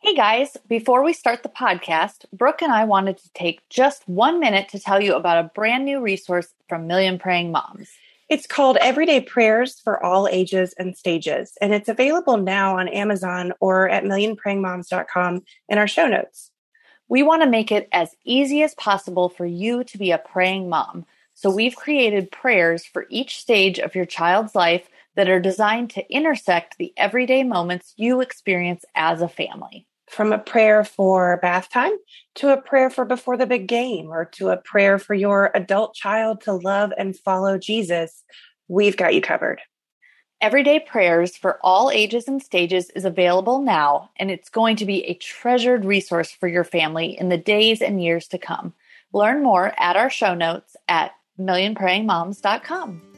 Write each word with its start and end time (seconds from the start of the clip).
Hey 0.00 0.14
guys, 0.14 0.56
before 0.68 1.02
we 1.02 1.12
start 1.12 1.42
the 1.42 1.48
podcast, 1.48 2.24
Brooke 2.32 2.62
and 2.62 2.72
I 2.72 2.84
wanted 2.84 3.18
to 3.18 3.32
take 3.34 3.68
just 3.68 4.08
one 4.08 4.38
minute 4.38 4.68
to 4.68 4.78
tell 4.78 5.02
you 5.02 5.16
about 5.16 5.44
a 5.44 5.50
brand 5.52 5.84
new 5.84 6.00
resource 6.00 6.54
from 6.68 6.86
Million 6.86 7.18
Praying 7.18 7.50
Moms. 7.50 7.90
It's 8.28 8.46
called 8.46 8.76
Everyday 8.76 9.20
Prayers 9.20 9.80
for 9.80 10.00
All 10.00 10.28
Ages 10.28 10.72
and 10.78 10.96
Stages, 10.96 11.58
and 11.60 11.74
it's 11.74 11.88
available 11.88 12.36
now 12.36 12.78
on 12.78 12.86
Amazon 12.86 13.52
or 13.58 13.88
at 13.88 14.04
millionprayingmoms.com 14.04 15.42
in 15.68 15.78
our 15.78 15.88
show 15.88 16.06
notes. 16.06 16.52
We 17.08 17.24
want 17.24 17.42
to 17.42 17.50
make 17.50 17.72
it 17.72 17.88
as 17.90 18.14
easy 18.24 18.62
as 18.62 18.76
possible 18.76 19.28
for 19.28 19.46
you 19.46 19.82
to 19.82 19.98
be 19.98 20.12
a 20.12 20.18
praying 20.18 20.68
mom. 20.68 21.06
So 21.34 21.50
we've 21.50 21.74
created 21.74 22.30
prayers 22.30 22.84
for 22.84 23.06
each 23.10 23.40
stage 23.40 23.80
of 23.80 23.96
your 23.96 24.06
child's 24.06 24.54
life 24.54 24.88
that 25.18 25.28
are 25.28 25.40
designed 25.40 25.90
to 25.90 26.12
intersect 26.12 26.78
the 26.78 26.92
everyday 26.96 27.42
moments 27.42 27.92
you 27.96 28.20
experience 28.20 28.84
as 28.94 29.20
a 29.20 29.28
family 29.28 29.84
from 30.08 30.32
a 30.32 30.38
prayer 30.38 30.84
for 30.84 31.40
bath 31.42 31.68
time 31.70 31.90
to 32.36 32.52
a 32.52 32.62
prayer 32.62 32.88
for 32.88 33.04
before 33.04 33.36
the 33.36 33.44
big 33.44 33.66
game 33.66 34.12
or 34.12 34.24
to 34.24 34.50
a 34.50 34.56
prayer 34.56 34.96
for 34.96 35.14
your 35.14 35.50
adult 35.56 35.92
child 35.92 36.40
to 36.42 36.52
love 36.52 36.92
and 36.96 37.18
follow 37.18 37.58
Jesus, 37.58 38.22
we've 38.68 38.96
got 38.96 39.12
you 39.12 39.20
covered. 39.20 39.60
Everyday 40.40 40.78
Prayers 40.78 41.36
for 41.36 41.58
all 41.64 41.90
ages 41.90 42.28
and 42.28 42.40
stages 42.40 42.88
is 42.90 43.04
available 43.04 43.60
now, 43.60 44.10
and 44.20 44.30
it's 44.30 44.48
going 44.48 44.76
to 44.76 44.86
be 44.86 45.04
a 45.04 45.14
treasured 45.14 45.84
resource 45.84 46.30
for 46.30 46.46
your 46.46 46.62
family 46.62 47.18
in 47.18 47.28
the 47.28 47.36
days 47.36 47.82
and 47.82 48.00
years 48.00 48.28
to 48.28 48.38
come. 48.38 48.72
Learn 49.12 49.42
more 49.42 49.74
at 49.80 49.96
our 49.96 50.10
show 50.10 50.34
notes 50.34 50.76
at 50.86 51.10
millionprayingmoms.com. 51.40 53.17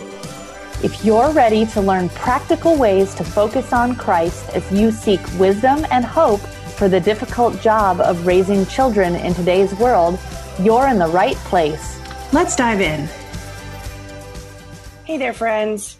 If 0.83 1.05
you're 1.05 1.29
ready 1.29 1.67
to 1.67 1.79
learn 1.79 2.09
practical 2.09 2.75
ways 2.75 3.13
to 3.13 3.23
focus 3.23 3.71
on 3.71 3.95
Christ 3.95 4.49
as 4.49 4.71
you 4.71 4.91
seek 4.91 5.19
wisdom 5.37 5.85
and 5.91 6.03
hope 6.03 6.39
for 6.39 6.89
the 6.89 6.99
difficult 6.99 7.61
job 7.61 7.99
of 7.99 8.25
raising 8.25 8.65
children 8.65 9.13
in 9.15 9.35
today's 9.35 9.75
world, 9.75 10.19
you're 10.59 10.87
in 10.87 10.97
the 10.97 11.07
right 11.09 11.35
place. 11.35 11.99
Let's 12.33 12.55
dive 12.55 12.81
in. 12.81 13.07
Hey 15.03 15.19
there, 15.19 15.33
friends. 15.33 15.99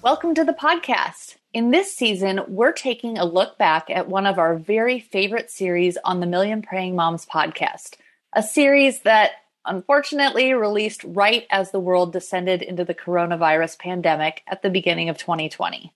Welcome 0.00 0.36
to 0.36 0.44
the 0.44 0.52
podcast. 0.52 1.34
In 1.52 1.72
this 1.72 1.92
season, 1.92 2.42
we're 2.46 2.70
taking 2.70 3.18
a 3.18 3.24
look 3.24 3.58
back 3.58 3.90
at 3.90 4.06
one 4.06 4.26
of 4.26 4.38
our 4.38 4.54
very 4.54 5.00
favorite 5.00 5.50
series 5.50 5.98
on 6.04 6.20
the 6.20 6.26
Million 6.26 6.62
Praying 6.62 6.94
Moms 6.94 7.26
podcast, 7.26 7.96
a 8.32 8.44
series 8.44 9.00
that 9.00 9.32
unfortunately 9.66 10.52
released 10.54 11.04
right 11.04 11.46
as 11.50 11.70
the 11.70 11.80
world 11.80 12.12
descended 12.12 12.62
into 12.62 12.84
the 12.84 12.94
coronavirus 12.94 13.78
pandemic 13.78 14.42
at 14.46 14.62
the 14.62 14.70
beginning 14.70 15.08
of 15.08 15.18
2020. 15.18 15.92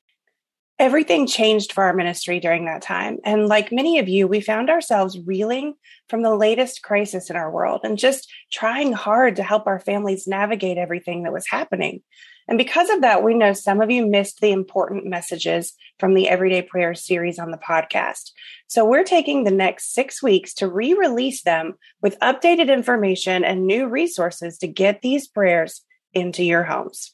Everything 0.78 1.26
changed 1.26 1.72
for 1.72 1.84
our 1.84 1.94
ministry 1.94 2.40
during 2.40 2.64
that 2.64 2.82
time. 2.82 3.18
And 3.24 3.46
like 3.46 3.70
many 3.70 4.00
of 4.00 4.08
you, 4.08 4.26
we 4.26 4.40
found 4.40 4.70
ourselves 4.70 5.18
reeling 5.24 5.74
from 6.08 6.22
the 6.22 6.34
latest 6.34 6.82
crisis 6.82 7.30
in 7.30 7.36
our 7.36 7.50
world 7.50 7.82
and 7.84 7.96
just 7.96 8.30
trying 8.52 8.92
hard 8.92 9.36
to 9.36 9.44
help 9.44 9.66
our 9.66 9.78
families 9.78 10.26
navigate 10.26 10.76
everything 10.76 11.22
that 11.22 11.32
was 11.32 11.46
happening. 11.48 12.02
And 12.48 12.58
because 12.58 12.90
of 12.90 13.00
that, 13.00 13.22
we 13.22 13.34
know 13.34 13.52
some 13.52 13.80
of 13.80 13.90
you 13.90 14.06
missed 14.06 14.40
the 14.40 14.50
important 14.50 15.06
messages 15.06 15.74
from 15.98 16.14
the 16.14 16.28
Everyday 16.28 16.62
Prayer 16.62 16.94
series 16.94 17.38
on 17.38 17.50
the 17.50 17.58
podcast. 17.58 18.32
So 18.66 18.84
we're 18.84 19.04
taking 19.04 19.44
the 19.44 19.50
next 19.50 19.94
six 19.94 20.22
weeks 20.22 20.52
to 20.54 20.68
re 20.68 20.92
release 20.92 21.42
them 21.42 21.74
with 22.02 22.18
updated 22.20 22.72
information 22.72 23.44
and 23.44 23.66
new 23.66 23.86
resources 23.86 24.58
to 24.58 24.66
get 24.66 25.00
these 25.00 25.26
prayers 25.26 25.82
into 26.12 26.44
your 26.44 26.64
homes. 26.64 27.13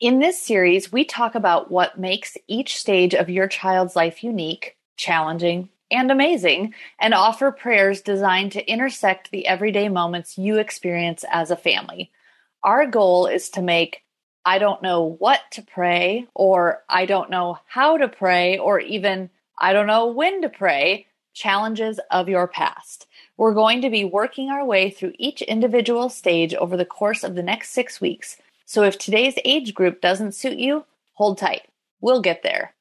In 0.00 0.18
this 0.18 0.40
series, 0.40 0.90
we 0.90 1.04
talk 1.04 1.34
about 1.34 1.70
what 1.70 2.00
makes 2.00 2.38
each 2.48 2.78
stage 2.78 3.14
of 3.14 3.28
your 3.28 3.46
child's 3.46 3.94
life 3.94 4.24
unique, 4.24 4.78
challenging, 4.96 5.68
and 5.90 6.10
amazing, 6.10 6.72
and 6.98 7.12
offer 7.12 7.52
prayers 7.52 8.00
designed 8.00 8.52
to 8.52 8.66
intersect 8.66 9.30
the 9.30 9.46
everyday 9.46 9.90
moments 9.90 10.38
you 10.38 10.56
experience 10.56 11.22
as 11.30 11.50
a 11.50 11.56
family. 11.56 12.10
Our 12.62 12.86
goal 12.86 13.26
is 13.26 13.50
to 13.50 13.62
make 13.62 14.02
I 14.42 14.58
don't 14.58 14.80
know 14.80 15.02
what 15.18 15.42
to 15.50 15.62
pray, 15.62 16.26
or 16.32 16.82
I 16.88 17.04
don't 17.04 17.28
know 17.28 17.58
how 17.66 17.98
to 17.98 18.08
pray, 18.08 18.56
or 18.56 18.80
even 18.80 19.28
I 19.58 19.74
don't 19.74 19.86
know 19.86 20.06
when 20.06 20.40
to 20.40 20.48
pray 20.48 21.08
challenges 21.34 22.00
of 22.10 22.30
your 22.30 22.48
past. 22.48 23.06
We're 23.36 23.52
going 23.52 23.82
to 23.82 23.90
be 23.90 24.04
working 24.06 24.48
our 24.48 24.64
way 24.64 24.88
through 24.88 25.12
each 25.18 25.42
individual 25.42 26.08
stage 26.08 26.54
over 26.54 26.78
the 26.78 26.86
course 26.86 27.22
of 27.22 27.34
the 27.34 27.42
next 27.42 27.72
six 27.72 28.00
weeks 28.00 28.38
so 28.70 28.84
if 28.84 28.98
today's 28.98 29.34
age 29.44 29.74
group 29.74 30.00
doesn't 30.00 30.36
suit 30.36 30.56
you, 30.56 30.84
hold 31.14 31.38
tight. 31.38 31.62
We'll 32.00 32.20
get 32.20 32.44
there. 32.44 32.72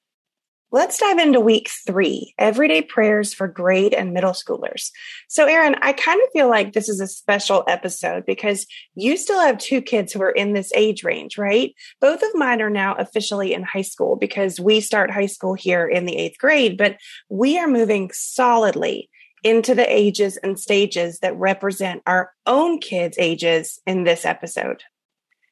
Let's 0.71 0.99
dive 0.99 1.17
into 1.17 1.39
week 1.39 1.67
three 1.83 2.35
everyday 2.37 2.83
prayers 2.83 3.33
for 3.33 3.47
grade 3.47 3.95
and 3.95 4.13
middle 4.13 4.33
schoolers. 4.33 4.91
So, 5.29 5.47
Erin, 5.47 5.77
I 5.81 5.93
kind 5.93 6.21
of 6.21 6.29
feel 6.31 6.47
like 6.47 6.73
this 6.73 6.89
is 6.89 6.99
a 6.99 7.07
special 7.07 7.63
episode 7.67 8.27
because 8.27 8.67
you 8.93 9.17
still 9.17 9.39
have 9.39 9.57
two 9.57 9.81
kids 9.81 10.13
who 10.13 10.21
are 10.21 10.29
in 10.29 10.53
this 10.53 10.71
age 10.75 11.03
range, 11.03 11.39
right? 11.39 11.73
Both 11.99 12.21
of 12.21 12.35
mine 12.35 12.61
are 12.61 12.69
now 12.69 12.93
officially 12.93 13.55
in 13.55 13.63
high 13.63 13.81
school 13.81 14.15
because 14.15 14.59
we 14.59 14.81
start 14.81 15.09
high 15.09 15.25
school 15.25 15.55
here 15.55 15.87
in 15.87 16.05
the 16.05 16.17
eighth 16.17 16.37
grade, 16.37 16.77
but 16.77 16.97
we 17.29 17.57
are 17.57 17.67
moving 17.67 18.11
solidly 18.13 19.09
into 19.43 19.73
the 19.73 19.91
ages 19.91 20.37
and 20.37 20.59
stages 20.59 21.17
that 21.21 21.35
represent 21.35 22.03
our 22.05 22.31
own 22.45 22.77
kids' 22.77 23.17
ages 23.17 23.79
in 23.87 24.03
this 24.03 24.23
episode. 24.23 24.83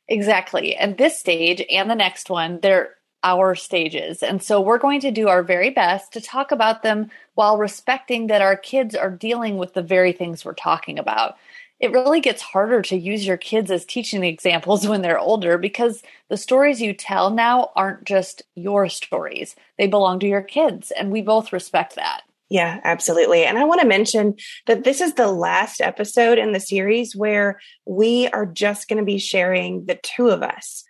Exactly. 0.07 0.75
And 0.75 0.97
this 0.97 1.19
stage 1.19 1.63
and 1.69 1.89
the 1.89 1.95
next 1.95 2.29
one, 2.29 2.59
they're 2.61 2.95
our 3.23 3.55
stages. 3.55 4.23
And 4.23 4.41
so 4.41 4.61
we're 4.61 4.77
going 4.77 5.01
to 5.01 5.11
do 5.11 5.27
our 5.27 5.43
very 5.43 5.69
best 5.69 6.13
to 6.13 6.21
talk 6.21 6.51
about 6.51 6.83
them 6.83 7.09
while 7.35 7.57
respecting 7.57 8.27
that 8.27 8.41
our 8.41 8.55
kids 8.55 8.95
are 8.95 9.09
dealing 9.09 9.57
with 9.57 9.73
the 9.73 9.81
very 9.81 10.13
things 10.13 10.45
we're 10.45 10.53
talking 10.53 10.97
about. 10.99 11.35
It 11.79 11.91
really 11.91 12.21
gets 12.21 12.41
harder 12.41 12.81
to 12.83 12.95
use 12.97 13.25
your 13.25 13.37
kids 13.37 13.69
as 13.69 13.85
teaching 13.85 14.23
examples 14.23 14.87
when 14.87 15.01
they're 15.01 15.19
older 15.19 15.57
because 15.57 16.03
the 16.29 16.37
stories 16.37 16.81
you 16.81 16.93
tell 16.93 17.29
now 17.29 17.71
aren't 17.75 18.05
just 18.05 18.43
your 18.55 18.87
stories. 18.87 19.55
They 19.77 19.87
belong 19.87 20.19
to 20.19 20.27
your 20.27 20.41
kids, 20.41 20.91
and 20.91 21.11
we 21.11 21.21
both 21.21 21.51
respect 21.53 21.95
that. 21.95 22.21
Yeah, 22.49 22.79
absolutely. 22.83 23.43
And 23.43 23.57
I 23.57 23.65
want 23.65 23.81
to 23.81 23.87
mention 23.87 24.35
that 24.67 24.83
this 24.83 25.01
is 25.01 25.15
the 25.15 25.27
last 25.27 25.81
episode 25.81 26.37
in 26.37 26.53
the 26.53 26.59
series 26.59 27.15
where 27.15 27.59
we 27.85 28.27
are 28.29 28.45
just 28.45 28.87
going 28.87 28.99
to 28.99 29.05
be 29.05 29.17
sharing 29.17 29.85
the 29.85 29.99
two 30.01 30.29
of 30.29 30.41
us. 30.41 30.83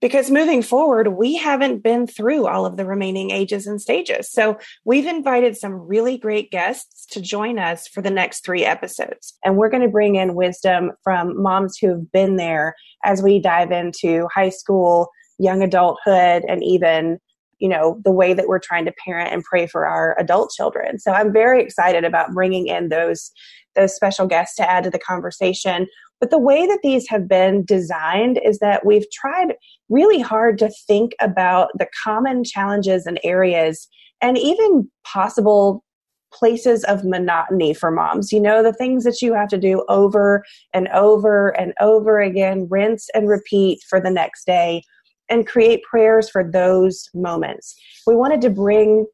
Because 0.00 0.30
moving 0.30 0.60
forward, 0.60 1.08
we 1.08 1.36
haven't 1.36 1.82
been 1.82 2.06
through 2.06 2.46
all 2.46 2.66
of 2.66 2.76
the 2.76 2.84
remaining 2.84 3.30
ages 3.30 3.66
and 3.66 3.80
stages. 3.80 4.30
So 4.30 4.58
we've 4.84 5.06
invited 5.06 5.56
some 5.56 5.72
really 5.72 6.18
great 6.18 6.50
guests 6.50 7.06
to 7.12 7.22
join 7.22 7.58
us 7.58 7.88
for 7.88 8.02
the 8.02 8.10
next 8.10 8.44
three 8.44 8.64
episodes. 8.64 9.34
And 9.44 9.56
we're 9.56 9.70
going 9.70 9.82
to 9.82 9.88
bring 9.88 10.16
in 10.16 10.34
wisdom 10.34 10.90
from 11.02 11.40
moms 11.40 11.78
who've 11.78 12.10
been 12.12 12.36
there 12.36 12.74
as 13.02 13.22
we 13.22 13.38
dive 13.38 13.70
into 13.70 14.28
high 14.34 14.50
school, 14.50 15.08
young 15.38 15.62
adulthood, 15.62 16.44
and 16.46 16.62
even 16.62 17.18
you 17.64 17.70
know 17.70 17.98
the 18.04 18.12
way 18.12 18.34
that 18.34 18.46
we're 18.46 18.58
trying 18.58 18.84
to 18.84 18.92
parent 19.02 19.32
and 19.32 19.42
pray 19.42 19.66
for 19.66 19.86
our 19.86 20.14
adult 20.20 20.50
children. 20.54 20.98
So 20.98 21.12
i'm 21.12 21.32
very 21.32 21.62
excited 21.62 22.04
about 22.04 22.34
bringing 22.34 22.66
in 22.66 22.90
those 22.90 23.32
those 23.74 23.96
special 23.96 24.26
guests 24.26 24.54
to 24.56 24.70
add 24.70 24.84
to 24.84 24.90
the 24.90 24.98
conversation. 24.98 25.86
But 26.20 26.30
the 26.30 26.38
way 26.38 26.66
that 26.66 26.80
these 26.82 27.08
have 27.08 27.26
been 27.26 27.64
designed 27.64 28.38
is 28.44 28.58
that 28.58 28.84
we've 28.84 29.10
tried 29.10 29.54
really 29.88 30.20
hard 30.20 30.58
to 30.58 30.70
think 30.86 31.12
about 31.20 31.70
the 31.78 31.88
common 32.04 32.44
challenges 32.44 33.06
and 33.06 33.18
areas 33.24 33.88
and 34.20 34.36
even 34.36 34.88
possible 35.04 35.82
places 36.32 36.84
of 36.84 37.04
monotony 37.04 37.72
for 37.72 37.90
moms. 37.90 38.30
You 38.30 38.40
know, 38.40 38.62
the 38.62 38.72
things 38.72 39.04
that 39.04 39.22
you 39.22 39.34
have 39.34 39.48
to 39.48 39.58
do 39.58 39.84
over 39.88 40.44
and 40.74 40.88
over 40.88 41.48
and 41.58 41.72
over 41.80 42.20
again, 42.20 42.68
rinse 42.70 43.08
and 43.14 43.28
repeat 43.28 43.80
for 43.88 44.00
the 44.00 44.10
next 44.10 44.44
day 44.44 44.82
and 45.28 45.46
create 45.46 45.82
prayers 45.82 46.28
for 46.28 46.48
those 46.48 47.08
moments. 47.14 47.74
We 48.06 48.16
wanted 48.16 48.40
to 48.42 48.50
bring 48.50 49.06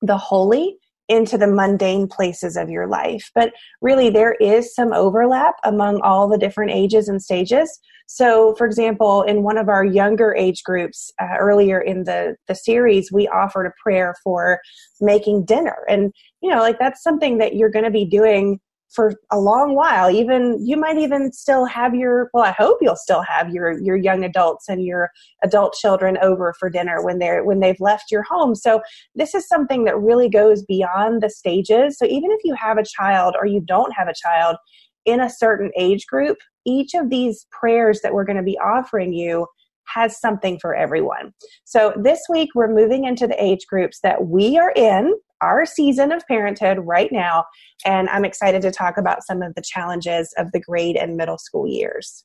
the 0.00 0.16
holy 0.16 0.76
into 1.08 1.36
the 1.36 1.46
mundane 1.46 2.08
places 2.08 2.56
of 2.56 2.70
your 2.70 2.86
life. 2.86 3.30
But 3.34 3.52
really, 3.80 4.08
there 4.08 4.34
is 4.34 4.74
some 4.74 4.92
overlap 4.92 5.54
among 5.64 6.00
all 6.00 6.28
the 6.28 6.38
different 6.38 6.70
ages 6.70 7.08
and 7.08 7.20
stages. 7.20 7.80
So, 8.06 8.54
for 8.56 8.66
example, 8.66 9.22
in 9.22 9.42
one 9.42 9.58
of 9.58 9.68
our 9.68 9.84
younger 9.84 10.34
age 10.34 10.62
groups 10.64 11.10
uh, 11.20 11.36
earlier 11.38 11.80
in 11.80 12.04
the, 12.04 12.36
the 12.48 12.54
series, 12.54 13.10
we 13.12 13.28
offered 13.28 13.66
a 13.66 13.72
prayer 13.82 14.14
for 14.22 14.60
making 15.00 15.44
dinner. 15.44 15.84
And, 15.88 16.12
you 16.42 16.50
know, 16.50 16.60
like 16.60 16.78
that's 16.78 17.02
something 17.02 17.38
that 17.38 17.56
you're 17.56 17.70
going 17.70 17.84
to 17.84 17.90
be 17.90 18.04
doing 18.04 18.60
for 18.94 19.14
a 19.30 19.38
long 19.38 19.74
while 19.74 20.10
even 20.10 20.64
you 20.64 20.76
might 20.76 20.98
even 20.98 21.32
still 21.32 21.64
have 21.64 21.94
your 21.94 22.30
well 22.34 22.44
i 22.44 22.52
hope 22.52 22.78
you'll 22.80 22.96
still 22.96 23.22
have 23.22 23.50
your 23.50 23.80
your 23.80 23.96
young 23.96 24.24
adults 24.24 24.68
and 24.68 24.84
your 24.84 25.10
adult 25.42 25.74
children 25.74 26.18
over 26.22 26.54
for 26.58 26.70
dinner 26.70 27.02
when 27.02 27.18
they're 27.18 27.44
when 27.44 27.60
they've 27.60 27.80
left 27.80 28.10
your 28.10 28.22
home. 28.22 28.54
So 28.54 28.80
this 29.14 29.34
is 29.34 29.46
something 29.48 29.84
that 29.84 29.98
really 29.98 30.28
goes 30.28 30.64
beyond 30.64 31.22
the 31.22 31.30
stages. 31.30 31.98
So 31.98 32.06
even 32.06 32.30
if 32.30 32.40
you 32.44 32.54
have 32.54 32.78
a 32.78 32.84
child 32.84 33.34
or 33.38 33.46
you 33.46 33.60
don't 33.60 33.92
have 33.92 34.08
a 34.08 34.14
child 34.14 34.56
in 35.04 35.20
a 35.20 35.30
certain 35.30 35.70
age 35.76 36.06
group 36.06 36.38
each 36.64 36.94
of 36.94 37.10
these 37.10 37.46
prayers 37.50 38.00
that 38.02 38.14
we're 38.14 38.24
going 38.24 38.36
to 38.36 38.42
be 38.42 38.58
offering 38.58 39.12
you 39.12 39.46
has 39.86 40.20
something 40.20 40.58
for 40.58 40.74
everyone. 40.74 41.32
So 41.64 41.92
this 41.96 42.20
week 42.28 42.50
we're 42.54 42.72
moving 42.72 43.04
into 43.04 43.26
the 43.26 43.42
age 43.42 43.66
groups 43.68 44.00
that 44.02 44.26
we 44.26 44.58
are 44.58 44.72
in 44.72 45.14
our 45.40 45.66
season 45.66 46.12
of 46.12 46.26
parenthood 46.26 46.78
right 46.82 47.10
now. 47.12 47.44
And 47.84 48.08
I'm 48.08 48.24
excited 48.24 48.62
to 48.62 48.70
talk 48.70 48.96
about 48.96 49.24
some 49.24 49.42
of 49.42 49.54
the 49.54 49.62
challenges 49.62 50.32
of 50.38 50.52
the 50.52 50.60
grade 50.60 50.96
and 50.96 51.16
middle 51.16 51.38
school 51.38 51.66
years. 51.66 52.24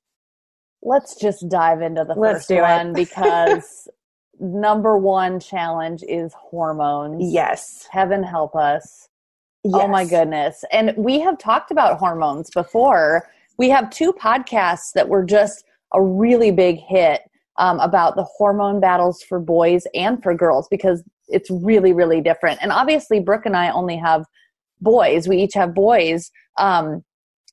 Let's 0.84 1.16
just 1.20 1.50
dive 1.50 1.82
into 1.82 2.06
the 2.06 2.14
Let's 2.14 2.46
first 2.46 2.62
one 2.62 2.94
because 2.94 3.88
number 4.40 4.98
one 4.98 5.40
challenge 5.40 6.04
is 6.08 6.34
hormones. 6.40 7.34
Yes. 7.34 7.88
Heaven 7.92 8.24
help 8.24 8.56
us. 8.56 9.10
Yes. 9.64 9.74
Oh 9.76 9.88
my 9.88 10.06
goodness. 10.06 10.64
And 10.72 10.94
we 10.96 11.20
have 11.20 11.38
talked 11.40 11.72
about 11.72 11.98
hormones 11.98 12.50
before. 12.52 13.30
We 13.58 13.70
have 13.70 13.90
two 13.90 14.14
podcasts 14.14 14.94
that 14.94 15.10
were 15.10 15.26
just 15.26 15.66
a 15.94 16.02
really 16.02 16.52
big 16.52 16.78
hit 16.78 17.22
um, 17.58 17.80
about 17.80 18.16
the 18.16 18.24
hormone 18.24 18.80
battles 18.80 19.22
for 19.22 19.40
boys 19.40 19.86
and 19.94 20.22
for 20.22 20.34
girls 20.34 20.68
because 20.70 21.04
it's 21.28 21.50
really 21.50 21.94
really 21.94 22.22
different 22.22 22.60
and 22.62 22.72
obviously 22.72 23.20
brooke 23.20 23.46
and 23.46 23.56
i 23.56 23.70
only 23.70 23.98
have 23.98 24.26
boys 24.82 25.28
we 25.28 25.38
each 25.38 25.54
have 25.54 25.74
boys 25.74 26.32
um, 26.58 27.04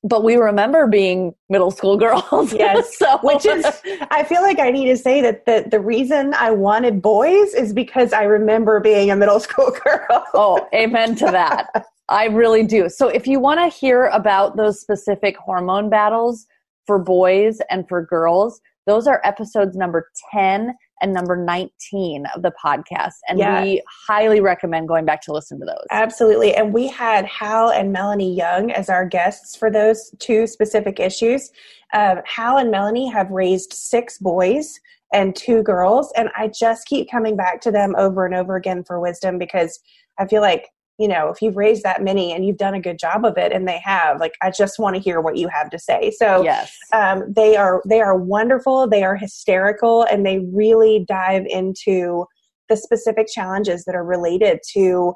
but 0.05 0.23
we 0.23 0.35
remember 0.35 0.85
being 0.85 1.33
middle 1.49 1.71
school 1.71 1.97
girls. 2.05 2.53
Yes. 2.53 2.97
so. 2.99 3.17
Which 3.23 3.45
is, 3.45 3.65
I 4.11 4.23
feel 4.23 4.41
like 4.41 4.59
I 4.59 4.71
need 4.71 4.85
to 4.85 4.97
say 4.97 5.19
that 5.21 5.45
the, 5.45 5.65
the 5.69 5.79
reason 5.79 6.33
I 6.35 6.51
wanted 6.51 7.01
boys 7.01 7.53
is 7.53 7.73
because 7.73 8.13
I 8.13 8.23
remember 8.23 8.79
being 8.79 9.09
a 9.11 9.15
middle 9.15 9.39
school 9.41 9.75
girl. 9.83 10.25
oh, 10.33 10.67
amen 10.73 11.15
to 11.15 11.25
that. 11.25 11.87
I 12.07 12.25
really 12.25 12.65
do. 12.65 12.87
So 12.87 13.07
if 13.07 13.25
you 13.25 13.39
want 13.39 13.59
to 13.59 13.75
hear 13.75 14.05
about 14.05 14.57
those 14.57 14.79
specific 14.79 15.35
hormone 15.37 15.89
battles 15.89 16.45
for 16.85 16.99
boys 16.99 17.59
and 17.71 17.87
for 17.89 18.05
girls, 18.05 18.61
those 18.85 19.07
are 19.07 19.21
episodes 19.23 19.75
number 19.75 20.09
10 20.31 20.75
and 21.01 21.13
number 21.13 21.35
19 21.35 22.25
of 22.35 22.41
the 22.41 22.53
podcast. 22.63 23.15
And 23.27 23.39
yeah. 23.39 23.61
we 23.61 23.81
highly 24.07 24.39
recommend 24.39 24.87
going 24.87 25.05
back 25.05 25.21
to 25.23 25.33
listen 25.33 25.59
to 25.59 25.65
those. 25.65 25.85
Absolutely. 25.91 26.53
And 26.55 26.73
we 26.73 26.87
had 26.87 27.25
Hal 27.25 27.71
and 27.71 27.91
Melanie 27.91 28.33
Young 28.33 28.71
as 28.71 28.89
our 28.89 29.05
guests 29.05 29.55
for 29.55 29.69
those 29.69 30.11
two 30.19 30.47
specific 30.47 30.99
issues. 30.99 31.51
Uh, 31.93 32.17
Hal 32.25 32.57
and 32.57 32.71
Melanie 32.71 33.09
have 33.09 33.29
raised 33.29 33.73
six 33.73 34.17
boys 34.17 34.79
and 35.13 35.35
two 35.35 35.63
girls. 35.63 36.11
And 36.15 36.29
I 36.37 36.47
just 36.47 36.87
keep 36.87 37.09
coming 37.09 37.35
back 37.35 37.61
to 37.61 37.71
them 37.71 37.95
over 37.97 38.25
and 38.25 38.35
over 38.35 38.55
again 38.55 38.83
for 38.83 38.99
wisdom 38.99 39.37
because 39.37 39.79
I 40.17 40.27
feel 40.27 40.41
like 40.41 40.69
you 40.97 41.07
know 41.07 41.29
if 41.29 41.41
you've 41.41 41.57
raised 41.57 41.83
that 41.83 42.03
many 42.03 42.33
and 42.33 42.45
you've 42.45 42.57
done 42.57 42.73
a 42.73 42.79
good 42.79 42.97
job 42.97 43.25
of 43.25 43.37
it 43.37 43.51
and 43.51 43.67
they 43.67 43.79
have 43.83 44.19
like 44.19 44.33
i 44.41 44.49
just 44.49 44.79
want 44.79 44.95
to 44.95 45.01
hear 45.01 45.21
what 45.21 45.37
you 45.37 45.47
have 45.47 45.69
to 45.69 45.79
say. 45.79 46.11
So 46.11 46.43
yes. 46.43 46.75
um, 46.93 47.33
they 47.33 47.55
are 47.55 47.81
they 47.87 48.01
are 48.01 48.17
wonderful 48.17 48.87
they 48.87 49.03
are 49.03 49.15
hysterical 49.15 50.03
and 50.03 50.25
they 50.25 50.39
really 50.51 51.05
dive 51.07 51.45
into 51.47 52.25
the 52.69 52.77
specific 52.77 53.27
challenges 53.27 53.85
that 53.85 53.95
are 53.95 54.03
related 54.03 54.59
to 54.73 55.13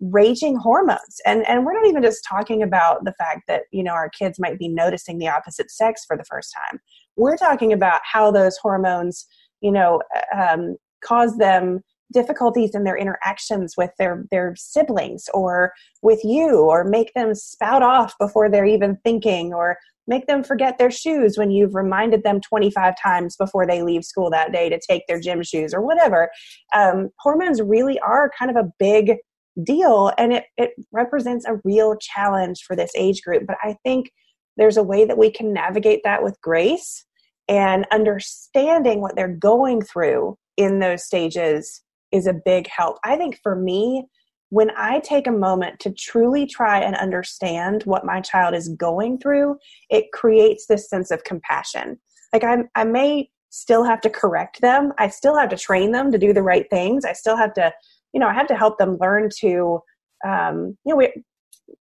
raging 0.00 0.56
hormones. 0.56 1.20
And 1.26 1.46
and 1.46 1.64
we're 1.64 1.74
not 1.74 1.86
even 1.86 2.02
just 2.02 2.24
talking 2.28 2.62
about 2.62 3.04
the 3.04 3.12
fact 3.18 3.42
that 3.48 3.62
you 3.70 3.82
know 3.82 3.92
our 3.92 4.08
kids 4.10 4.38
might 4.38 4.58
be 4.58 4.68
noticing 4.68 5.18
the 5.18 5.28
opposite 5.28 5.70
sex 5.70 6.04
for 6.06 6.16
the 6.16 6.24
first 6.24 6.54
time. 6.54 6.80
We're 7.16 7.36
talking 7.36 7.72
about 7.72 8.00
how 8.10 8.30
those 8.30 8.56
hormones 8.56 9.26
you 9.60 9.70
know 9.70 10.00
um, 10.36 10.76
cause 11.04 11.36
them 11.36 11.80
difficulties 12.12 12.74
in 12.74 12.84
their 12.84 12.96
interactions 12.96 13.74
with 13.76 13.90
their 13.98 14.24
their 14.30 14.54
siblings 14.56 15.28
or 15.32 15.72
with 16.02 16.20
you 16.24 16.60
or 16.60 16.84
make 16.84 17.12
them 17.14 17.34
spout 17.34 17.82
off 17.82 18.14
before 18.18 18.48
they're 18.48 18.66
even 18.66 18.98
thinking 19.04 19.52
or 19.54 19.76
make 20.06 20.26
them 20.26 20.42
forget 20.42 20.76
their 20.78 20.90
shoes 20.90 21.38
when 21.38 21.50
you've 21.50 21.74
reminded 21.74 22.24
them 22.24 22.40
25 22.40 22.94
times 23.00 23.36
before 23.36 23.66
they 23.66 23.82
leave 23.82 24.04
school 24.04 24.28
that 24.30 24.52
day 24.52 24.68
to 24.68 24.80
take 24.88 25.06
their 25.06 25.20
gym 25.20 25.42
shoes 25.42 25.72
or 25.72 25.80
whatever. 25.80 26.28
Um, 26.74 27.10
hormones 27.20 27.62
really 27.62 27.98
are 28.00 28.30
kind 28.36 28.50
of 28.50 28.56
a 28.56 28.70
big 28.78 29.18
deal 29.64 30.12
and 30.16 30.32
it, 30.32 30.44
it 30.56 30.70
represents 30.92 31.44
a 31.46 31.60
real 31.64 31.96
challenge 31.96 32.62
for 32.62 32.76
this 32.76 32.92
age 32.96 33.20
group 33.22 33.46
but 33.46 33.56
i 33.62 33.74
think 33.84 34.10
there's 34.56 34.76
a 34.76 34.82
way 34.82 35.04
that 35.04 35.18
we 35.18 35.30
can 35.30 35.52
navigate 35.52 36.00
that 36.04 36.22
with 36.22 36.40
grace 36.40 37.04
and 37.48 37.86
understanding 37.90 39.00
what 39.00 39.16
they're 39.16 39.28
going 39.28 39.82
through 39.82 40.36
in 40.56 40.78
those 40.78 41.04
stages 41.04 41.82
is 42.12 42.26
a 42.26 42.34
big 42.44 42.66
help. 42.68 42.98
I 43.04 43.16
think 43.16 43.38
for 43.42 43.54
me, 43.54 44.06
when 44.50 44.70
I 44.76 44.98
take 45.00 45.26
a 45.26 45.32
moment 45.32 45.78
to 45.80 45.92
truly 45.92 46.44
try 46.44 46.80
and 46.80 46.96
understand 46.96 47.82
what 47.84 48.04
my 48.04 48.20
child 48.20 48.54
is 48.54 48.68
going 48.68 49.18
through, 49.18 49.56
it 49.90 50.10
creates 50.12 50.66
this 50.66 50.88
sense 50.88 51.10
of 51.10 51.24
compassion. 51.24 52.00
Like 52.32 52.44
I, 52.44 52.58
I 52.74 52.84
may 52.84 53.30
still 53.50 53.84
have 53.84 54.00
to 54.02 54.10
correct 54.10 54.60
them. 54.60 54.92
I 54.98 55.08
still 55.08 55.36
have 55.36 55.50
to 55.50 55.56
train 55.56 55.92
them 55.92 56.10
to 56.10 56.18
do 56.18 56.32
the 56.32 56.42
right 56.42 56.66
things. 56.68 57.04
I 57.04 57.12
still 57.12 57.36
have 57.36 57.54
to, 57.54 57.72
you 58.12 58.20
know, 58.20 58.28
I 58.28 58.32
have 58.32 58.48
to 58.48 58.56
help 58.56 58.78
them 58.78 58.98
learn 59.00 59.28
to, 59.40 59.80
um, 60.26 60.76
you 60.84 60.92
know, 60.92 60.96
we 60.96 61.12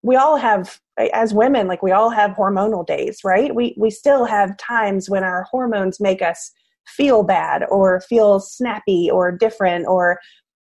we 0.04 0.16
all 0.16 0.38
have 0.38 0.80
as 1.14 1.34
women, 1.34 1.68
like 1.68 1.82
we 1.82 1.92
all 1.92 2.12
have 2.12 2.32
hormonal 2.32 2.86
days, 2.86 3.22
right? 3.24 3.54
We 3.54 3.76
we 3.78 3.90
still 3.90 4.26
have 4.26 4.58
times 4.58 5.10
when 5.10 5.24
our 5.24 5.48
hormones 5.50 6.00
make 6.00 6.22
us 6.22 6.52
feel 6.88 7.24
bad 7.24 7.64
or 7.70 8.02
feel 8.02 8.40
snappy 8.40 9.10
or 9.12 9.32
different 9.32 9.88
or 9.88 10.20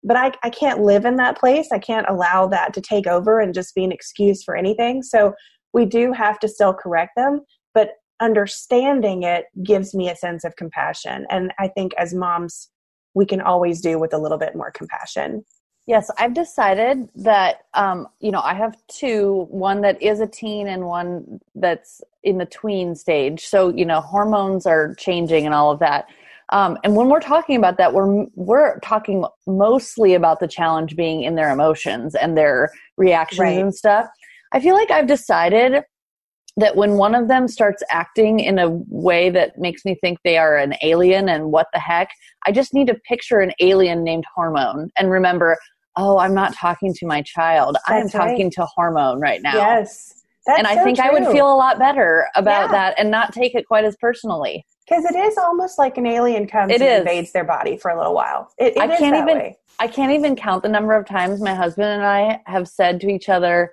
but 0.04 0.18
I, 0.18 0.32
I 0.44 0.50
can't 0.50 0.82
live 0.82 1.06
in 1.06 1.18
that 1.18 1.38
place. 1.38 1.68
I 1.72 1.78
can't 1.78 2.10
allow 2.10 2.48
that 2.48 2.74
to 2.74 2.82
take 2.82 3.06
over 3.06 3.40
and 3.40 3.54
just 3.54 3.76
be 3.76 3.84
an 3.84 3.92
excuse 3.92 4.42
for 4.44 4.56
anything. 4.56 5.04
So 5.04 5.36
we 5.74 5.86
do 5.86 6.12
have 6.12 6.40
to 6.40 6.48
still 6.48 6.74
correct 6.74 7.12
them 7.16 7.42
but 7.74 7.92
understanding 8.20 9.24
it 9.24 9.46
gives 9.64 9.96
me 9.96 10.10
a 10.10 10.16
sense 10.16 10.44
of 10.44 10.56
compassion. 10.56 11.26
And 11.30 11.54
i 11.60 11.68
think 11.68 11.94
as 11.98 12.14
moms 12.14 12.70
we 13.14 13.26
can 13.26 13.42
always 13.42 13.82
do 13.82 14.00
with 14.00 14.14
a 14.14 14.18
little 14.18 14.38
bit 14.38 14.56
more 14.56 14.72
compassion 14.72 15.44
Yes, 15.92 16.10
I've 16.18 16.34
decided 16.34 17.10
that 17.16 17.66
um, 17.74 18.08
you 18.22 18.32
know 18.32 18.40
I 18.40 18.54
have 18.54 18.78
two, 18.88 19.46
one 19.50 19.82
that 19.82 20.02
is 20.02 20.22
a 20.22 20.26
teen 20.26 20.70
and 20.70 20.86
one 20.86 21.42
that's 21.54 22.00
in 22.24 22.38
the 22.38 22.46
tween 22.46 22.96
stage. 22.96 23.46
So 23.46 23.76
you 23.76 23.84
know 23.84 24.00
hormones 24.00 24.66
are 24.66 24.96
changing 24.96 25.46
and 25.46 25.54
all 25.54 25.70
of 25.70 25.80
that. 25.80 26.06
Um, 26.54 26.78
and 26.86 26.96
when 26.96 27.10
we're 27.10 27.20
talking 27.20 27.58
about 27.58 27.76
that, 27.76 27.94
we're 27.94 28.26
we're 28.36 28.80
talking 28.80 29.26
mostly 29.46 30.14
about 30.14 30.40
the 30.40 30.48
challenge 30.48 30.96
being 30.96 31.24
in 31.24 31.36
their 31.36 31.52
emotions 31.52 32.16
and 32.16 32.38
their 32.38 32.70
reactions 32.96 33.40
right. 33.42 33.60
and 33.60 33.76
stuff. 33.76 34.08
I 34.54 34.62
feel 34.62 34.76
like 34.76 34.92
I've 34.92 35.08
decided 35.08 35.84
that 36.56 36.78
when 36.78 36.94
one 36.94 37.16
of 37.16 37.28
them 37.28 37.50
starts 37.50 37.84
acting 37.92 38.40
in 38.40 38.60
a 38.60 38.70
way 38.88 39.30
that 39.30 39.58
makes 39.58 39.84
me 39.84 39.98
think 40.00 40.20
they 40.24 40.38
are 40.38 40.56
an 40.56 40.74
alien 40.84 41.28
and 41.28 41.52
what 41.52 41.68
the 41.74 41.80
heck, 41.80 42.10
I 42.46 42.54
just 42.54 42.74
need 42.74 42.88
to 42.88 42.96
picture 42.96 43.42
an 43.42 43.52
alien 43.60 44.06
named 44.06 44.24
Hormone 44.34 44.90
and 44.98 45.12
remember 45.12 45.58
oh, 45.98 46.18
I'm 46.18 46.34
not 46.34 46.54
talking 46.54 46.94
to 46.94 47.06
my 47.06 47.22
child. 47.22 47.78
I 47.88 47.98
am 47.98 48.10
talking 48.10 48.46
right. 48.46 48.54
to 48.54 48.66
hormone 48.66 49.20
right 49.20 49.42
now. 49.42 49.56
Yes. 49.56 50.24
and 50.48 50.66
I 50.66 50.76
so 50.76 50.84
think 50.84 50.98
true. 50.98 51.08
I 51.08 51.12
would 51.12 51.28
feel 51.32 51.52
a 51.52 51.56
lot 51.56 51.80
better 51.80 52.28
about 52.36 52.68
yeah. 52.68 52.72
that 52.72 53.00
and 53.00 53.12
not 53.12 53.34
take 53.34 53.56
it 53.56 53.68
quite 53.68 53.86
as 53.86 53.96
personally. 53.98 54.66
Because 54.88 55.06
it 55.06 55.16
is 55.16 55.38
almost 55.38 55.78
like 55.78 55.98
an 55.98 56.06
alien 56.06 56.48
comes 56.48 56.72
it 56.72 56.82
and 56.82 56.90
is. 56.92 57.00
invades 57.00 57.32
their 57.32 57.44
body 57.46 57.78
for 57.78 57.92
a 57.92 57.98
little 57.98 58.14
while. 58.14 58.52
It, 58.58 58.76
it 58.76 58.80
I 58.80 58.98
can't 58.98 59.16
even. 59.16 59.38
Way. 59.38 59.58
I 59.80 59.88
can't 59.88 60.12
even 60.12 60.36
count 60.36 60.64
the 60.64 60.70
number 60.70 60.94
of 60.94 61.08
times 61.08 61.42
my 61.42 61.56
husband 61.56 61.88
and 61.88 62.04
I 62.04 62.42
have 62.46 62.68
said 62.68 63.00
to 63.02 63.10
each 63.10 63.30
other, 63.30 63.72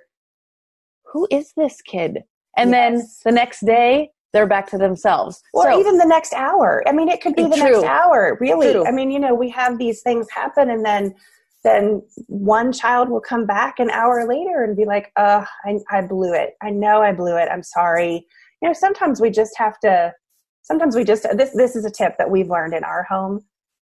"Who 1.11 1.27
is 1.29 1.51
this 1.57 1.81
kid?" 1.81 2.23
And 2.57 2.71
yes. 2.71 3.21
then 3.23 3.33
the 3.33 3.35
next 3.35 3.65
day, 3.65 4.11
they're 4.33 4.47
back 4.47 4.69
to 4.69 4.77
themselves. 4.77 5.41
Or 5.53 5.63
so, 5.63 5.79
even 5.79 5.97
the 5.97 6.05
next 6.05 6.33
hour. 6.33 6.83
I 6.87 6.91
mean, 6.91 7.09
it 7.09 7.21
could 7.21 7.35
be 7.35 7.43
the 7.43 7.57
true. 7.57 7.81
next 7.81 7.83
hour. 7.83 8.37
Really. 8.39 8.71
True. 8.71 8.85
I 8.85 8.91
mean, 8.91 9.11
you 9.11 9.19
know, 9.19 9.33
we 9.33 9.49
have 9.49 9.77
these 9.77 10.01
things 10.01 10.27
happen, 10.29 10.69
and 10.69 10.85
then 10.85 11.15
then 11.63 12.01
one 12.27 12.71
child 12.71 13.09
will 13.09 13.21
come 13.21 13.45
back 13.45 13.79
an 13.79 13.89
hour 13.89 14.27
later 14.27 14.63
and 14.63 14.77
be 14.77 14.85
like, 14.85 15.11
"Uh, 15.15 15.45
I, 15.65 15.79
I 15.91 16.01
blew 16.01 16.33
it. 16.33 16.55
I 16.61 16.69
know 16.69 17.01
I 17.01 17.11
blew 17.13 17.37
it. 17.37 17.49
I'm 17.51 17.63
sorry." 17.63 18.25
You 18.61 18.69
know, 18.69 18.73
sometimes 18.73 19.21
we 19.21 19.29
just 19.29 19.57
have 19.57 19.79
to. 19.79 20.13
Sometimes 20.61 20.95
we 20.95 21.03
just 21.03 21.23
this 21.35 21.51
this 21.51 21.75
is 21.75 21.85
a 21.85 21.91
tip 21.91 22.17
that 22.17 22.31
we've 22.31 22.49
learned 22.49 22.73
in 22.73 22.83
our 22.83 23.03
home. 23.03 23.41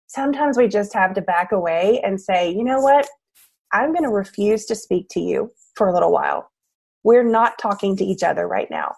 Sometimes 0.06 0.56
we 0.56 0.68
just 0.68 0.92
have 0.94 1.14
to 1.14 1.22
back 1.22 1.52
away 1.52 2.00
and 2.04 2.20
say, 2.20 2.50
"You 2.50 2.64
know 2.64 2.80
what? 2.80 3.08
I'm 3.72 3.92
going 3.92 4.04
to 4.04 4.10
refuse 4.10 4.64
to 4.66 4.76
speak 4.76 5.08
to 5.10 5.20
you 5.20 5.50
for 5.74 5.88
a 5.88 5.92
little 5.92 6.12
while. 6.12 6.50
We're 7.02 7.24
not 7.24 7.58
talking 7.58 7.96
to 7.96 8.04
each 8.04 8.22
other 8.22 8.46
right 8.46 8.70
now. 8.70 8.94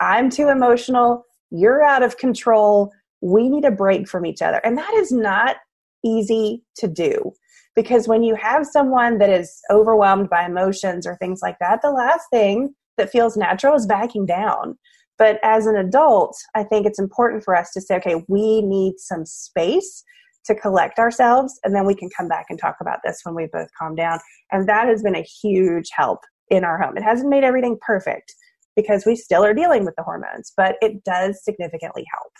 I'm 0.00 0.30
too 0.30 0.48
emotional. 0.48 1.24
You're 1.50 1.82
out 1.82 2.02
of 2.02 2.18
control. 2.18 2.92
We 3.20 3.48
need 3.48 3.64
a 3.64 3.70
break 3.70 4.08
from 4.08 4.26
each 4.26 4.42
other. 4.42 4.60
And 4.64 4.76
that 4.76 4.92
is 4.94 5.12
not 5.12 5.56
easy 6.04 6.64
to 6.76 6.88
do 6.88 7.32
because 7.76 8.08
when 8.08 8.22
you 8.22 8.34
have 8.34 8.66
someone 8.66 9.18
that 9.18 9.30
is 9.30 9.60
overwhelmed 9.70 10.30
by 10.30 10.46
emotions 10.46 11.06
or 11.06 11.16
things 11.16 11.40
like 11.42 11.58
that, 11.60 11.82
the 11.82 11.90
last 11.90 12.24
thing 12.32 12.74
that 12.96 13.10
feels 13.10 13.36
natural 13.36 13.74
is 13.74 13.86
backing 13.86 14.26
down. 14.26 14.76
But 15.18 15.38
as 15.42 15.66
an 15.66 15.76
adult, 15.76 16.36
I 16.54 16.64
think 16.64 16.86
it's 16.86 16.98
important 16.98 17.44
for 17.44 17.54
us 17.54 17.70
to 17.72 17.80
say, 17.80 17.96
okay, 17.96 18.24
we 18.28 18.62
need 18.62 18.94
some 18.98 19.24
space 19.24 20.02
to 20.46 20.54
collect 20.54 20.98
ourselves, 20.98 21.58
and 21.64 21.74
then 21.74 21.86
we 21.86 21.94
can 21.94 22.08
come 22.16 22.28
back 22.28 22.46
and 22.48 22.58
talk 22.58 22.76
about 22.80 23.00
this 23.04 23.20
when 23.24 23.34
we 23.34 23.48
both 23.52 23.68
calm 23.78 23.94
down. 23.94 24.20
And 24.52 24.68
that 24.68 24.86
has 24.88 25.02
been 25.02 25.16
a 25.16 25.26
huge 25.42 25.88
help 25.94 26.20
in 26.50 26.64
our 26.64 26.80
home. 26.80 26.96
It 26.96 27.02
hasn't 27.02 27.28
made 27.28 27.44
everything 27.44 27.78
perfect 27.84 28.34
because 28.76 29.04
we 29.04 29.16
still 29.16 29.44
are 29.44 29.54
dealing 29.54 29.84
with 29.84 29.94
the 29.96 30.04
hormones, 30.04 30.52
but 30.56 30.76
it 30.80 31.02
does 31.02 31.42
significantly 31.42 32.04
help. 32.12 32.32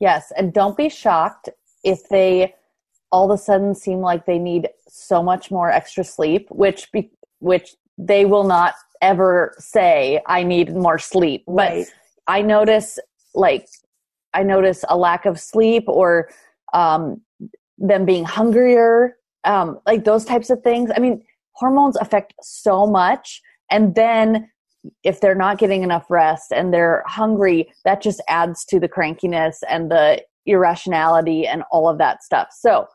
Yes, 0.00 0.32
and 0.36 0.52
don't 0.52 0.76
be 0.76 0.90
shocked 0.90 1.48
if 1.82 2.00
they 2.10 2.54
all 3.12 3.30
of 3.30 3.38
a 3.38 3.42
sudden 3.42 3.74
seem 3.74 4.00
like 4.00 4.26
they 4.26 4.38
need 4.38 4.68
so 4.88 5.22
much 5.22 5.50
more 5.50 5.70
extra 5.70 6.04
sleep, 6.04 6.48
which 6.50 6.90
be, 6.92 7.10
which 7.38 7.76
they 7.98 8.24
will 8.24 8.44
not 8.44 8.74
ever 9.02 9.54
say 9.58 10.20
I 10.26 10.42
need 10.42 10.74
more 10.74 10.98
sleep. 10.98 11.44
Right. 11.46 11.86
But 11.86 12.32
I 12.32 12.42
notice 12.42 12.98
like 13.34 13.68
I 14.34 14.42
notice 14.42 14.84
a 14.88 14.96
lack 14.96 15.26
of 15.26 15.40
sleep 15.40 15.84
or 15.86 16.28
um, 16.72 17.20
them 17.78 18.04
being 18.04 18.24
hungrier, 18.24 19.16
um, 19.44 19.78
like 19.86 20.04
those 20.04 20.24
types 20.24 20.50
of 20.50 20.62
things. 20.62 20.90
I 20.94 21.00
mean, 21.00 21.22
hormones 21.52 21.96
affect 21.96 22.34
so 22.42 22.86
much, 22.86 23.40
and 23.70 23.94
then 23.94 24.50
if 25.02 25.20
they're 25.20 25.34
not 25.34 25.58
getting 25.58 25.82
enough 25.82 26.10
rest 26.10 26.52
and 26.52 26.72
they're 26.72 27.02
hungry, 27.06 27.72
that 27.84 28.00
just 28.00 28.22
adds 28.28 28.64
to 28.66 28.78
the 28.78 28.88
crankiness 28.88 29.58
and 29.68 29.90
the 29.90 30.22
irrationality 30.46 31.46
and 31.46 31.62
all 31.72 31.88
of 31.88 31.98
that 31.98 32.22
stuff. 32.22 32.48
So 32.52 32.86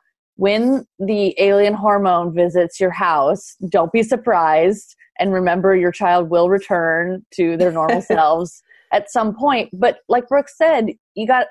when 0.41 0.83
the 0.98 1.36
alien 1.38 1.75
hormone 1.75 2.33
visits 2.33 2.79
your 2.79 2.89
house, 2.89 3.55
don't 3.69 3.91
be 3.91 4.01
surprised 4.01 4.95
and 5.19 5.31
remember 5.31 5.75
your 5.75 5.91
child 5.91 6.31
will 6.31 6.50
return 6.50 7.24
to 7.31 7.55
their 7.57 7.71
normal 7.71 8.01
selves 8.13 8.63
at 8.91 9.12
some 9.12 9.36
point. 9.36 9.69
But 9.71 10.00
like 10.10 10.27
Brooke 10.27 10.50
said, 10.50 10.93
you 11.13 11.27
got 11.27 11.45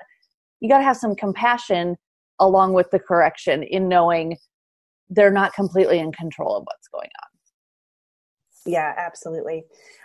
you 0.59 0.67
got 0.67 0.79
to 0.79 0.83
have 0.83 0.97
some 0.97 1.15
compassion 1.15 1.95
along 2.41 2.73
with 2.73 2.91
the 2.91 2.99
correction 2.99 3.63
in 3.63 3.87
knowing 3.87 4.35
they're 5.09 5.31
not 5.31 5.53
completely 5.53 5.99
in 5.99 6.11
control 6.11 6.57
of 6.57 6.63
what's 6.63 6.89
going 6.89 7.09
on. 7.23 8.73
Yeah, 8.73 8.93
absolutely. 8.97 9.63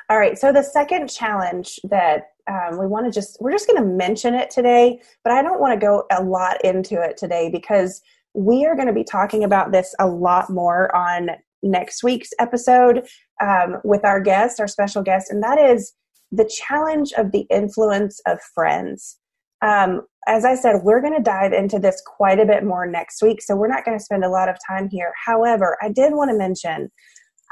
All 0.09 0.19
right. 0.19 0.39
So 0.39 0.53
the 0.53 0.63
second 0.63 1.09
challenge 1.09 1.81
that 1.91 2.29
um, 2.49 2.79
we 2.79 2.87
want 2.87 3.07
to 3.07 3.11
just 3.11 3.39
we're 3.41 3.51
just 3.51 3.67
going 3.67 3.83
to 3.83 3.89
mention 3.89 4.33
it 4.33 4.49
today, 4.49 5.01
but 5.25 5.33
I 5.33 5.43
don't 5.43 5.61
want 5.61 5.75
to 5.75 5.85
go 5.85 6.05
a 6.17 6.23
lot 6.23 6.65
into 6.65 7.03
it 7.03 7.17
today 7.17 7.51
because 7.51 8.01
we 8.37 8.67
are 8.67 8.77
going 8.77 8.87
to 8.87 8.93
be 8.93 9.05
talking 9.05 9.43
about 9.43 9.73
this 9.73 9.95
a 9.99 10.07
lot 10.07 10.51
more 10.51 10.95
on 10.95 11.31
next 11.63 12.05
week's 12.05 12.31
episode 12.39 13.07
um, 13.41 13.77
with 13.83 14.05
our 14.05 14.21
guest, 14.21 14.61
our 14.61 14.69
special 14.69 15.03
guest, 15.03 15.31
and 15.31 15.43
that 15.43 15.59
is 15.59 15.95
the 16.31 16.49
challenge 16.49 17.13
of 17.17 17.33
the 17.33 17.47
influence 17.51 18.21
of 18.27 18.39
friends. 18.55 19.19
Um, 19.63 20.03
as 20.29 20.45
I 20.45 20.55
said, 20.55 20.83
we're 20.83 21.01
going 21.01 21.17
to 21.17 21.23
dive 21.23 21.53
into 21.53 21.79
this 21.79 22.03
quite 22.05 22.39
a 22.39 22.45
bit 22.45 22.63
more 22.63 22.87
next 22.87 23.23
week, 23.23 23.41
so 23.41 23.57
we're 23.57 23.69
not 23.69 23.85
going 23.85 23.97
to 23.97 24.05
spend 24.05 24.23
a 24.25 24.29
lot 24.29 24.51
of 24.51 24.57
time 24.69 24.89
here. 24.91 25.13
However, 25.25 25.79
I 25.81 25.89
did 25.89 26.13
want 26.13 26.31
to 26.31 26.37
mention 26.37 26.91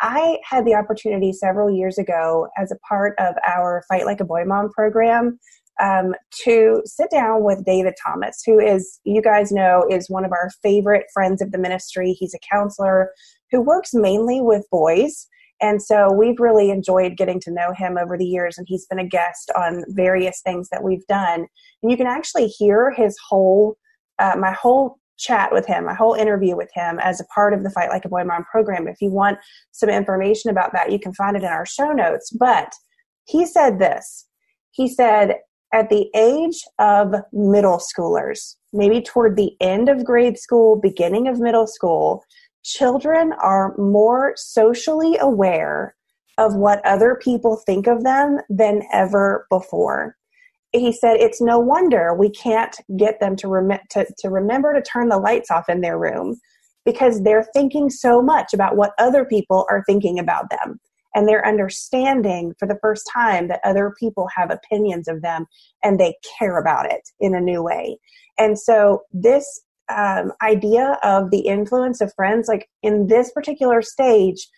I 0.00 0.38
had 0.44 0.66
the 0.66 0.74
opportunity 0.74 1.32
several 1.32 1.70
years 1.70 1.98
ago 1.98 2.48
as 2.58 2.72
a 2.72 2.78
part 2.86 3.14
of 3.18 3.36
our 3.46 3.84
Fight 3.88 4.04
Like 4.04 4.20
a 4.20 4.24
Boy 4.24 4.44
Mom 4.44 4.70
program 4.70 5.38
um, 5.82 6.14
to 6.44 6.82
sit 6.84 7.10
down 7.10 7.42
with 7.42 7.64
David 7.64 7.94
Thomas, 8.02 8.42
who 8.44 8.58
is, 8.58 9.00
you 9.04 9.22
guys 9.22 9.50
know, 9.50 9.86
is 9.90 10.10
one 10.10 10.24
of 10.24 10.32
our 10.32 10.50
favorite 10.62 11.06
friends 11.12 11.42
of 11.42 11.52
the 11.52 11.58
ministry. 11.58 12.12
He's 12.12 12.34
a 12.34 12.38
counselor 12.52 13.10
who 13.50 13.60
works 13.60 13.90
mainly 13.92 14.40
with 14.40 14.66
boys. 14.70 15.26
And 15.60 15.82
so 15.82 16.12
we've 16.12 16.38
really 16.38 16.70
enjoyed 16.70 17.16
getting 17.16 17.40
to 17.40 17.50
know 17.50 17.72
him 17.72 17.96
over 17.96 18.18
the 18.18 18.26
years, 18.26 18.58
and 18.58 18.66
he's 18.68 18.86
been 18.86 18.98
a 18.98 19.06
guest 19.06 19.50
on 19.56 19.84
various 19.88 20.40
things 20.42 20.68
that 20.70 20.82
we've 20.82 21.06
done. 21.06 21.46
And 21.82 21.90
you 21.90 21.96
can 21.96 22.06
actually 22.06 22.48
hear 22.48 22.90
his 22.90 23.16
whole, 23.28 23.76
uh, 24.18 24.34
my 24.38 24.52
whole 24.52 24.98
chat 25.16 25.52
with 25.52 25.64
him, 25.64 25.86
my 25.86 25.94
whole 25.94 26.14
interview 26.14 26.56
with 26.56 26.70
him 26.74 26.98
as 26.98 27.20
a 27.20 27.24
part 27.26 27.54
of 27.54 27.62
the 27.62 27.70
Fight 27.70 27.88
Like 27.88 28.04
a 28.04 28.08
Boy 28.08 28.24
Mom 28.24 28.44
program. 28.44 28.88
If 28.88 29.00
you 29.00 29.10
want 29.10 29.38
some 29.70 29.88
information 29.88 30.50
about 30.50 30.72
that, 30.72 30.90
you 30.90 30.98
can 30.98 31.14
find 31.14 31.36
it 31.36 31.44
in 31.44 31.48
our 31.48 31.64
show 31.64 31.92
notes. 31.92 32.30
But 32.32 32.72
he 33.26 33.46
said 33.46 33.78
this 33.78 34.26
he 34.74 34.88
said, 34.88 35.36
at 35.74 35.90
the 35.90 36.08
age 36.14 36.62
of 36.78 37.12
middle 37.32 37.78
schoolers, 37.78 38.54
maybe 38.72 39.02
toward 39.02 39.36
the 39.36 39.56
end 39.60 39.88
of 39.88 40.04
grade 40.04 40.38
school, 40.38 40.76
beginning 40.80 41.26
of 41.26 41.40
middle 41.40 41.66
school, 41.66 42.24
children 42.62 43.32
are 43.40 43.76
more 43.76 44.34
socially 44.36 45.18
aware 45.18 45.96
of 46.38 46.54
what 46.54 46.84
other 46.86 47.16
people 47.20 47.60
think 47.66 47.88
of 47.88 48.04
them 48.04 48.38
than 48.48 48.82
ever 48.92 49.46
before. 49.50 50.16
He 50.72 50.92
said 50.92 51.16
it's 51.16 51.40
no 51.40 51.58
wonder 51.58 52.14
we 52.14 52.30
can't 52.30 52.76
get 52.96 53.18
them 53.18 53.34
to, 53.36 53.48
rem- 53.48 53.80
to, 53.90 54.06
to 54.18 54.30
remember 54.30 54.74
to 54.74 54.82
turn 54.82 55.08
the 55.08 55.18
lights 55.18 55.50
off 55.50 55.68
in 55.68 55.80
their 55.80 55.98
room 55.98 56.38
because 56.84 57.22
they're 57.22 57.46
thinking 57.52 57.90
so 57.90 58.22
much 58.22 58.54
about 58.54 58.76
what 58.76 58.92
other 58.98 59.24
people 59.24 59.66
are 59.70 59.82
thinking 59.86 60.20
about 60.20 60.50
them 60.50 60.78
and 61.14 61.28
they're 61.28 61.46
understanding 61.46 62.54
for 62.58 62.66
the 62.66 62.78
first 62.80 63.08
time 63.12 63.48
that 63.48 63.60
other 63.64 63.94
people 63.98 64.28
have 64.34 64.50
opinions 64.50 65.08
of 65.08 65.22
them 65.22 65.46
and 65.82 65.98
they 65.98 66.14
care 66.38 66.58
about 66.58 66.90
it 66.90 67.08
in 67.20 67.34
a 67.34 67.40
new 67.40 67.62
way. 67.62 67.98
And 68.38 68.58
so 68.58 69.02
this 69.12 69.60
um, 69.94 70.32
idea 70.42 70.98
of 71.02 71.30
the 71.30 71.40
influence 71.40 72.00
of 72.00 72.14
friends, 72.14 72.48
like 72.48 72.68
in 72.82 73.06
this 73.06 73.30
particular 73.32 73.82
stage, 73.82 74.48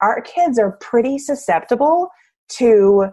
our 0.00 0.20
kids 0.22 0.58
are 0.58 0.78
pretty 0.80 1.18
susceptible 1.18 2.08
to 2.48 3.06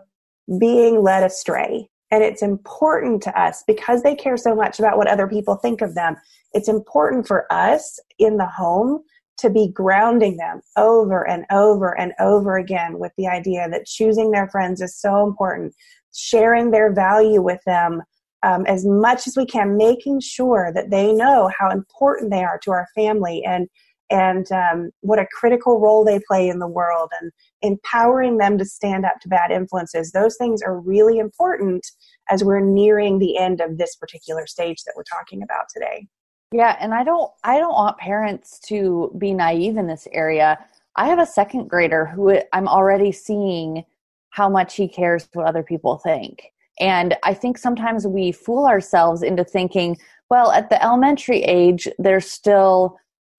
being 0.60 1.04
led 1.04 1.24
astray. 1.24 1.90
And 2.10 2.24
it's 2.24 2.42
important 2.42 3.22
to 3.24 3.40
us 3.40 3.64
because 3.68 4.02
they 4.02 4.16
care 4.16 4.38
so 4.38 4.56
much 4.56 4.80
about 4.80 4.98
what 4.98 5.08
other 5.08 5.28
people 5.28 5.56
think 5.56 5.82
of 5.82 5.94
them. 5.94 6.16
It's 6.54 6.70
important 6.70 7.28
for 7.28 7.52
us 7.52 8.00
in 8.18 8.38
the 8.38 8.46
home 8.46 9.04
to 9.38 9.50
be 9.50 9.70
grounding 9.70 10.38
them 10.38 10.62
over 10.78 11.28
and 11.28 11.46
over 11.52 11.98
and 11.98 12.14
over 12.20 12.58
again 12.58 13.00
with 13.00 13.12
the 13.18 13.28
idea 13.28 13.70
that 13.70 13.86
choosing 13.86 14.32
their 14.32 14.50
friends 14.50 14.82
is 14.82 15.00
so 15.00 15.26
important, 15.26 15.74
sharing 16.16 16.72
their 16.72 16.92
value 16.92 17.42
with 17.42 17.60
them 17.66 18.02
um, 18.44 18.66
as 18.66 18.86
much 18.86 19.28
as 19.28 19.36
we 19.36 19.46
can, 19.46 19.78
making 19.78 20.20
sure 20.20 20.72
that 20.74 20.90
they 20.90 21.14
know 21.14 21.50
how 21.58 21.70
important 21.70 22.32
they 22.32 22.44
are 22.44 22.60
to 22.64 22.72
our 22.72 22.88
family 22.96 23.44
and 23.46 23.68
and 24.10 24.50
um, 24.54 24.90
what 25.02 25.20
a 25.20 25.28
critical 25.34 25.82
role 25.82 26.06
they 26.06 26.20
play 26.30 26.48
in 26.48 26.60
the 26.60 26.68
world 26.68 27.12
and 27.20 27.30
empowering 27.62 28.38
them 28.38 28.58
to 28.58 28.64
stand 28.64 29.06
up 29.06 29.20
to 29.20 29.28
bad 29.28 29.52
influences. 29.52 30.12
Those 30.12 30.38
things 30.38 30.62
are 30.62 30.80
really 30.80 31.18
important 31.18 31.86
as 32.30 32.42
we're 32.42 32.62
nearing 32.62 33.20
the 33.20 33.38
end 33.38 33.60
of 33.60 33.78
this 33.78 33.98
particular 33.98 34.48
stage 34.48 34.84
that 34.86 34.94
we're 34.96 35.04
talking 35.04 35.44
about 35.44 35.66
today. 35.74 36.08
Yeah, 36.54 36.78
and 36.80 36.94
I 36.94 37.04
don't 37.04 37.32
I 37.44 37.60
don't 37.60 37.74
want 37.74 37.98
parents 37.98 38.60
to 38.68 39.14
be 39.18 39.34
naive 39.34 39.78
in 39.78 39.88
this 39.88 40.08
area. 40.14 40.58
I 40.96 41.08
have 41.08 41.20
a 41.20 41.26
second 41.26 41.68
grader 41.70 42.06
who 42.06 42.40
I'm 42.54 42.68
already 42.68 43.12
seeing 43.12 43.84
how 44.30 44.50
much 44.50 44.76
he 44.76 44.88
cares 44.88 45.28
what 45.34 45.46
other 45.46 45.64
people 45.64 45.98
think. 45.98 46.52
And 46.80 47.16
I 47.24 47.34
think 47.34 47.58
sometimes 47.58 48.08
we 48.08 48.32
fool 48.32 48.66
ourselves 48.66 49.24
into 49.24 49.44
thinking, 49.44 49.98
well, 50.30 50.52
at 50.52 50.70
the 50.70 50.82
elementary 50.84 51.44
age, 51.44 51.88
they're 52.00 52.22
still, 52.22 52.98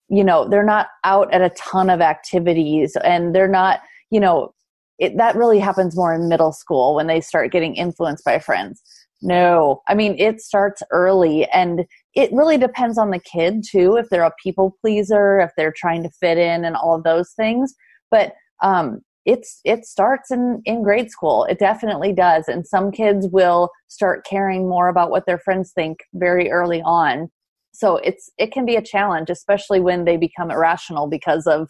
you 0.09 0.23
know, 0.23 0.47
they're 0.47 0.63
not 0.63 0.87
out 1.03 1.33
at 1.33 1.41
a 1.41 1.49
ton 1.51 1.89
of 1.89 2.01
activities 2.01 2.97
and 3.03 3.33
they're 3.33 3.47
not, 3.47 3.81
you 4.11 4.19
know, 4.19 4.53
it, 4.99 5.17
that 5.17 5.35
really 5.35 5.59
happens 5.59 5.95
more 5.95 6.13
in 6.13 6.27
middle 6.27 6.51
school 6.51 6.95
when 6.95 7.07
they 7.07 7.21
start 7.21 7.51
getting 7.51 7.75
influenced 7.75 8.25
by 8.25 8.39
friends. 8.39 8.81
No, 9.21 9.81
I 9.87 9.95
mean, 9.95 10.15
it 10.17 10.41
starts 10.41 10.81
early 10.91 11.45
and 11.49 11.85
it 12.15 12.31
really 12.33 12.57
depends 12.57 12.97
on 12.97 13.11
the 13.11 13.19
kid 13.19 13.63
too, 13.69 13.95
if 13.95 14.09
they're 14.09 14.23
a 14.23 14.33
people 14.41 14.75
pleaser, 14.81 15.39
if 15.39 15.51
they're 15.55 15.73
trying 15.75 16.03
to 16.03 16.09
fit 16.19 16.37
in 16.37 16.65
and 16.65 16.75
all 16.75 16.95
of 16.95 17.03
those 17.03 17.31
things. 17.33 17.73
But 18.11 18.33
um, 18.63 19.01
it's 19.25 19.59
it 19.63 19.85
starts 19.85 20.31
in 20.31 20.61
in 20.65 20.81
grade 20.81 21.11
school 21.11 21.45
it 21.45 21.59
definitely 21.59 22.13
does 22.13 22.47
and 22.47 22.65
some 22.65 22.91
kids 22.91 23.27
will 23.31 23.69
start 23.87 24.25
caring 24.25 24.67
more 24.67 24.87
about 24.87 25.11
what 25.11 25.25
their 25.25 25.37
friends 25.39 25.71
think 25.73 25.99
very 26.13 26.49
early 26.49 26.81
on 26.83 27.29
so 27.71 27.97
it's 27.97 28.29
it 28.37 28.51
can 28.51 28.65
be 28.65 28.75
a 28.75 28.81
challenge 28.81 29.29
especially 29.29 29.79
when 29.79 30.05
they 30.05 30.17
become 30.17 30.49
irrational 30.49 31.07
because 31.07 31.45
of 31.45 31.69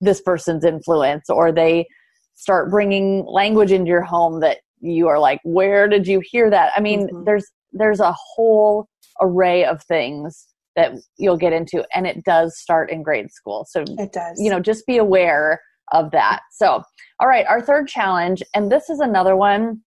this 0.00 0.20
person's 0.20 0.64
influence 0.64 1.28
or 1.30 1.52
they 1.52 1.86
start 2.34 2.70
bringing 2.70 3.24
language 3.26 3.72
into 3.72 3.88
your 3.88 4.02
home 4.02 4.40
that 4.40 4.58
you 4.80 5.06
are 5.06 5.18
like 5.18 5.40
where 5.44 5.88
did 5.88 6.06
you 6.06 6.20
hear 6.24 6.50
that 6.50 6.72
i 6.76 6.80
mean 6.80 7.06
mm-hmm. 7.06 7.24
there's 7.24 7.46
there's 7.72 8.00
a 8.00 8.14
whole 8.34 8.88
array 9.20 9.64
of 9.64 9.82
things 9.82 10.46
that 10.74 10.92
you'll 11.16 11.38
get 11.38 11.52
into 11.52 11.84
and 11.94 12.06
it 12.06 12.22
does 12.24 12.58
start 12.58 12.90
in 12.90 13.02
grade 13.02 13.30
school. 13.30 13.66
So 13.68 13.84
it 13.86 14.12
does. 14.12 14.38
you 14.38 14.50
know 14.50 14.60
just 14.60 14.86
be 14.86 14.98
aware 14.98 15.60
of 15.92 16.10
that. 16.10 16.40
So 16.52 16.82
all 17.20 17.28
right 17.28 17.46
our 17.46 17.60
third 17.60 17.88
challenge 17.88 18.42
and 18.54 18.70
this 18.70 18.90
is 18.90 19.00
another 19.00 19.36
one 19.36 19.80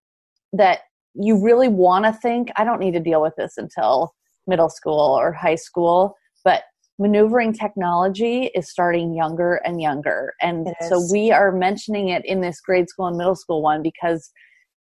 that 0.53 0.79
you 1.13 1.43
really 1.43 1.67
want 1.67 2.05
to 2.05 2.13
think 2.13 2.49
i 2.55 2.63
don't 2.63 2.79
need 2.79 2.93
to 2.93 2.99
deal 2.99 3.21
with 3.21 3.33
this 3.37 3.57
until 3.57 4.13
middle 4.45 4.69
school 4.69 4.99
or 4.99 5.33
high 5.33 5.55
school 5.55 6.15
but 6.43 6.63
maneuvering 6.99 7.53
technology 7.53 8.49
is 8.55 8.69
starting 8.69 9.13
younger 9.13 9.55
and 9.65 9.81
younger. 9.81 10.33
And 10.41 10.67
so 10.89 11.05
we 11.11 11.31
are 11.31 11.51
mentioning 11.51 12.09
it 12.09 12.25
in 12.25 12.41
this 12.41 12.59
grade 12.59 12.89
school 12.89 13.07
and 13.07 13.17
middle 13.17 13.35
school 13.35 13.61
one 13.61 13.83
because 13.83 14.31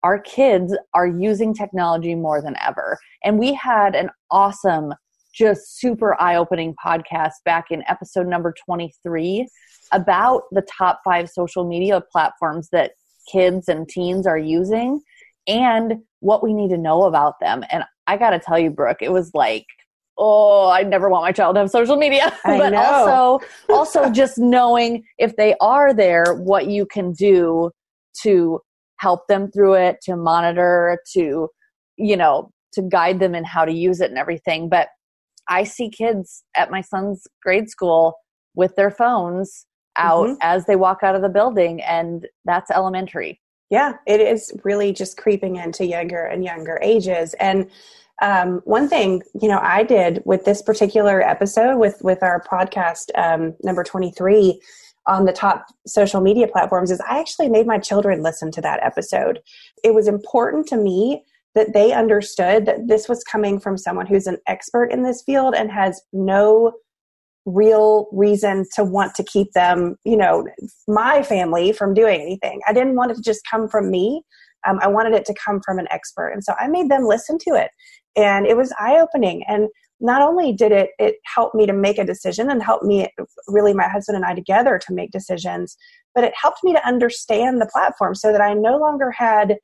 our 0.03 0.19
kids 0.19 0.75
are 0.93 1.07
using 1.07 1.53
technology 1.53 2.15
more 2.15 2.41
than 2.41 2.55
ever 2.65 2.97
and 3.23 3.37
we 3.37 3.53
had 3.53 3.95
an 3.95 4.09
awesome 4.29 4.93
just 5.33 5.79
super 5.79 6.19
eye 6.21 6.35
opening 6.35 6.75
podcast 6.83 7.33
back 7.45 7.65
in 7.71 7.83
episode 7.87 8.27
number 8.27 8.53
23 8.65 9.47
about 9.91 10.43
the 10.51 10.63
top 10.63 11.01
five 11.03 11.29
social 11.29 11.67
media 11.67 12.01
platforms 12.11 12.69
that 12.71 12.91
kids 13.31 13.69
and 13.69 13.87
teens 13.87 14.27
are 14.27 14.37
using 14.37 15.01
and 15.47 15.95
what 16.19 16.43
we 16.43 16.53
need 16.53 16.69
to 16.69 16.77
know 16.77 17.03
about 17.03 17.39
them. 17.39 17.63
And 17.71 17.83
I 18.07 18.17
got 18.17 18.31
to 18.31 18.39
tell 18.39 18.59
you, 18.59 18.69
Brooke, 18.69 19.01
it 19.01 19.11
was 19.11 19.31
like, 19.33 19.65
oh, 20.17 20.69
I 20.69 20.83
never 20.83 21.09
want 21.09 21.23
my 21.23 21.31
child 21.31 21.55
to 21.55 21.61
have 21.61 21.71
social 21.71 21.97
media. 21.97 22.37
but 22.45 22.73
also, 22.73 23.45
also 23.69 24.09
just 24.09 24.37
knowing 24.37 25.03
if 25.17 25.35
they 25.35 25.55
are 25.61 25.93
there, 25.93 26.35
what 26.35 26.67
you 26.67 26.85
can 26.85 27.13
do 27.13 27.71
to 28.21 28.59
help 29.01 29.27
them 29.27 29.51
through 29.51 29.73
it, 29.73 29.97
to 30.03 30.15
monitor, 30.15 30.99
to, 31.13 31.49
you 31.97 32.15
know, 32.15 32.51
to 32.71 32.83
guide 32.83 33.19
them 33.19 33.33
in 33.33 33.43
how 33.43 33.65
to 33.65 33.73
use 33.73 33.99
it 33.99 34.11
and 34.11 34.19
everything. 34.19 34.69
But 34.69 34.89
I 35.49 35.63
see 35.63 35.89
kids 35.89 36.43
at 36.55 36.69
my 36.69 36.81
son's 36.81 37.25
grade 37.43 37.69
school 37.69 38.15
with 38.55 38.75
their 38.75 38.91
phones 38.91 39.65
out 39.97 40.27
mm-hmm. 40.27 40.37
as 40.41 40.65
they 40.65 40.75
walk 40.75 40.99
out 41.03 41.15
of 41.15 41.23
the 41.23 41.29
building, 41.29 41.81
and 41.81 42.27
that's 42.45 42.71
elementary. 42.71 43.41
Yeah, 43.69 43.93
it 44.05 44.21
is 44.21 44.53
really 44.63 44.93
just 44.93 45.17
creeping 45.17 45.55
into 45.55 45.85
younger 45.85 46.23
and 46.25 46.43
younger 46.43 46.79
ages. 46.81 47.33
And 47.39 47.69
um, 48.21 48.61
one 48.65 48.87
thing 48.87 49.23
you 49.41 49.49
know 49.49 49.59
I 49.61 49.83
did 49.83 50.21
with 50.25 50.45
this 50.45 50.61
particular 50.61 51.21
episode 51.21 51.77
with 51.77 51.97
with 52.03 52.21
our 52.21 52.43
podcast 52.43 53.05
um, 53.15 53.55
number 53.63 53.83
twenty 53.83 54.11
three 54.11 54.61
on 55.11 55.25
the 55.25 55.33
top 55.33 55.65
social 55.85 56.21
media 56.21 56.47
platforms 56.47 56.89
is 56.89 57.01
I 57.01 57.19
actually 57.19 57.49
made 57.49 57.67
my 57.67 57.77
children 57.77 58.23
listen 58.23 58.49
to 58.51 58.61
that 58.61 58.81
episode. 58.81 59.41
It 59.83 59.93
was 59.93 60.07
important 60.07 60.67
to 60.67 60.77
me 60.77 61.23
that 61.53 61.73
they 61.73 61.91
understood 61.91 62.65
that 62.65 62.87
this 62.87 63.09
was 63.09 63.21
coming 63.25 63.59
from 63.59 63.77
someone 63.77 64.07
who's 64.07 64.25
an 64.25 64.37
expert 64.47 64.85
in 64.85 65.03
this 65.03 65.21
field 65.21 65.53
and 65.53 65.69
has 65.69 66.01
no 66.13 66.71
real 67.45 68.07
reason 68.13 68.65
to 68.75 68.85
want 68.85 69.13
to 69.15 69.23
keep 69.23 69.51
them, 69.51 69.97
you 70.05 70.15
know, 70.15 70.47
my 70.87 71.21
family 71.21 71.73
from 71.73 71.93
doing 71.93 72.21
anything. 72.21 72.61
I 72.65 72.71
didn't 72.71 72.95
want 72.95 73.11
it 73.11 73.15
to 73.15 73.21
just 73.21 73.41
come 73.49 73.67
from 73.67 73.91
me. 73.91 74.23
Um, 74.65 74.79
I 74.81 74.87
wanted 74.87 75.13
it 75.13 75.25
to 75.25 75.33
come 75.33 75.59
from 75.65 75.77
an 75.77 75.87
expert. 75.91 76.29
And 76.29 76.41
so 76.41 76.53
I 76.57 76.67
made 76.69 76.89
them 76.89 77.03
listen 77.03 77.37
to 77.39 77.55
it. 77.55 77.69
And 78.15 78.45
it 78.45 78.55
was 78.55 78.73
eye 78.79 78.97
opening. 79.01 79.43
And 79.45 79.67
not 80.01 80.21
only 80.21 80.51
did 80.51 80.71
it, 80.71 80.89
it 80.99 81.15
help 81.23 81.53
me 81.53 81.65
to 81.65 81.73
make 81.73 81.97
a 81.97 82.05
decision 82.05 82.49
and 82.49 82.61
help 82.61 82.83
me, 82.83 83.07
really, 83.47 83.73
my 83.73 83.87
husband 83.87 84.15
and 84.15 84.25
I 84.25 84.33
together 84.33 84.79
to 84.79 84.93
make 84.93 85.11
decisions, 85.11 85.77
but 86.13 86.23
it 86.23 86.33
helped 86.39 86.63
me 86.63 86.73
to 86.73 86.87
understand 86.87 87.61
the 87.61 87.69
platform 87.71 88.15
so 88.15 88.31
that 88.31 88.41
I 88.41 88.53
no 88.53 88.77
longer 88.77 89.11
had 89.11 89.57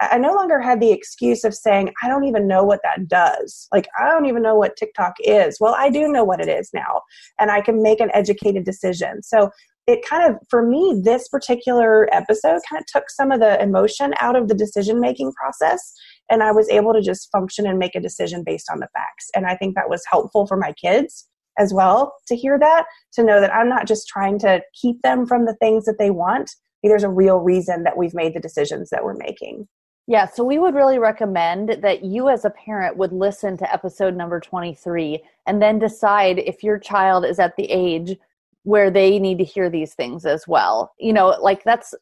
I 0.00 0.18
no 0.18 0.34
longer 0.34 0.60
had 0.60 0.80
the 0.80 0.92
excuse 0.92 1.42
of 1.42 1.54
saying, 1.54 1.90
I 2.02 2.08
don't 2.08 2.24
even 2.24 2.46
know 2.46 2.62
what 2.62 2.80
that 2.82 3.08
does. 3.08 3.66
Like, 3.72 3.88
I 3.98 4.10
don't 4.10 4.26
even 4.26 4.42
know 4.42 4.54
what 4.54 4.76
TikTok 4.76 5.14
is. 5.20 5.56
Well, 5.58 5.74
I 5.74 5.88
do 5.88 6.08
know 6.08 6.22
what 6.22 6.40
it 6.40 6.48
is 6.48 6.68
now, 6.74 7.00
and 7.40 7.50
I 7.50 7.62
can 7.62 7.82
make 7.82 8.00
an 8.00 8.10
educated 8.12 8.64
decision. 8.64 9.22
So, 9.22 9.50
it 9.86 10.04
kind 10.04 10.28
of, 10.28 10.40
for 10.50 10.66
me, 10.66 11.00
this 11.04 11.28
particular 11.28 12.12
episode 12.12 12.60
kind 12.68 12.80
of 12.80 12.86
took 12.86 13.08
some 13.08 13.30
of 13.30 13.38
the 13.38 13.62
emotion 13.62 14.14
out 14.20 14.34
of 14.34 14.48
the 14.48 14.54
decision 14.54 15.00
making 15.00 15.32
process, 15.32 15.94
and 16.30 16.42
I 16.42 16.52
was 16.52 16.68
able 16.68 16.92
to 16.92 17.00
just 17.00 17.30
function 17.30 17.66
and 17.66 17.78
make 17.78 17.94
a 17.94 18.00
decision 18.00 18.42
based 18.44 18.70
on 18.70 18.80
the 18.80 18.88
facts. 18.94 19.30
And 19.34 19.46
I 19.46 19.56
think 19.56 19.74
that 19.74 19.90
was 19.90 20.02
helpful 20.10 20.46
for 20.46 20.56
my 20.56 20.72
kids 20.72 21.28
as 21.58 21.72
well 21.72 22.14
to 22.26 22.36
hear 22.36 22.58
that, 22.58 22.84
to 23.14 23.22
know 23.22 23.40
that 23.40 23.54
I'm 23.54 23.68
not 23.68 23.86
just 23.86 24.08
trying 24.08 24.38
to 24.40 24.60
keep 24.80 25.00
them 25.02 25.26
from 25.26 25.46
the 25.46 25.54
things 25.54 25.84
that 25.84 25.98
they 25.98 26.10
want. 26.10 26.50
There's 26.82 27.04
a 27.04 27.08
real 27.08 27.38
reason 27.38 27.82
that 27.84 27.96
we've 27.96 28.14
made 28.14 28.34
the 28.34 28.40
decisions 28.40 28.90
that 28.90 29.04
we're 29.04 29.16
making. 29.16 29.66
Yeah, 30.08 30.26
so 30.26 30.44
we 30.44 30.58
would 30.58 30.74
really 30.74 31.00
recommend 31.00 31.78
that 31.82 32.04
you 32.04 32.28
as 32.28 32.44
a 32.44 32.50
parent 32.50 32.96
would 32.96 33.12
listen 33.12 33.56
to 33.56 33.72
episode 33.72 34.16
number 34.16 34.38
23 34.38 35.20
and 35.46 35.60
then 35.60 35.80
decide 35.80 36.38
if 36.38 36.62
your 36.62 36.78
child 36.78 37.24
is 37.24 37.40
at 37.40 37.56
the 37.56 37.64
age 37.64 38.16
where 38.62 38.88
they 38.90 39.18
need 39.18 39.38
to 39.38 39.44
hear 39.44 39.68
these 39.68 39.94
things 39.94 40.24
as 40.24 40.46
well. 40.46 40.92
You 41.00 41.12
know, 41.12 41.28
like 41.40 41.64
that's 41.64 41.92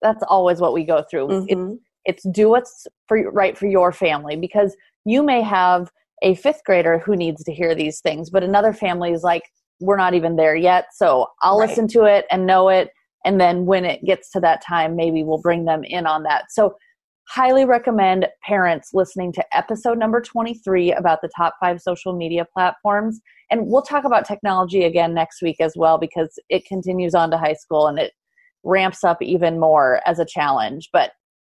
that's 0.00 0.22
always 0.28 0.60
what 0.60 0.72
we 0.72 0.84
go 0.84 1.02
through. 1.02 1.26
Mm-hmm. 1.26 1.72
It, 1.72 1.78
it's 2.04 2.26
do 2.30 2.48
what's 2.48 2.86
for 3.08 3.30
right 3.30 3.56
for 3.56 3.66
your 3.66 3.92
family 3.92 4.36
because 4.36 4.76
you 5.04 5.22
may 5.22 5.42
have 5.42 5.90
a 6.22 6.34
fifth 6.34 6.62
grader 6.64 6.98
who 6.98 7.16
needs 7.16 7.42
to 7.44 7.52
hear 7.52 7.74
these 7.74 8.00
things, 8.00 8.30
but 8.30 8.42
another 8.42 8.72
family 8.72 9.12
is 9.12 9.22
like, 9.22 9.42
we're 9.80 9.96
not 9.96 10.14
even 10.14 10.36
there 10.36 10.54
yet. 10.54 10.86
So 10.92 11.26
I'll 11.42 11.58
right. 11.58 11.68
listen 11.68 11.88
to 11.88 12.04
it 12.04 12.26
and 12.30 12.46
know 12.46 12.68
it. 12.68 12.90
And 13.24 13.40
then 13.40 13.66
when 13.66 13.84
it 13.84 14.04
gets 14.04 14.30
to 14.32 14.40
that 14.40 14.62
time, 14.62 14.96
maybe 14.96 15.22
we'll 15.22 15.40
bring 15.40 15.64
them 15.64 15.82
in 15.84 16.06
on 16.06 16.22
that. 16.24 16.44
So 16.50 16.76
highly 17.28 17.64
recommend 17.64 18.26
parents 18.42 18.90
listening 18.92 19.32
to 19.32 19.56
episode 19.56 19.98
number 19.98 20.20
23 20.20 20.92
about 20.92 21.20
the 21.22 21.30
top 21.34 21.54
five 21.60 21.80
social 21.80 22.14
media 22.14 22.46
platforms. 22.52 23.20
And 23.50 23.66
we'll 23.66 23.82
talk 23.82 24.04
about 24.04 24.26
technology 24.26 24.84
again 24.84 25.14
next 25.14 25.40
week 25.40 25.56
as 25.60 25.74
well 25.76 25.96
because 25.96 26.38
it 26.48 26.66
continues 26.66 27.14
on 27.14 27.30
to 27.30 27.38
high 27.38 27.54
school 27.54 27.86
and 27.86 27.98
it 27.98 28.12
ramps 28.64 29.04
up 29.04 29.22
even 29.22 29.58
more 29.58 30.00
as 30.06 30.18
a 30.18 30.24
challenge. 30.24 30.88
But 30.92 31.12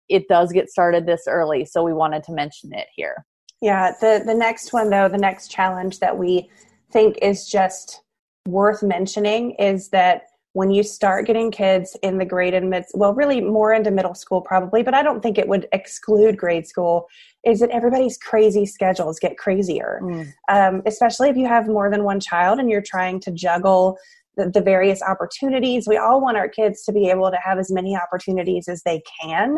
it 0.09 0.27
does 0.27 0.51
get 0.51 0.69
started 0.69 1.05
this 1.05 1.23
early, 1.27 1.65
so 1.65 1.83
we 1.83 1.93
wanted 1.93 2.23
to 2.23 2.33
mention 2.33 2.73
it 2.73 2.87
here. 2.95 3.25
Yeah, 3.61 3.93
the, 4.01 4.21
the 4.25 4.33
next 4.33 4.73
one, 4.73 4.89
though, 4.89 5.07
the 5.07 5.17
next 5.17 5.49
challenge 5.49 5.99
that 5.99 6.17
we 6.17 6.49
think 6.91 7.17
is 7.21 7.47
just 7.47 8.01
worth 8.47 8.83
mentioning 8.83 9.51
is 9.51 9.89
that 9.89 10.23
when 10.53 10.69
you 10.69 10.83
start 10.83 11.25
getting 11.25 11.49
kids 11.49 11.97
in 12.03 12.17
the 12.17 12.25
grade 12.25 12.53
and 12.53 12.69
mid 12.69 12.85
well 12.93 13.13
really 13.13 13.41
more 13.41 13.73
into 13.73 13.89
middle 13.89 14.13
school 14.13 14.39
probably 14.39 14.83
but 14.83 14.93
i 14.93 15.01
don't 15.01 15.21
think 15.21 15.37
it 15.37 15.47
would 15.47 15.67
exclude 15.71 16.37
grade 16.37 16.67
school 16.67 17.07
is 17.43 17.59
that 17.59 17.69
everybody's 17.71 18.17
crazy 18.17 18.65
schedules 18.65 19.19
get 19.19 19.37
crazier 19.37 19.99
mm. 20.03 20.31
um, 20.49 20.81
especially 20.85 21.29
if 21.29 21.35
you 21.35 21.47
have 21.47 21.67
more 21.67 21.89
than 21.89 22.03
one 22.03 22.19
child 22.19 22.59
and 22.59 22.69
you're 22.69 22.81
trying 22.81 23.19
to 23.19 23.31
juggle 23.31 23.97
the, 24.35 24.49
the, 24.49 24.61
various 24.61 25.01
opportunities 25.01 25.87
we 25.87 25.97
all 25.97 26.21
want 26.21 26.37
our 26.37 26.47
kids 26.47 26.83
to 26.83 26.91
be 26.91 27.09
able 27.09 27.29
to 27.29 27.37
have 27.43 27.59
as 27.59 27.71
many 27.71 27.95
opportunities 27.95 28.67
as 28.67 28.81
they 28.83 29.01
can 29.21 29.57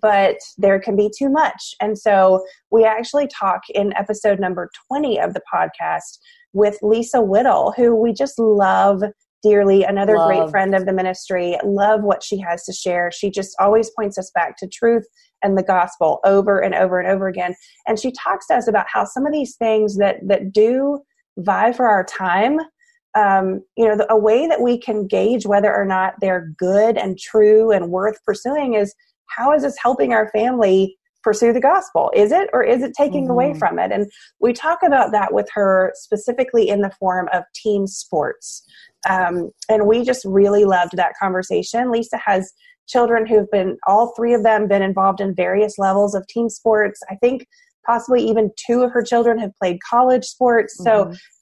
but 0.00 0.36
there 0.58 0.80
can 0.80 0.96
be 0.96 1.10
too 1.16 1.28
much 1.28 1.74
and 1.80 1.98
so 1.98 2.44
we 2.70 2.84
actually 2.84 3.28
talk 3.28 3.60
in 3.70 3.96
episode 3.96 4.40
number 4.40 4.68
20 4.88 5.20
of 5.20 5.34
the 5.34 5.42
podcast 5.52 6.18
with 6.52 6.78
lisa 6.82 7.20
whittle 7.20 7.72
who 7.76 7.94
we 7.94 8.12
just 8.12 8.38
love 8.38 9.02
dearly, 9.42 9.84
another 9.84 10.16
Love. 10.16 10.28
great 10.28 10.50
friend 10.50 10.74
of 10.74 10.86
the 10.86 10.92
ministry. 10.92 11.56
Love 11.64 12.02
what 12.02 12.22
she 12.22 12.38
has 12.38 12.64
to 12.64 12.72
share. 12.72 13.10
She 13.10 13.30
just 13.30 13.54
always 13.58 13.90
points 13.90 14.18
us 14.18 14.30
back 14.34 14.56
to 14.58 14.68
truth 14.68 15.06
and 15.42 15.56
the 15.56 15.62
gospel 15.62 16.20
over 16.24 16.58
and 16.58 16.74
over 16.74 16.98
and 16.98 17.08
over 17.08 17.28
again. 17.28 17.54
And 17.86 17.98
she 17.98 18.12
talks 18.12 18.46
to 18.48 18.54
us 18.54 18.68
about 18.68 18.86
how 18.92 19.04
some 19.04 19.26
of 19.26 19.32
these 19.32 19.56
things 19.56 19.96
that 19.98 20.16
that 20.26 20.52
do 20.52 21.00
vie 21.38 21.72
for 21.72 21.86
our 21.86 22.04
time 22.04 22.58
um, 23.16 23.62
you 23.76 23.86
know, 23.86 23.96
the, 23.96 24.12
a 24.12 24.16
way 24.16 24.46
that 24.46 24.60
we 24.60 24.78
can 24.78 25.06
gauge 25.06 25.46
whether 25.46 25.74
or 25.74 25.84
not 25.84 26.14
they're 26.20 26.52
good 26.58 26.96
and 26.96 27.18
true 27.18 27.70
and 27.72 27.90
worth 27.90 28.22
pursuing 28.24 28.74
is 28.74 28.94
how 29.26 29.52
is 29.52 29.62
this 29.62 29.76
helping 29.82 30.12
our 30.12 30.28
family 30.30 30.96
pursue 31.22 31.52
the 31.52 31.60
gospel? 31.60 32.10
Is 32.14 32.32
it, 32.32 32.48
or 32.52 32.62
is 32.62 32.82
it 32.82 32.92
taking 32.96 33.24
mm-hmm. 33.24 33.32
away 33.32 33.54
from 33.54 33.78
it? 33.78 33.92
And 33.92 34.10
we 34.40 34.52
talk 34.52 34.78
about 34.84 35.12
that 35.12 35.32
with 35.34 35.48
her 35.52 35.92
specifically 35.94 36.68
in 36.68 36.80
the 36.80 36.90
form 36.98 37.28
of 37.32 37.44
team 37.54 37.86
sports. 37.86 38.62
Um, 39.08 39.50
and 39.68 39.86
we 39.86 40.04
just 40.04 40.24
really 40.24 40.64
loved 40.64 40.96
that 40.96 41.14
conversation. 41.20 41.90
Lisa 41.90 42.16
has 42.16 42.52
children 42.88 43.26
who've 43.26 43.50
been, 43.50 43.76
all 43.86 44.12
three 44.16 44.34
of 44.34 44.42
them, 44.42 44.66
been 44.66 44.82
involved 44.82 45.20
in 45.20 45.34
various 45.34 45.78
levels 45.78 46.14
of 46.14 46.26
team 46.26 46.48
sports. 46.48 47.00
I 47.10 47.16
think 47.16 47.46
possibly 47.86 48.22
even 48.22 48.50
two 48.56 48.82
of 48.82 48.92
her 48.92 49.02
children 49.02 49.38
have 49.38 49.52
played 49.60 49.78
college 49.88 50.24
sports. 50.24 50.76
Mm-hmm. 50.78 50.88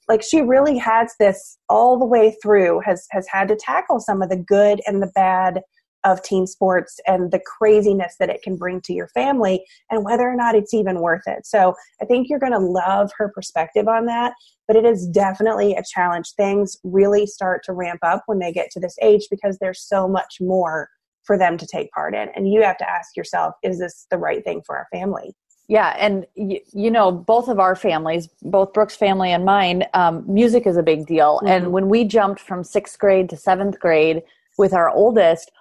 Like, 0.09 0.23
she 0.23 0.41
really 0.41 0.77
has 0.79 1.13
this 1.19 1.57
all 1.69 1.97
the 1.97 2.05
way 2.05 2.35
through, 2.41 2.81
has, 2.83 3.07
has 3.11 3.27
had 3.31 3.47
to 3.47 3.55
tackle 3.55 3.99
some 3.99 4.21
of 4.21 4.29
the 4.29 4.37
good 4.37 4.81
and 4.85 5.01
the 5.01 5.11
bad 5.15 5.61
of 6.03 6.21
team 6.23 6.45
sports 6.45 6.99
and 7.07 7.31
the 7.31 7.41
craziness 7.45 8.15
that 8.19 8.29
it 8.29 8.41
can 8.41 8.55
bring 8.55 8.81
to 8.81 8.93
your 8.93 9.09
family 9.09 9.63
and 9.89 10.05
whether 10.05 10.23
or 10.23 10.35
not 10.35 10.55
it's 10.55 10.73
even 10.73 11.01
worth 11.01 11.23
it. 11.27 11.45
So 11.45 11.75
I 12.01 12.05
think 12.05 12.29
you're 12.29 12.39
going 12.39 12.53
to 12.53 12.59
love 12.59 13.11
her 13.17 13.31
perspective 13.33 13.87
on 13.87 14.05
that, 14.05 14.33
but 14.67 14.77
it 14.77 14.85
is 14.85 15.07
definitely 15.07 15.75
a 15.75 15.83
challenge. 15.83 16.31
Things 16.37 16.77
really 16.83 17.25
start 17.25 17.63
to 17.65 17.73
ramp 17.73 17.99
up 18.01 18.23
when 18.27 18.39
they 18.39 18.51
get 18.51 18.71
to 18.71 18.79
this 18.79 18.95
age 19.01 19.27
because 19.29 19.57
there's 19.59 19.81
so 19.81 20.07
much 20.07 20.37
more 20.39 20.89
for 21.23 21.37
them 21.37 21.57
to 21.57 21.67
take 21.67 21.91
part 21.91 22.15
in. 22.15 22.29
And 22.33 22.51
you 22.51 22.63
have 22.63 22.77
to 22.77 22.89
ask 22.89 23.15
yourself, 23.15 23.55
is 23.61 23.79
this 23.79 24.07
the 24.09 24.17
right 24.17 24.43
thing 24.43 24.61
for 24.65 24.77
our 24.77 24.87
family? 24.91 25.33
Yeah, 25.69 25.95
and 25.99 26.25
y- 26.35 26.61
you 26.73 26.89
know, 26.89 27.11
both 27.11 27.47
of 27.47 27.59
our 27.59 27.75
families, 27.75 28.27
both 28.41 28.73
Brooke's 28.73 28.95
family 28.95 29.31
and 29.31 29.45
mine, 29.45 29.85
um, 29.93 30.25
music 30.27 30.65
is 30.65 30.77
a 30.77 30.83
big 30.83 31.05
deal. 31.05 31.37
Mm-hmm. 31.37 31.47
And 31.47 31.71
when 31.71 31.89
we 31.89 32.03
jumped 32.03 32.41
from 32.41 32.63
sixth 32.63 32.97
grade 32.97 33.29
to 33.29 33.37
seventh 33.37 33.79
grade 33.79 34.23
with 34.57 34.73
our 34.73 34.89
oldest, 34.89 35.51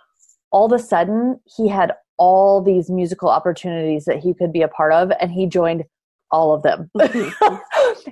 all 0.50 0.64
of 0.64 0.72
a 0.72 0.82
sudden 0.82 1.38
he 1.44 1.68
had 1.68 1.92
all 2.16 2.62
these 2.62 2.90
musical 2.90 3.28
opportunities 3.28 4.06
that 4.06 4.18
he 4.18 4.32
could 4.32 4.50
be 4.50 4.62
a 4.62 4.68
part 4.68 4.94
of, 4.94 5.12
and 5.20 5.30
he 5.30 5.46
joined 5.46 5.84
all 6.30 6.54
of 6.54 6.62
them, 6.62 6.90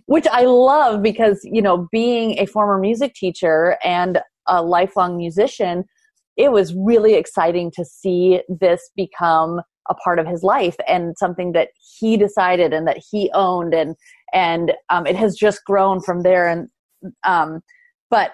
which 0.07 0.27
I 0.31 0.43
love 0.43 1.03
because 1.03 1.41
you 1.45 1.63
know, 1.63 1.89
being 1.91 2.39
a 2.39 2.47
former 2.47 2.79
music 2.79 3.15
teacher 3.15 3.79
and 3.83 4.21
a 4.47 4.63
lifelong 4.63 5.17
musician, 5.17 5.85
it 6.37 6.53
was 6.53 6.75
really 6.75 7.15
exciting 7.15 7.71
to 7.73 7.85
see 7.87 8.43
this 8.49 8.91
become 8.95 9.63
a 9.89 9.95
part 9.95 10.19
of 10.19 10.27
his 10.27 10.43
life 10.43 10.77
and 10.87 11.17
something 11.19 11.53
that 11.53 11.69
he 11.99 12.17
decided 12.17 12.73
and 12.73 12.87
that 12.87 12.99
he 13.11 13.31
owned 13.35 13.75
and 13.75 13.95
and 14.33 14.73
um, 14.91 15.07
it 15.07 15.17
has 15.17 15.37
just 15.37 15.65
grown 15.65 16.01
from 16.01 16.23
there 16.23 16.49
and 16.49 16.69
um, 17.25 17.61
but 18.11 18.33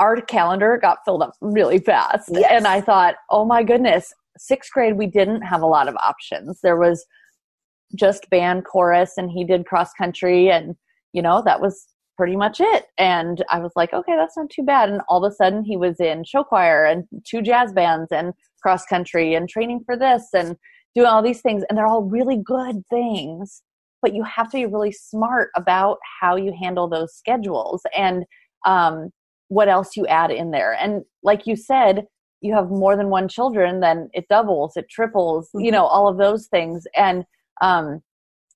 our 0.00 0.20
calendar 0.20 0.78
got 0.80 0.98
filled 1.04 1.22
up 1.22 1.32
really 1.40 1.78
fast 1.78 2.28
yes. 2.32 2.50
and 2.50 2.66
i 2.66 2.80
thought 2.80 3.16
oh 3.30 3.44
my 3.44 3.62
goodness 3.62 4.12
sixth 4.36 4.72
grade 4.72 4.96
we 4.96 5.06
didn't 5.06 5.42
have 5.42 5.62
a 5.62 5.66
lot 5.66 5.88
of 5.88 5.96
options 5.96 6.60
there 6.62 6.76
was 6.76 7.04
just 7.96 8.28
band 8.30 8.64
chorus 8.64 9.16
and 9.16 9.30
he 9.30 9.44
did 9.44 9.66
cross 9.66 9.92
country 9.94 10.50
and 10.50 10.76
you 11.12 11.22
know 11.22 11.42
that 11.44 11.60
was 11.60 11.86
pretty 12.18 12.36
much 12.36 12.60
it. 12.60 12.86
And 12.98 13.42
i 13.48 13.58
was 13.58 13.72
like 13.76 13.94
okay 13.94 14.16
that's 14.16 14.36
not 14.36 14.50
too 14.50 14.64
bad. 14.64 14.90
And 14.90 15.00
all 15.08 15.24
of 15.24 15.32
a 15.32 15.34
sudden 15.34 15.64
he 15.64 15.76
was 15.78 16.00
in 16.00 16.24
show 16.24 16.44
choir 16.44 16.84
and 16.84 17.04
two 17.24 17.40
jazz 17.40 17.72
bands 17.72 18.12
and 18.12 18.34
cross 18.62 18.84
country 18.84 19.34
and 19.34 19.48
training 19.48 19.84
for 19.86 19.96
this 19.96 20.24
and 20.34 20.56
doing 20.94 21.06
all 21.06 21.22
these 21.22 21.40
things. 21.40 21.62
And 21.68 21.78
they're 21.78 21.86
all 21.86 22.02
really 22.02 22.36
good 22.36 22.82
things 22.90 23.62
but 24.02 24.14
you 24.14 24.22
have 24.22 24.50
to 24.50 24.56
be 24.56 24.66
really 24.66 24.92
smart 24.92 25.50
about 25.56 25.98
how 26.20 26.36
you 26.36 26.52
handle 26.60 26.88
those 26.88 27.14
schedules 27.14 27.82
and 27.96 28.24
um, 28.64 29.10
what 29.48 29.68
else 29.68 29.96
you 29.96 30.06
add 30.06 30.30
in 30.30 30.50
there. 30.50 30.72
And 30.72 31.04
like 31.22 31.46
you 31.46 31.56
said 31.56 32.06
you 32.40 32.54
have 32.54 32.70
more 32.70 32.96
than 32.96 33.10
one 33.10 33.26
children 33.26 33.80
then 33.80 34.08
it 34.12 34.28
doubles 34.28 34.76
it 34.76 34.88
triples 34.88 35.48
mm-hmm. 35.48 35.64
you 35.64 35.72
know 35.72 35.84
all 35.84 36.08
of 36.08 36.18
those 36.18 36.46
things. 36.46 36.84
And 36.96 37.24
um, 37.60 38.02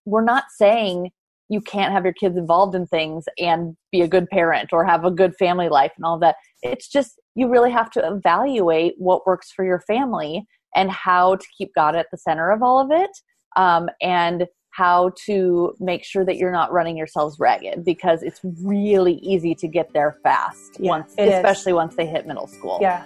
we're 0.04 0.24
not 0.24 0.44
saying 0.56 1.10
you 1.48 1.60
can't 1.60 1.92
have 1.92 2.04
your 2.04 2.14
kids 2.14 2.36
involved 2.36 2.74
in 2.74 2.86
things 2.86 3.24
and 3.38 3.76
be 3.90 4.00
a 4.00 4.08
good 4.08 4.28
parent 4.28 4.72
or 4.72 4.84
have 4.84 5.04
a 5.04 5.10
good 5.10 5.34
family 5.36 5.68
life 5.68 5.92
and 5.96 6.04
all 6.04 6.18
that 6.18 6.36
it's 6.62 6.88
just 6.88 7.20
you 7.34 7.48
really 7.48 7.70
have 7.70 7.90
to 7.90 8.00
evaluate 8.06 8.94
what 8.98 9.26
works 9.26 9.50
for 9.54 9.64
your 9.64 9.80
family 9.80 10.44
and 10.74 10.90
how 10.90 11.36
to 11.36 11.46
keep 11.56 11.70
God 11.74 11.94
at 11.94 12.06
the 12.10 12.18
center 12.18 12.50
of 12.50 12.62
all 12.62 12.80
of 12.80 12.90
it 12.90 13.10
um, 13.56 13.88
and 14.00 14.46
how 14.70 15.12
to 15.26 15.74
make 15.80 16.02
sure 16.02 16.24
that 16.24 16.38
you're 16.38 16.52
not 16.52 16.72
running 16.72 16.96
yourselves 16.96 17.38
ragged 17.38 17.84
because 17.84 18.22
it's 18.22 18.40
really 18.62 19.14
easy 19.16 19.54
to 19.54 19.68
get 19.68 19.92
there 19.92 20.16
fast 20.22 20.78
yeah, 20.80 20.88
once 20.88 21.14
especially 21.18 21.72
is. 21.72 21.76
once 21.76 21.94
they 21.94 22.06
hit 22.06 22.26
middle 22.26 22.46
school. 22.46 22.78
Yeah. 22.80 23.04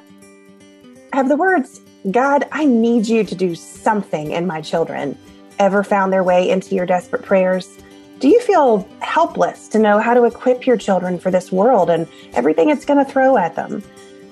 Have 1.12 1.29
the 1.29 1.37
words, 1.37 1.81
God, 2.11 2.44
I 2.53 2.64
need 2.64 3.09
you 3.09 3.25
to 3.25 3.35
do 3.35 3.55
something 3.57 4.31
in 4.31 4.46
my 4.46 4.61
children 4.61 5.18
ever 5.59 5.83
found 5.83 6.12
their 6.12 6.22
way 6.22 6.49
into 6.51 6.75
your 6.75 6.87
desperate 6.87 7.22
prayers? 7.22 7.79
Do 8.18 8.29
you 8.29 8.40
feel 8.40 8.88
helpless 9.00 9.68
to 9.68 9.79
know 9.79 9.98
how 9.98 10.14
to 10.14 10.24
equip 10.24 10.66
your 10.66 10.79
children 10.79 11.18
for 11.18 11.31
this 11.31 11.52
world 11.52 11.90
and 11.90 12.09
everything 12.33 12.70
it's 12.70 12.87
going 12.87 13.05
to 13.05 13.11
throw 13.11 13.37
at 13.37 13.57
them? 13.57 13.83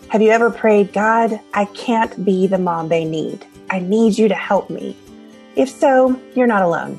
Have 0.09 0.23
you 0.23 0.31
ever 0.31 0.51
prayed, 0.51 0.95
God, 0.95 1.39
I 1.53 1.67
can't 1.67 2.25
be 2.25 2.47
the 2.47 2.57
mom 2.57 2.89
they 2.89 3.05
need. 3.05 3.45
I 3.69 3.81
need 3.81 4.17
you 4.17 4.27
to 4.29 4.35
help 4.35 4.71
me. 4.71 4.97
If 5.55 5.69
so, 5.69 6.19
you're 6.35 6.47
not 6.47 6.63
alone. 6.63 6.99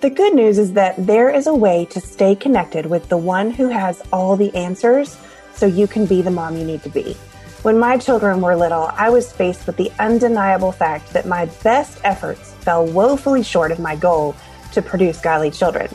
The 0.00 0.10
good 0.10 0.34
news 0.34 0.58
is 0.58 0.74
that 0.74 1.06
there 1.06 1.30
is 1.30 1.46
a 1.46 1.54
way 1.54 1.86
to 1.86 2.00
stay 2.00 2.34
connected 2.34 2.84
with 2.84 3.08
the 3.08 3.16
one 3.16 3.50
who 3.50 3.68
has 3.70 4.02
all 4.12 4.36
the 4.36 4.54
answers 4.54 5.16
so 5.54 5.64
you 5.64 5.86
can 5.86 6.04
be 6.04 6.20
the 6.20 6.30
mom 6.30 6.58
you 6.58 6.64
need 6.64 6.82
to 6.82 6.90
be. 6.90 7.14
When 7.62 7.78
my 7.78 7.96
children 7.96 8.42
were 8.42 8.54
little, 8.54 8.90
I 8.92 9.08
was 9.08 9.32
faced 9.32 9.66
with 9.66 9.78
the 9.78 9.90
undeniable 9.98 10.72
fact 10.72 11.10
that 11.14 11.26
my 11.26 11.46
best 11.64 12.00
efforts 12.04 12.52
fell 12.60 12.86
woefully 12.86 13.42
short 13.42 13.72
of 13.72 13.78
my 13.78 13.96
goal 13.96 14.36
to 14.72 14.82
produce 14.82 15.22
godly 15.22 15.50
children. 15.50 15.88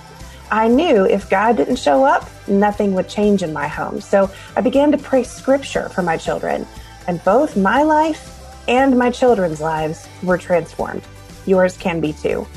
I 0.52 0.68
knew 0.68 1.06
if 1.06 1.30
God 1.30 1.58
didn't 1.58 1.78
show 1.78 2.04
up, 2.04 2.30
nothing 2.48 2.94
would 2.94 3.10
change 3.10 3.44
in 3.44 3.54
my 3.54 3.68
home. 3.68 4.02
So 4.02 4.30
I 4.56 4.62
began 4.62 4.92
to 4.92 4.98
pray 4.98 5.24
scripture 5.24 5.90
for 5.90 6.02
my 6.02 6.18
children, 6.18 6.68
and 7.08 7.24
both 7.24 7.58
my 7.58 7.84
life 7.84 8.30
and 8.68 8.98
my 8.98 9.10
children's 9.10 9.62
lives 9.62 10.08
were 10.22 10.38
transformed. 10.38 11.04
Yours 11.46 11.76
can 11.78 12.00
be 12.00 12.14
too. 12.14 12.48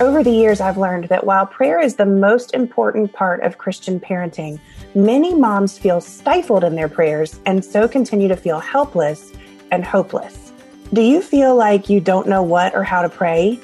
Over 0.00 0.22
the 0.22 0.30
years, 0.30 0.60
I've 0.60 0.78
learned 0.78 1.04
that 1.08 1.24
while 1.24 1.44
prayer 1.44 1.80
is 1.80 1.96
the 1.96 2.06
most 2.06 2.54
important 2.54 3.12
part 3.12 3.42
of 3.42 3.58
Christian 3.58 3.98
parenting, 3.98 4.60
many 4.94 5.34
moms 5.34 5.76
feel 5.76 6.00
stifled 6.00 6.62
in 6.62 6.76
their 6.76 6.88
prayers 6.88 7.40
and 7.46 7.64
so 7.64 7.88
continue 7.88 8.28
to 8.28 8.36
feel 8.36 8.60
helpless 8.60 9.32
and 9.72 9.84
hopeless. 9.84 10.52
Do 10.92 11.02
you 11.02 11.20
feel 11.20 11.56
like 11.56 11.88
you 11.88 12.00
don't 12.00 12.28
know 12.28 12.44
what 12.44 12.76
or 12.76 12.84
how 12.84 13.02
to 13.02 13.08
pray? 13.08 13.58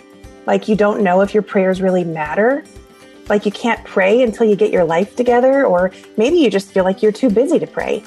Like 0.45 0.67
you 0.67 0.75
don't 0.75 1.03
know 1.03 1.21
if 1.21 1.35
your 1.35 1.43
prayers 1.45 1.81
really 1.81 2.05
matter? 2.05 2.65
Like 3.29 3.47
you 3.47 3.53
can't 3.53 3.85
pray 3.85 4.23
until 4.23 4.47
you 4.47 4.57
get 4.57 4.73
your 4.73 4.85
life 4.85 5.17
together, 5.17 5.65
or 5.65 5.93
maybe 6.17 6.37
you 6.37 6.51
just 6.51 6.73
feel 6.73 6.85
like 6.85 7.03
you're 7.03 7.13
too 7.13 7.31
busy 7.31 7.59
to 7.59 7.67
pray. 7.67 8.03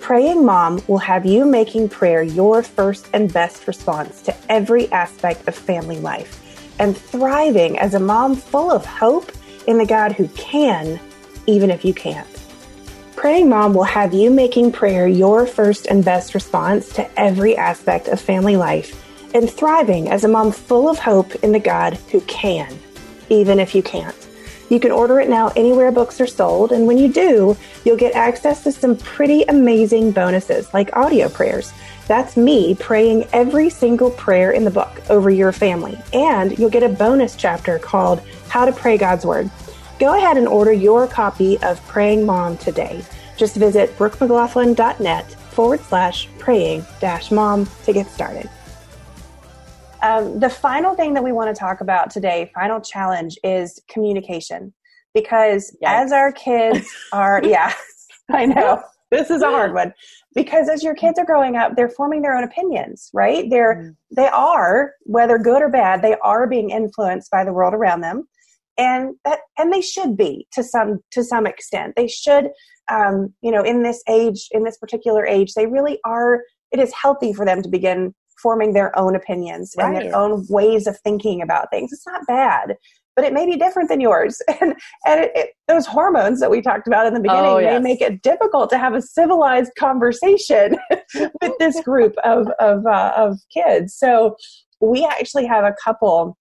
Praying 0.00 0.44
Mom 0.44 0.82
will 0.86 0.98
have 0.98 1.26
you 1.26 1.44
making 1.44 1.88
prayer 1.88 2.22
your 2.22 2.62
first 2.62 3.08
and 3.12 3.32
best 3.32 3.66
response 3.66 4.22
to 4.22 4.34
every 4.48 4.90
aspect 4.92 5.46
of 5.46 5.54
family 5.54 5.98
life 5.98 6.40
and 6.78 6.96
thriving 6.96 7.78
as 7.78 7.94
a 7.94 8.00
mom 8.00 8.34
full 8.34 8.70
of 8.70 8.84
hope 8.86 9.30
in 9.66 9.78
the 9.78 9.86
God 9.86 10.12
who 10.12 10.26
can, 10.28 10.98
even 11.46 11.70
if 11.70 11.84
you 11.84 11.92
can't. 11.92 12.26
Praying 13.14 13.50
Mom 13.50 13.74
will 13.74 13.84
have 13.84 14.14
you 14.14 14.30
making 14.30 14.72
prayer 14.72 15.06
your 15.06 15.46
first 15.46 15.86
and 15.86 16.02
best 16.02 16.34
response 16.34 16.88
to 16.94 17.20
every 17.20 17.56
aspect 17.56 18.08
of 18.08 18.18
family 18.18 18.56
life 18.56 18.96
and 19.34 19.48
thriving 19.48 20.08
as 20.08 20.24
a 20.24 20.28
mom 20.28 20.50
full 20.50 20.88
of 20.88 20.98
hope 20.98 21.34
in 21.36 21.52
the 21.52 21.60
God 21.60 21.94
who 22.10 22.20
can, 22.22 22.78
even 23.28 23.60
if 23.60 23.74
you 23.74 23.82
can't. 23.82 24.29
You 24.70 24.78
can 24.78 24.92
order 24.92 25.20
it 25.20 25.28
now 25.28 25.48
anywhere 25.56 25.90
books 25.90 26.20
are 26.20 26.28
sold, 26.28 26.70
and 26.70 26.86
when 26.86 26.96
you 26.96 27.12
do, 27.12 27.56
you'll 27.84 27.96
get 27.96 28.14
access 28.14 28.62
to 28.62 28.72
some 28.72 28.96
pretty 28.96 29.42
amazing 29.42 30.12
bonuses 30.12 30.72
like 30.72 30.96
audio 30.96 31.28
prayers. 31.28 31.72
That's 32.06 32.36
me 32.36 32.76
praying 32.76 33.28
every 33.32 33.68
single 33.68 34.12
prayer 34.12 34.52
in 34.52 34.64
the 34.64 34.70
book 34.70 35.02
over 35.10 35.28
your 35.28 35.52
family. 35.52 35.98
And 36.12 36.56
you'll 36.58 36.70
get 36.70 36.84
a 36.84 36.88
bonus 36.88 37.34
chapter 37.36 37.80
called 37.80 38.22
How 38.48 38.64
to 38.64 38.72
Pray 38.72 38.96
God's 38.96 39.26
Word. 39.26 39.50
Go 39.98 40.16
ahead 40.16 40.36
and 40.36 40.48
order 40.48 40.72
your 40.72 41.06
copy 41.06 41.58
of 41.62 41.84
Praying 41.88 42.24
Mom 42.24 42.56
today. 42.56 43.04
Just 43.36 43.56
visit 43.56 43.96
brookemcglothlin.net 43.98 45.32
forward 45.32 45.80
slash 45.80 46.28
praying 46.38 46.84
dash 47.00 47.30
mom 47.30 47.68
to 47.84 47.92
get 47.92 48.06
started. 48.06 48.48
Um, 50.02 50.40
the 50.40 50.50
final 50.50 50.94
thing 50.94 51.14
that 51.14 51.24
we 51.24 51.32
want 51.32 51.54
to 51.54 51.58
talk 51.58 51.80
about 51.80 52.10
today, 52.10 52.50
final 52.54 52.80
challenge, 52.80 53.36
is 53.44 53.80
communication. 53.88 54.72
Because 55.12 55.76
yes. 55.80 56.06
as 56.06 56.12
our 56.12 56.32
kids 56.32 56.88
are, 57.12 57.42
yeah, 57.44 57.72
I 58.30 58.46
know 58.46 58.82
this 59.10 59.30
is 59.30 59.42
a 59.42 59.50
hard 59.50 59.74
one. 59.74 59.92
Because 60.34 60.68
as 60.68 60.82
your 60.82 60.94
kids 60.94 61.18
are 61.18 61.26
growing 61.26 61.56
up, 61.56 61.74
they're 61.74 61.88
forming 61.88 62.22
their 62.22 62.36
own 62.36 62.44
opinions, 62.44 63.10
right? 63.12 63.50
They're 63.50 63.76
mm. 63.76 63.96
they 64.16 64.28
are, 64.28 64.92
whether 65.02 65.38
good 65.38 65.62
or 65.62 65.68
bad, 65.68 66.02
they 66.02 66.16
are 66.22 66.46
being 66.46 66.70
influenced 66.70 67.30
by 67.30 67.44
the 67.44 67.52
world 67.52 67.74
around 67.74 68.02
them, 68.02 68.28
and 68.78 69.16
that 69.24 69.40
and 69.58 69.72
they 69.72 69.80
should 69.80 70.16
be 70.16 70.46
to 70.52 70.62
some 70.62 71.00
to 71.10 71.24
some 71.24 71.46
extent. 71.46 71.94
They 71.96 72.06
should, 72.06 72.50
um, 72.90 73.34
you 73.42 73.50
know, 73.50 73.62
in 73.62 73.82
this 73.82 74.02
age, 74.08 74.48
in 74.52 74.62
this 74.62 74.78
particular 74.78 75.26
age, 75.26 75.54
they 75.54 75.66
really 75.66 75.98
are. 76.04 76.42
It 76.70 76.78
is 76.78 76.92
healthy 76.94 77.32
for 77.32 77.44
them 77.44 77.62
to 77.62 77.68
begin 77.68 78.14
forming 78.42 78.72
their 78.72 78.96
own 78.98 79.14
opinions 79.14 79.74
right. 79.76 79.86
and 79.86 79.96
their 79.96 80.16
own 80.16 80.46
ways 80.48 80.86
of 80.86 80.98
thinking 81.00 81.42
about 81.42 81.70
things. 81.70 81.92
It's 81.92 82.06
not 82.06 82.26
bad, 82.26 82.76
but 83.16 83.24
it 83.24 83.32
may 83.32 83.46
be 83.46 83.56
different 83.56 83.88
than 83.88 84.00
yours. 84.00 84.40
And, 84.60 84.74
and 85.06 85.20
it, 85.20 85.32
it, 85.34 85.50
those 85.68 85.86
hormones 85.86 86.40
that 86.40 86.50
we 86.50 86.60
talked 86.60 86.86
about 86.86 87.06
in 87.06 87.14
the 87.14 87.20
beginning 87.20 87.44
oh, 87.44 87.58
yes. 87.58 87.80
may 87.80 87.90
make 87.90 88.00
it 88.00 88.22
difficult 88.22 88.68
to 88.70 88.78
have 88.78 88.94
a 88.94 89.00
civilized 89.00 89.72
conversation 89.78 90.76
with 91.14 91.52
this 91.58 91.80
group 91.84 92.14
of, 92.24 92.48
of, 92.58 92.84
uh, 92.86 93.12
of 93.16 93.38
kids. 93.52 93.94
So 93.94 94.36
we 94.80 95.06
actually 95.06 95.46
have 95.46 95.64
a 95.64 95.74
couple 95.82 96.36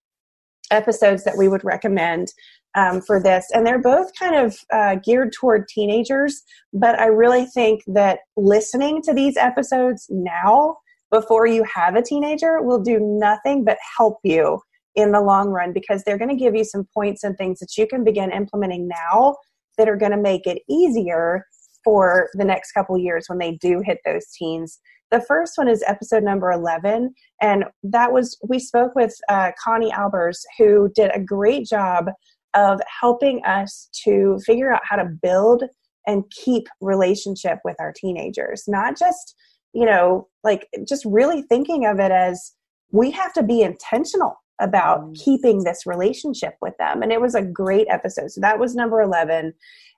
episodes 0.72 1.24
that 1.24 1.38
we 1.38 1.48
would 1.48 1.64
recommend 1.64 2.28
um, 2.76 3.02
for 3.02 3.22
this. 3.22 3.48
And 3.54 3.66
they're 3.66 3.82
both 3.82 4.12
kind 4.18 4.36
of 4.36 4.58
uh, 4.72 4.96
geared 4.96 5.34
toward 5.34 5.68
teenagers, 5.68 6.44
but 6.74 7.00
I 7.00 7.08
really 7.08 7.46
think 7.46 7.84
that 7.88 8.20
listening 8.38 9.02
to 9.04 9.14
these 9.14 9.38
episodes 9.38 10.08
now 10.10 10.78
before 11.12 11.48
you 11.48 11.64
have 11.64 11.96
a 11.96 12.02
teenager 12.02 12.62
will 12.62 12.82
do 12.82 13.00
nothing 13.00 13.64
but 13.64 13.78
help 13.98 14.18
you 14.24 14.60
in 14.96 15.12
the 15.12 15.22
long 15.22 15.50
run 15.50 15.74
because 15.74 16.04
they're 16.04 16.18
going 16.18 16.30
to 16.30 16.36
give 16.36 16.56
you 16.56 16.64
some 16.64 16.88
points 16.94 17.24
and 17.24 17.38
things 17.38 17.60
that 17.60 17.78
you 17.78 17.88
can 17.88 18.04
begin 18.04 18.32
implementing 18.32 18.88
now 18.88 19.36
that 19.78 19.88
are 19.88 19.96
going 19.96 20.12
to 20.12 20.18
make 20.18 20.46
it 20.46 20.62
easier 20.70 21.46
for 21.84 22.30
the 22.34 22.44
next 22.44 22.74
couple 22.74 22.98
years 22.98 23.26
when 23.28 23.40
they 23.40 23.54
do 23.62 23.82
hit 23.86 24.00
those 24.06 24.26
teens 24.38 24.80
The 25.12 25.22
first 25.22 25.58
one 25.58 25.68
is 25.68 25.84
episode 25.88 26.24
number 26.24 26.52
11. 26.52 27.14
And 27.42 27.66
that 27.84 28.12
was, 28.12 28.38
we 28.48 28.60
spoke 28.60 28.94
with 28.96 29.16
uh, 29.30 29.52
Connie 29.64 29.92
Albers, 29.92 30.40
who 30.58 30.92
did 30.94 31.12
a 31.14 31.20
great 31.20 31.66
job 31.66 32.10
of 32.54 32.82
helping 33.00 33.44
us 33.46 33.90
to 34.04 34.40
figure 34.46 34.74
out 34.74 34.82
how 34.84 34.98
to 34.98 35.06
build 35.06 35.64
and 36.08 36.24
keep 36.32 36.68
relationship 36.82 37.60
with 37.64 37.76
our 37.80 37.94
teenagers, 37.96 38.64
not 38.68 38.98
just, 38.98 39.36
you 39.74 39.86
know, 39.86 40.28
like 40.44 40.68
just 40.88 41.06
really 41.06 41.42
thinking 41.44 41.86
of 41.86 42.00
it 42.00 42.12
as 42.12 42.54
we 42.92 43.12
have 43.12 43.34
to 43.34 43.44
be 43.44 43.62
intentional 43.62 44.36
about 44.60 45.02
mm. 45.02 45.16
keeping 45.24 45.64
this 45.64 45.86
relationship 45.86 46.56
with 46.62 46.74
them. 46.78 47.02
And 47.02 47.12
it 47.12 47.22
was 47.22 47.36
a 47.36 47.42
great 47.42 47.88
episode. 47.90 48.32
So 48.32 48.42
that 48.42 48.60
was 48.60 48.76
number 48.76 49.02
11. 49.02 49.54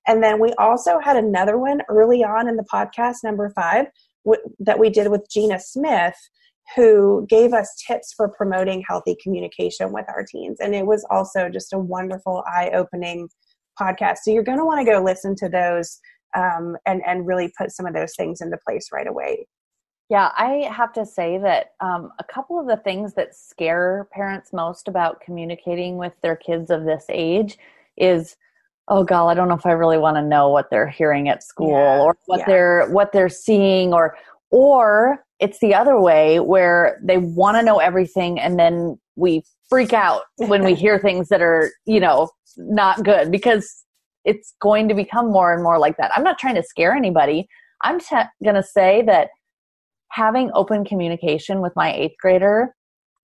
And 0.08 0.24
then 0.24 0.40
we 0.40 0.54
also 0.54 1.00
had 1.00 1.16
another 1.16 1.58
one 1.58 1.82
early 1.90 2.24
on 2.24 2.48
in 2.48 2.58
the 2.58 2.66
podcast, 2.72 3.18
number 3.24 3.52
five, 3.56 3.88
w- 4.26 4.42
that 4.60 4.80
we 4.80 4.90
did 4.90 5.10
with 5.10 5.30
Gina 5.30 5.60
Smith, 5.60 6.16
who 6.76 7.26
gave 7.30 7.54
us 7.54 7.76
tips 7.88 8.14
for 8.16 8.30
promoting 8.30 8.84
healthy 8.88 9.16
communication 9.22 9.92
with 9.92 10.06
our 10.10 10.24
teens. 10.24 10.58
And 10.60 10.74
it 10.74 10.86
was 10.86 11.06
also 11.10 11.50
just 11.50 11.74
a 11.74 11.80
wonderful, 11.80 12.44
eye 12.48 12.72
opening 12.74 13.30
podcast. 13.80 14.18
So 14.24 14.32
you're 14.32 14.44
going 14.44 14.58
to 14.58 14.66
want 14.66 14.86
to 14.86 14.92
go 14.92 15.04
listen 15.04 15.36
to 15.38 15.50
those 15.50 16.00
um, 16.36 16.78
and, 16.86 17.02
and 17.06 17.28
really 17.28 17.52
put 17.58 17.72
some 17.72 17.86
of 17.86 17.94
those 17.94 18.16
things 18.16 18.42
into 18.42 18.58
place 18.66 18.88
right 18.92 19.08
away. 19.08 19.48
Yeah, 20.12 20.30
I 20.36 20.69
have 20.69 20.91
to 20.95 21.06
say 21.06 21.38
that 21.38 21.67
um, 21.80 22.12
a 22.19 22.24
couple 22.26 22.60
of 22.60 22.67
the 22.67 22.76
things 22.76 23.13
that 23.13 23.34
scare 23.34 24.10
parents 24.12 24.52
most 24.52 24.89
about 24.89 25.21
communicating 25.21 25.95
with 25.95 26.12
their 26.21 26.36
kids 26.36 26.69
of 26.69 26.84
this 26.84 27.06
age 27.08 27.58
is, 27.95 28.36
oh 28.89 29.06
god, 29.06 29.30
I 29.30 29.36
don't 29.36 29.47
know 29.47 29.56
if 29.56 29.65
I 29.65 29.71
really 29.71 29.97
want 29.97 30.17
to 30.17 30.21
know 30.21 30.50
what 30.50 30.69
they're 30.69 30.89
hearing 30.89 31.30
at 31.30 31.43
school 31.43 31.69
yeah, 31.69 32.02
or 32.02 32.17
what 32.26 32.39
yeah. 32.39 32.45
they're 32.45 32.89
what 32.89 33.13
they're 33.13 33.30
seeing, 33.30 33.93
or 33.93 34.17
or 34.50 35.24
it's 35.39 35.60
the 35.60 35.74
other 35.74 35.97
way 35.97 36.41
where 36.41 37.00
they 37.02 37.17
want 37.17 37.56
to 37.56 37.63
know 37.63 37.78
everything 37.78 38.38
and 38.38 38.60
then 38.60 39.00
we 39.15 39.43
freak 39.69 39.93
out 39.93 40.24
when 40.36 40.65
we 40.65 40.76
hear 40.84 41.00
things 41.00 41.30
that 41.30 41.41
are 41.41 41.71
you 41.86 42.02
know 42.02 42.30
not 42.58 43.02
good 43.06 43.32
because 43.32 43.86
it's 44.26 44.56
going 44.62 44.89
to 44.89 44.93
become 44.93 45.32
more 45.32 45.54
and 45.54 45.63
more 45.63 45.80
like 45.80 45.95
that. 45.95 46.12
I'm 46.13 46.24
not 46.26 46.38
trying 46.38 46.56
to 46.56 46.63
scare 46.63 46.91
anybody. 46.91 47.47
I'm 47.82 48.02
t- 48.02 48.17
going 48.43 48.56
to 48.56 48.62
say 48.62 49.04
that 49.04 49.30
having 50.12 50.52
open 50.54 50.86
communication 50.86 51.62
with 51.62 51.74
my 51.76 51.93
eighth 51.93 52.15
grader 52.21 52.76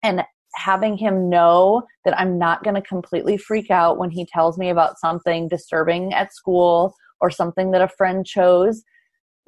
and 0.03 0.23
having 0.55 0.97
him 0.97 1.29
know 1.29 1.83
that 2.05 2.19
I'm 2.19 2.37
not 2.37 2.63
going 2.63 2.75
to 2.75 2.81
completely 2.81 3.37
freak 3.37 3.71
out 3.71 3.97
when 3.97 4.11
he 4.11 4.25
tells 4.25 4.57
me 4.57 4.69
about 4.69 4.99
something 4.99 5.47
disturbing 5.47 6.13
at 6.13 6.33
school 6.33 6.93
or 7.21 7.31
something 7.31 7.71
that 7.71 7.81
a 7.81 7.87
friend 7.87 8.25
chose, 8.25 8.83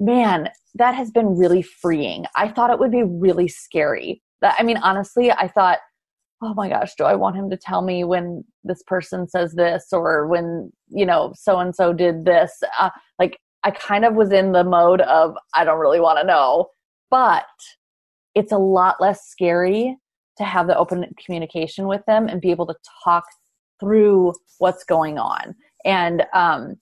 man, 0.00 0.48
that 0.74 0.94
has 0.94 1.10
been 1.10 1.36
really 1.36 1.62
freeing. 1.62 2.24
I 2.36 2.48
thought 2.48 2.70
it 2.70 2.78
would 2.78 2.90
be 2.90 3.04
really 3.04 3.48
scary. 3.48 4.22
That 4.40 4.56
I 4.58 4.62
mean, 4.62 4.78
honestly, 4.78 5.30
I 5.30 5.48
thought, 5.48 5.78
oh 6.42 6.54
my 6.54 6.68
gosh, 6.68 6.94
do 6.96 7.04
I 7.04 7.14
want 7.14 7.36
him 7.36 7.48
to 7.50 7.56
tell 7.56 7.82
me 7.82 8.04
when 8.04 8.44
this 8.64 8.82
person 8.86 9.28
says 9.28 9.54
this 9.54 9.86
or 9.92 10.26
when, 10.26 10.70
you 10.88 11.06
know, 11.06 11.32
so 11.36 11.58
and 11.58 11.74
so 11.74 11.92
did 11.92 12.24
this? 12.24 12.52
Uh, 12.78 12.90
like, 13.18 13.38
I 13.62 13.70
kind 13.70 14.04
of 14.04 14.14
was 14.14 14.32
in 14.32 14.52
the 14.52 14.64
mode 14.64 15.00
of, 15.02 15.34
I 15.54 15.64
don't 15.64 15.80
really 15.80 16.00
want 16.00 16.18
to 16.18 16.26
know 16.26 16.68
but 17.10 17.46
it's 18.34 18.52
a 18.52 18.58
lot 18.58 19.00
less 19.00 19.28
scary 19.28 19.96
to 20.36 20.44
have 20.44 20.66
the 20.66 20.76
open 20.76 21.06
communication 21.24 21.86
with 21.86 22.04
them 22.06 22.28
and 22.28 22.40
be 22.40 22.50
able 22.50 22.66
to 22.66 22.74
talk 23.04 23.24
through 23.80 24.32
what's 24.58 24.84
going 24.84 25.18
on 25.18 25.54
and 25.84 26.24
um, 26.32 26.76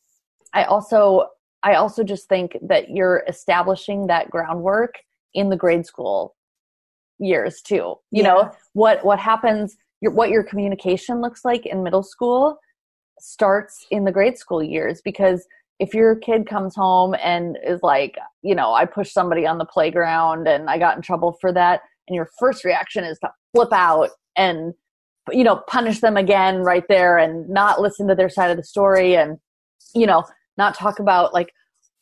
i 0.53 0.65
also 0.65 1.27
i 1.63 1.75
also 1.75 2.03
just 2.03 2.29
think 2.29 2.57
that 2.63 2.91
you're 2.91 3.25
establishing 3.29 4.07
that 4.07 4.31
groundwork 4.31 4.95
in 5.35 5.49
the 5.49 5.57
grade 5.57 5.87
school 5.87 6.35
years 7.19 7.61
too 7.63 7.95
you 8.11 8.23
yeah. 8.23 8.23
know 8.23 8.51
what 8.73 9.05
what 9.05 9.19
happens 9.19 9.77
your, 10.01 10.13
what 10.13 10.31
your 10.31 10.43
communication 10.43 11.21
looks 11.21 11.45
like 11.45 11.67
in 11.67 11.83
middle 11.83 12.03
school 12.03 12.59
starts 13.21 13.87
in 13.91 14.05
the 14.05 14.13
grade 14.13 14.37
school 14.37 14.63
years 14.63 15.01
because 15.05 15.47
if 15.81 15.93
your 15.93 16.17
kid 16.17 16.47
comes 16.47 16.75
home 16.75 17.15
and 17.23 17.59
is 17.67 17.81
like, 17.83 18.17
you 18.43 18.55
know, 18.55 18.75
I 18.75 18.85
pushed 18.85 19.13
somebody 19.13 19.47
on 19.47 19.59
the 19.59 19.65
playground 19.65 20.47
and 20.47 20.71
I 20.71 20.79
got 20.79 20.97
in 20.97 21.03
trouble 21.03 21.37
for 21.41 21.53
that, 21.53 21.81
and 22.09 22.15
your 22.15 22.29
first 22.39 22.65
reaction 22.65 23.05
is 23.05 23.19
to 23.21 23.31
flip 23.55 23.73
out 23.73 24.11
and, 24.37 24.75
you 25.31 25.43
know, 25.43 25.63
punish 25.67 26.01
them 26.01 26.17
again 26.17 26.59
right 26.59 26.85
there 26.89 27.19
and 27.19 27.49
not 27.49 27.81
listen 27.81 28.07
to 28.09 28.15
their 28.15 28.29
side 28.29 28.51
of 28.51 28.57
the 28.57 28.65
story 28.65 29.17
and, 29.17 29.39
you 29.95 30.07
know, 30.07 30.23
not 30.57 30.75
talk 30.77 30.99
about 30.99 31.35
like, 31.35 31.51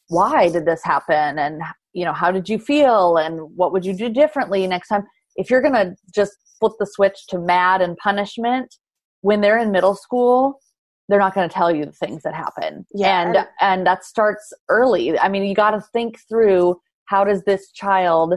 why 0.09 0.51
did 0.51 0.67
this 0.67 0.83
happen 0.85 1.39
and, 1.39 1.63
you 1.93 2.05
know, 2.05 2.13
how 2.13 2.31
did 2.31 2.49
you 2.49 2.59
feel 2.59 3.17
and 3.17 3.41
what 3.57 3.73
would 3.73 3.85
you 3.85 3.95
do 3.95 4.09
differently 4.09 4.67
next 4.67 4.89
time? 4.89 5.05
If 5.37 5.49
you're 5.49 5.63
going 5.63 5.75
to 5.75 5.95
just 6.15 6.33
flip 6.59 6.73
the 6.79 6.87
switch 6.87 7.27
to 7.29 7.39
mad 7.39 7.81
and 7.81 7.97
punishment 7.97 8.75
when 9.23 9.41
they're 9.41 9.59
in 9.59 9.71
middle 9.71 9.95
school, 9.95 10.61
they're 11.09 11.19
not 11.19 11.35
going 11.35 11.49
to 11.49 11.55
tell 11.55 11.75
you 11.75 11.85
the 11.85 11.93
things 11.93 12.23
that 12.23 12.35
happen. 12.35 12.87
Yeah. 12.95 13.23
And 13.23 13.47
and 13.61 13.87
that 13.87 14.05
starts 14.05 14.53
early. 14.69 15.19
I 15.19 15.29
mean, 15.29 15.45
you 15.45 15.55
got 15.55 15.73
to 15.73 15.81
think 15.81 16.19
through 16.29 16.81
how 17.07 17.25
does 17.25 17.43
this 17.45 17.71
child 17.73 18.35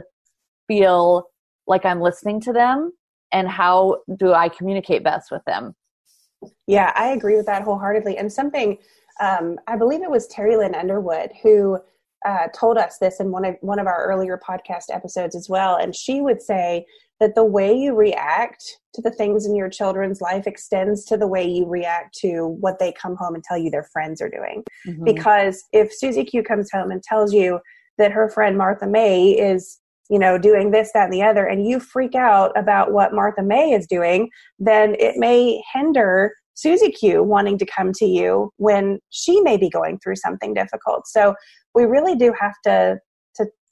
feel 0.68 1.26
like 1.66 1.84
I'm 1.84 2.00
listening 2.00 2.40
to 2.42 2.52
them 2.52 2.92
and 3.32 3.48
how 3.48 3.98
do 4.18 4.32
I 4.32 4.48
communicate 4.48 5.04
best 5.04 5.30
with 5.30 5.42
them? 5.46 5.74
Yeah, 6.66 6.92
I 6.94 7.08
agree 7.08 7.36
with 7.36 7.46
that 7.46 7.62
wholeheartedly. 7.62 8.18
And 8.18 8.32
something 8.32 8.78
um, 9.20 9.58
I 9.66 9.76
believe 9.76 10.02
it 10.02 10.10
was 10.10 10.28
Terri 10.28 10.58
Lynne 10.58 10.74
Underwood 10.74 11.30
who 11.42 11.78
uh, 12.26 12.48
told 12.54 12.76
us 12.76 12.98
this 12.98 13.20
in 13.20 13.30
one 13.30 13.44
of 13.44 13.56
one 13.60 13.78
of 13.78 13.86
our 13.86 14.04
earlier 14.06 14.38
podcast 14.38 14.84
episodes 14.90 15.36
as 15.36 15.48
well, 15.48 15.76
and 15.76 15.94
she 15.94 16.20
would 16.20 16.42
say 16.42 16.84
that 17.20 17.34
the 17.34 17.44
way 17.44 17.72
you 17.72 17.94
react 17.94 18.62
to 18.94 19.02
the 19.02 19.10
things 19.10 19.46
in 19.46 19.54
your 19.54 19.68
children's 19.68 20.20
life 20.20 20.46
extends 20.46 21.04
to 21.06 21.16
the 21.16 21.26
way 21.26 21.46
you 21.46 21.66
react 21.66 22.16
to 22.18 22.56
what 22.60 22.78
they 22.78 22.92
come 22.92 23.16
home 23.16 23.34
and 23.34 23.44
tell 23.44 23.56
you 23.58 23.70
their 23.70 23.88
friends 23.92 24.20
are 24.20 24.28
doing. 24.28 24.62
Mm-hmm. 24.86 25.04
Because 25.04 25.62
if 25.72 25.92
Susie 25.92 26.24
Q 26.24 26.42
comes 26.42 26.70
home 26.70 26.90
and 26.90 27.02
tells 27.02 27.32
you 27.32 27.60
that 27.98 28.12
her 28.12 28.28
friend 28.28 28.58
Martha 28.58 28.86
May 28.86 29.30
is 29.30 29.80
you 30.08 30.18
know, 30.18 30.38
doing 30.38 30.70
this, 30.70 30.90
that, 30.94 31.04
and 31.04 31.12
the 31.12 31.22
other, 31.22 31.46
and 31.46 31.66
you 31.66 31.80
freak 31.80 32.14
out 32.14 32.56
about 32.56 32.92
what 32.92 33.12
Martha 33.12 33.42
May 33.42 33.72
is 33.72 33.86
doing, 33.86 34.28
then 34.58 34.94
it 34.98 35.16
may 35.16 35.60
hinder 35.74 36.32
Susie 36.54 36.90
Q 36.90 37.22
wanting 37.22 37.58
to 37.58 37.66
come 37.66 37.92
to 37.94 38.06
you 38.06 38.50
when 38.56 38.98
she 39.10 39.40
may 39.40 39.56
be 39.56 39.68
going 39.68 39.98
through 39.98 40.16
something 40.16 40.54
difficult. 40.54 41.06
So 41.06 41.34
we 41.74 41.84
really 41.84 42.14
do 42.14 42.32
have 42.40 42.54
to 42.64 42.98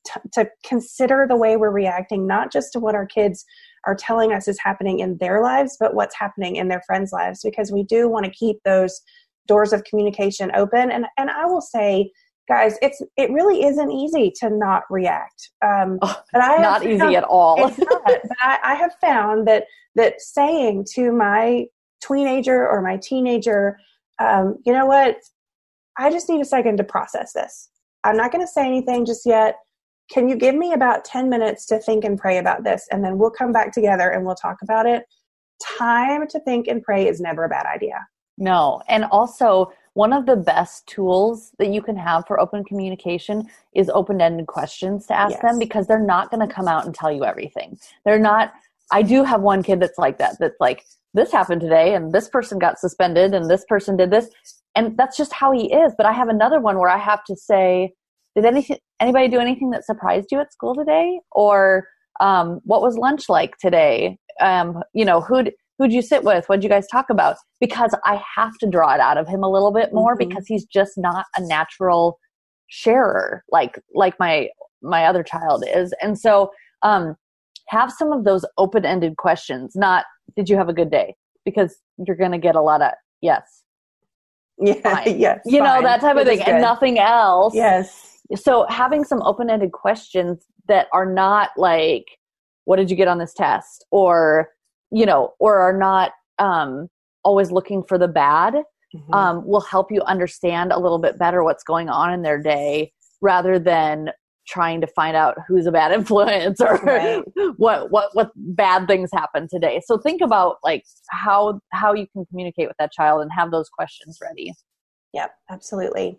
t- 0.06 0.20
to 0.32 0.48
consider 0.66 1.26
the 1.28 1.36
way 1.36 1.56
we're 1.56 1.70
reacting, 1.70 2.26
not 2.26 2.52
just 2.52 2.72
to 2.72 2.80
what 2.80 2.94
our 2.94 3.06
kids 3.06 3.44
are 3.86 3.94
telling 3.94 4.32
us 4.32 4.48
is 4.48 4.58
happening 4.58 5.00
in 5.00 5.18
their 5.18 5.42
lives, 5.42 5.76
but 5.78 5.94
what's 5.94 6.14
happening 6.16 6.56
in 6.56 6.68
their 6.68 6.82
friends' 6.86 7.12
lives, 7.12 7.40
because 7.42 7.70
we 7.70 7.82
do 7.82 8.08
want 8.08 8.24
to 8.24 8.30
keep 8.30 8.56
those 8.64 9.00
doors 9.46 9.72
of 9.72 9.84
communication 9.84 10.50
open. 10.54 10.90
And 10.90 11.06
and 11.18 11.30
I 11.30 11.44
will 11.46 11.60
say, 11.60 12.10
guys, 12.48 12.76
it's 12.80 13.02
it 13.16 13.30
really 13.30 13.64
isn't 13.64 13.90
easy 13.90 14.32
to 14.40 14.50
not 14.50 14.84
react. 14.88 15.50
Um, 15.62 15.98
oh, 16.02 16.22
but 16.32 16.42
I 16.42 16.56
not 16.58 16.84
easy 16.84 16.98
found, 16.98 17.16
at 17.16 17.24
all. 17.24 17.56
not, 17.58 17.76
but 18.06 18.22
I, 18.40 18.58
I 18.64 18.74
have 18.74 18.94
found 19.00 19.46
that 19.48 19.64
that 19.96 20.20
saying 20.20 20.86
to 20.94 21.12
my 21.12 21.66
teenager 22.02 22.66
or 22.66 22.82
my 22.82 22.96
teenager, 22.96 23.78
um, 24.18 24.56
you 24.64 24.72
know 24.72 24.86
what, 24.86 25.16
I 25.98 26.10
just 26.10 26.28
need 26.28 26.40
a 26.40 26.44
second 26.44 26.78
to 26.78 26.84
process 26.84 27.32
this. 27.32 27.70
I'm 28.02 28.16
not 28.16 28.32
going 28.32 28.44
to 28.44 28.50
say 28.50 28.66
anything 28.66 29.06
just 29.06 29.24
yet 29.24 29.56
can 30.10 30.28
you 30.28 30.36
give 30.36 30.54
me 30.54 30.72
about 30.72 31.04
10 31.04 31.28
minutes 31.28 31.66
to 31.66 31.78
think 31.78 32.04
and 32.04 32.18
pray 32.18 32.38
about 32.38 32.64
this? 32.64 32.86
And 32.90 33.02
then 33.02 33.18
we'll 33.18 33.30
come 33.30 33.52
back 33.52 33.72
together 33.72 34.10
and 34.10 34.24
we'll 34.24 34.34
talk 34.34 34.56
about 34.62 34.86
it. 34.86 35.04
Time 35.62 36.26
to 36.28 36.40
think 36.40 36.66
and 36.68 36.82
pray 36.82 37.08
is 37.08 37.20
never 37.20 37.44
a 37.44 37.48
bad 37.48 37.66
idea. 37.66 38.06
No. 38.36 38.82
And 38.88 39.04
also, 39.04 39.72
one 39.94 40.12
of 40.12 40.26
the 40.26 40.36
best 40.36 40.86
tools 40.86 41.52
that 41.58 41.68
you 41.68 41.80
can 41.80 41.96
have 41.96 42.26
for 42.26 42.40
open 42.40 42.64
communication 42.64 43.48
is 43.74 43.88
open 43.90 44.20
ended 44.20 44.48
questions 44.48 45.06
to 45.06 45.16
ask 45.16 45.32
yes. 45.32 45.42
them 45.42 45.58
because 45.58 45.86
they're 45.86 46.00
not 46.00 46.30
going 46.30 46.46
to 46.46 46.52
come 46.52 46.66
out 46.66 46.84
and 46.84 46.94
tell 46.94 47.12
you 47.12 47.24
everything. 47.24 47.78
They're 48.04 48.18
not, 48.18 48.52
I 48.90 49.02
do 49.02 49.22
have 49.22 49.40
one 49.40 49.62
kid 49.62 49.80
that's 49.80 49.98
like 49.98 50.18
that, 50.18 50.36
that's 50.40 50.60
like, 50.60 50.84
this 51.14 51.30
happened 51.30 51.60
today 51.60 51.94
and 51.94 52.12
this 52.12 52.28
person 52.28 52.58
got 52.58 52.80
suspended 52.80 53.34
and 53.34 53.48
this 53.48 53.64
person 53.68 53.96
did 53.96 54.10
this. 54.10 54.28
And 54.74 54.96
that's 54.96 55.16
just 55.16 55.32
how 55.32 55.52
he 55.52 55.72
is. 55.72 55.92
But 55.96 56.06
I 56.06 56.12
have 56.12 56.28
another 56.28 56.60
one 56.60 56.76
where 56.78 56.90
I 56.90 56.98
have 56.98 57.22
to 57.26 57.36
say, 57.36 57.94
did 58.34 58.44
anything 58.44 58.78
anybody 59.00 59.28
do 59.28 59.38
anything 59.38 59.70
that 59.70 59.84
surprised 59.84 60.28
you 60.30 60.40
at 60.40 60.52
school 60.52 60.74
today? 60.74 61.20
Or 61.32 61.86
um, 62.20 62.60
what 62.64 62.82
was 62.82 62.96
lunch 62.96 63.28
like 63.28 63.56
today? 63.58 64.18
Um, 64.40 64.82
you 64.92 65.04
know 65.04 65.20
who'd 65.20 65.52
who'd 65.78 65.92
you 65.92 66.02
sit 66.02 66.24
with? 66.24 66.46
What'd 66.46 66.64
you 66.64 66.70
guys 66.70 66.86
talk 66.88 67.10
about? 67.10 67.36
Because 67.60 67.94
i 68.04 68.20
have 68.36 68.56
to 68.58 68.68
draw 68.68 68.94
it 68.94 69.00
out 69.00 69.18
of 69.18 69.28
him 69.28 69.42
a 69.42 69.50
little 69.50 69.72
bit 69.72 69.92
more 69.92 70.16
mm-hmm. 70.16 70.28
because 70.28 70.46
he's 70.46 70.64
just 70.64 70.92
not 70.96 71.26
a 71.36 71.46
natural 71.46 72.18
sharer 72.66 73.44
like 73.50 73.78
like 73.94 74.14
my 74.18 74.48
my 74.82 75.04
other 75.04 75.22
child 75.22 75.64
is. 75.72 75.94
And 76.02 76.18
so 76.18 76.50
um 76.82 77.16
have 77.68 77.92
some 77.92 78.12
of 78.12 78.24
those 78.24 78.44
open-ended 78.58 79.16
questions 79.16 79.74
not 79.74 80.04
did 80.36 80.48
you 80.48 80.56
have 80.56 80.68
a 80.68 80.74
good 80.74 80.90
day? 80.90 81.14
Because 81.44 81.76
you're 81.98 82.16
going 82.16 82.32
to 82.32 82.38
get 82.38 82.56
a 82.56 82.60
lot 82.60 82.82
of 82.82 82.92
yes. 83.20 83.62
Yeah 84.58 85.04
yes 85.08 85.40
you 85.44 85.60
fine. 85.60 85.82
know 85.82 85.82
that 85.82 86.00
type 86.00 86.16
of 86.16 86.26
thing 86.26 86.40
and 86.42 86.60
nothing 86.60 86.98
else. 86.98 87.54
Yes 87.54 88.13
So 88.36 88.66
having 88.68 89.04
some 89.04 89.22
open-ended 89.22 89.72
questions 89.72 90.46
that 90.66 90.88
are 90.92 91.06
not 91.06 91.50
like, 91.56 92.06
what 92.64 92.76
did 92.76 92.90
you 92.90 92.96
get 92.96 93.08
on 93.08 93.18
this 93.18 93.34
test? 93.34 93.84
Or, 93.90 94.50
you 94.90 95.04
know, 95.04 95.34
or 95.38 95.56
are 95.56 95.76
not 95.76 96.12
um, 96.38 96.88
always 97.22 97.50
looking 97.50 97.82
for 97.82 97.98
the 97.98 98.08
bad 98.08 98.54
mm-hmm. 98.94 99.14
um, 99.14 99.46
will 99.46 99.60
help 99.60 99.90
you 99.90 100.02
understand 100.02 100.72
a 100.72 100.78
little 100.78 100.98
bit 100.98 101.18
better 101.18 101.42
what's 101.42 101.64
going 101.64 101.88
on 101.88 102.12
in 102.12 102.22
their 102.22 102.40
day 102.40 102.92
rather 103.20 103.58
than 103.58 104.10
trying 104.46 104.80
to 104.80 104.86
find 104.88 105.16
out 105.16 105.36
who's 105.48 105.66
a 105.66 105.72
bad 105.72 105.92
influence 105.98 106.60
or 106.60 106.76
right. 106.78 107.22
what 107.56 107.90
what 107.90 108.10
what 108.14 108.30
bad 108.36 108.86
things 108.86 109.10
happen 109.12 109.48
today 109.48 109.80
so 109.84 109.96
think 109.96 110.20
about 110.20 110.56
like 110.62 110.84
how 111.10 111.58
how 111.72 111.94
you 111.94 112.06
can 112.12 112.26
communicate 112.26 112.68
with 112.68 112.76
that 112.78 112.92
child 112.92 113.22
and 113.22 113.30
have 113.32 113.50
those 113.50 113.68
questions 113.70 114.18
ready 114.20 114.52
yep 115.14 115.32
absolutely 115.50 116.18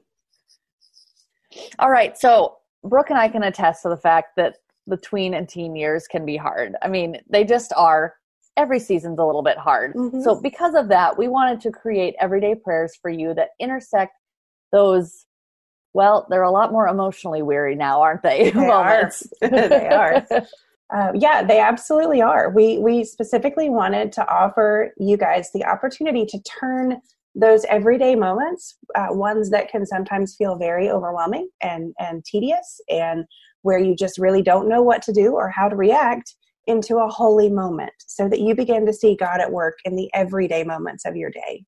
all 1.80 1.89
right 1.89 2.18
so 2.18 2.58
brooke 2.84 3.10
and 3.10 3.20
i 3.20 3.28
can 3.28 3.44
attest 3.44 3.84
to 3.84 3.89
the 3.89 3.98
fact 3.98 4.36
that 4.36 4.58
the 4.88 4.98
tween 4.98 5.34
and 5.34 5.50
teen 5.50 5.76
years 5.76 6.08
can 6.08 6.26
be 6.26 6.38
hard 6.38 6.76
i 6.82 6.88
mean 6.88 7.18
they 7.30 7.44
just 7.44 7.74
are 7.76 8.15
every 8.58 8.80
season's 8.80 9.20
a 9.20 9.24
little 9.24 9.44
bit 9.44 9.58
hard 9.58 9.94
mm-hmm. 9.94 10.22
so 10.22 10.39
because 10.41 10.76
of 10.76 10.88
that 10.88 11.18
we 11.18 11.28
wanted 11.28 11.60
to 11.60 11.72
create 11.72 12.15
everyday 12.20 12.56
prayers 12.56 12.96
for 13.02 13.10
you 13.10 13.34
that 13.34 13.50
intersect 13.60 14.13
those 14.72 15.26
well, 15.96 16.28
they're 16.30 16.44
a 16.44 16.52
lot 16.52 16.74
more 16.74 16.89
emotionally 16.89 17.41
weary 17.41 17.74
now, 17.74 18.02
aren't 18.02 18.22
they? 18.22 18.52
They 18.52 18.60
are. 18.70 19.12
they 19.41 19.88
are. 19.88 20.28
Uh, 20.94 21.12
yeah, 21.15 21.41
they 21.41 21.60
absolutely 21.60 22.22
are. 22.22 22.50
We 22.50 22.78
we 22.80 23.06
specifically 23.06 23.70
wanted 23.70 24.12
to 24.13 24.28
offer 24.28 24.94
you 24.98 25.15
guys 25.15 25.52
the 25.54 25.63
opportunity 25.63 26.26
to 26.26 26.39
turn 26.41 27.02
those 27.36 27.65
everyday 27.65 28.15
moments, 28.15 28.78
uh, 28.95 29.08
ones 29.10 29.50
that 29.50 29.69
can 29.69 29.86
sometimes 29.86 30.36
feel 30.36 30.58
very 30.58 30.89
overwhelming 30.89 31.50
and 31.62 31.93
and 32.00 32.24
tedious, 32.26 32.80
and 32.89 33.26
where 33.62 33.80
you 33.80 33.95
just 33.95 34.17
really 34.17 34.41
don't 34.41 34.69
know 34.69 34.82
what 34.82 35.02
to 35.04 35.13
do 35.13 35.34
or 35.34 35.50
how 35.50 35.67
to 35.69 35.76
react, 35.76 36.36
into 36.67 36.98
a 36.98 37.08
holy 37.08 37.50
moment, 37.50 37.93
so 38.00 38.28
that 38.30 38.39
you 38.39 38.56
begin 38.56 38.86
to 38.86 38.93
see 38.93 39.15
God 39.15 39.41
at 39.41 39.52
work 39.52 39.78
in 39.86 39.95
the 39.95 40.10
everyday 40.13 40.63
moments 40.63 41.06
of 41.06 41.15
your 41.15 41.30
day 41.30 41.65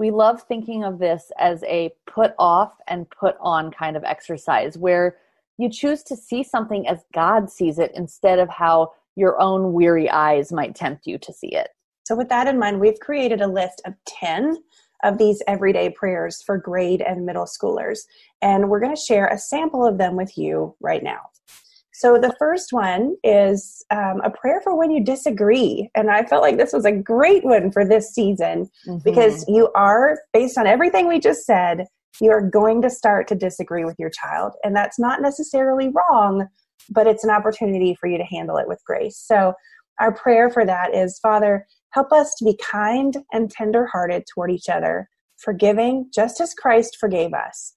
we 0.00 0.10
love 0.10 0.42
thinking 0.42 0.82
of 0.82 0.98
this 0.98 1.30
as 1.38 1.62
a 1.64 1.90
put 2.06 2.32
off 2.38 2.72
and 2.88 3.06
put 3.10 3.36
on 3.38 3.70
kind 3.70 3.98
of 3.98 4.02
exercise 4.02 4.78
where 4.78 5.18
you 5.58 5.68
choose 5.68 6.02
to 6.04 6.16
see 6.16 6.42
something 6.42 6.88
as 6.88 7.04
God 7.12 7.50
sees 7.50 7.78
it 7.78 7.92
instead 7.94 8.38
of 8.38 8.48
how 8.48 8.92
your 9.14 9.38
own 9.38 9.74
weary 9.74 10.08
eyes 10.08 10.52
might 10.52 10.74
tempt 10.74 11.06
you 11.06 11.18
to 11.18 11.34
see 11.34 11.54
it. 11.54 11.68
So, 12.04 12.16
with 12.16 12.30
that 12.30 12.48
in 12.48 12.58
mind, 12.58 12.80
we've 12.80 12.98
created 12.98 13.42
a 13.42 13.46
list 13.46 13.82
of 13.84 13.92
10 14.06 14.56
of 15.02 15.18
these 15.18 15.42
everyday 15.46 15.90
prayers 15.90 16.42
for 16.42 16.58
grade 16.58 17.00
and 17.00 17.26
middle 17.26 17.46
schoolers. 17.46 18.00
And 18.42 18.68
we're 18.68 18.80
going 18.80 18.94
to 18.94 19.00
share 19.00 19.26
a 19.26 19.38
sample 19.38 19.86
of 19.86 19.98
them 19.98 20.16
with 20.16 20.36
you 20.36 20.74
right 20.80 21.02
now. 21.02 21.20
So 21.92 22.18
the 22.18 22.34
first 22.38 22.72
one 22.72 23.16
is 23.22 23.84
um, 23.90 24.22
a 24.24 24.30
prayer 24.30 24.62
for 24.62 24.74
when 24.74 24.90
you 24.90 25.04
disagree. 25.04 25.90
And 25.94 26.10
I 26.10 26.24
felt 26.24 26.40
like 26.40 26.56
this 26.56 26.72
was 26.72 26.86
a 26.86 26.92
great 26.92 27.44
one 27.44 27.70
for 27.70 27.84
this 27.84 28.14
season 28.14 28.70
mm-hmm. 28.88 28.98
because 29.04 29.44
you 29.48 29.70
are, 29.74 30.18
based 30.32 30.56
on 30.56 30.66
everything 30.66 31.08
we 31.08 31.20
just 31.20 31.44
said, 31.44 31.86
you're 32.18 32.48
going 32.48 32.80
to 32.82 32.90
start 32.90 33.28
to 33.28 33.34
disagree 33.34 33.84
with 33.84 33.96
your 33.98 34.08
child. 34.08 34.54
And 34.64 34.74
that's 34.74 34.98
not 34.98 35.20
necessarily 35.20 35.90
wrong, 35.90 36.48
but 36.88 37.06
it's 37.06 37.24
an 37.24 37.30
opportunity 37.30 37.94
for 38.00 38.08
you 38.08 38.16
to 38.16 38.24
handle 38.24 38.56
it 38.56 38.66
with 38.66 38.82
grace. 38.86 39.18
So 39.18 39.52
our 39.98 40.12
prayer 40.12 40.48
for 40.50 40.64
that 40.64 40.94
is 40.94 41.18
Father, 41.18 41.66
help 41.90 42.12
us 42.12 42.34
to 42.36 42.44
be 42.44 42.56
kind 42.56 43.16
and 43.32 43.50
tenderhearted 43.50 44.24
toward 44.26 44.50
each 44.50 44.68
other, 44.68 45.08
forgiving 45.36 46.08
just 46.12 46.40
as 46.40 46.54
Christ 46.54 46.96
forgave 46.98 47.34
us. 47.34 47.74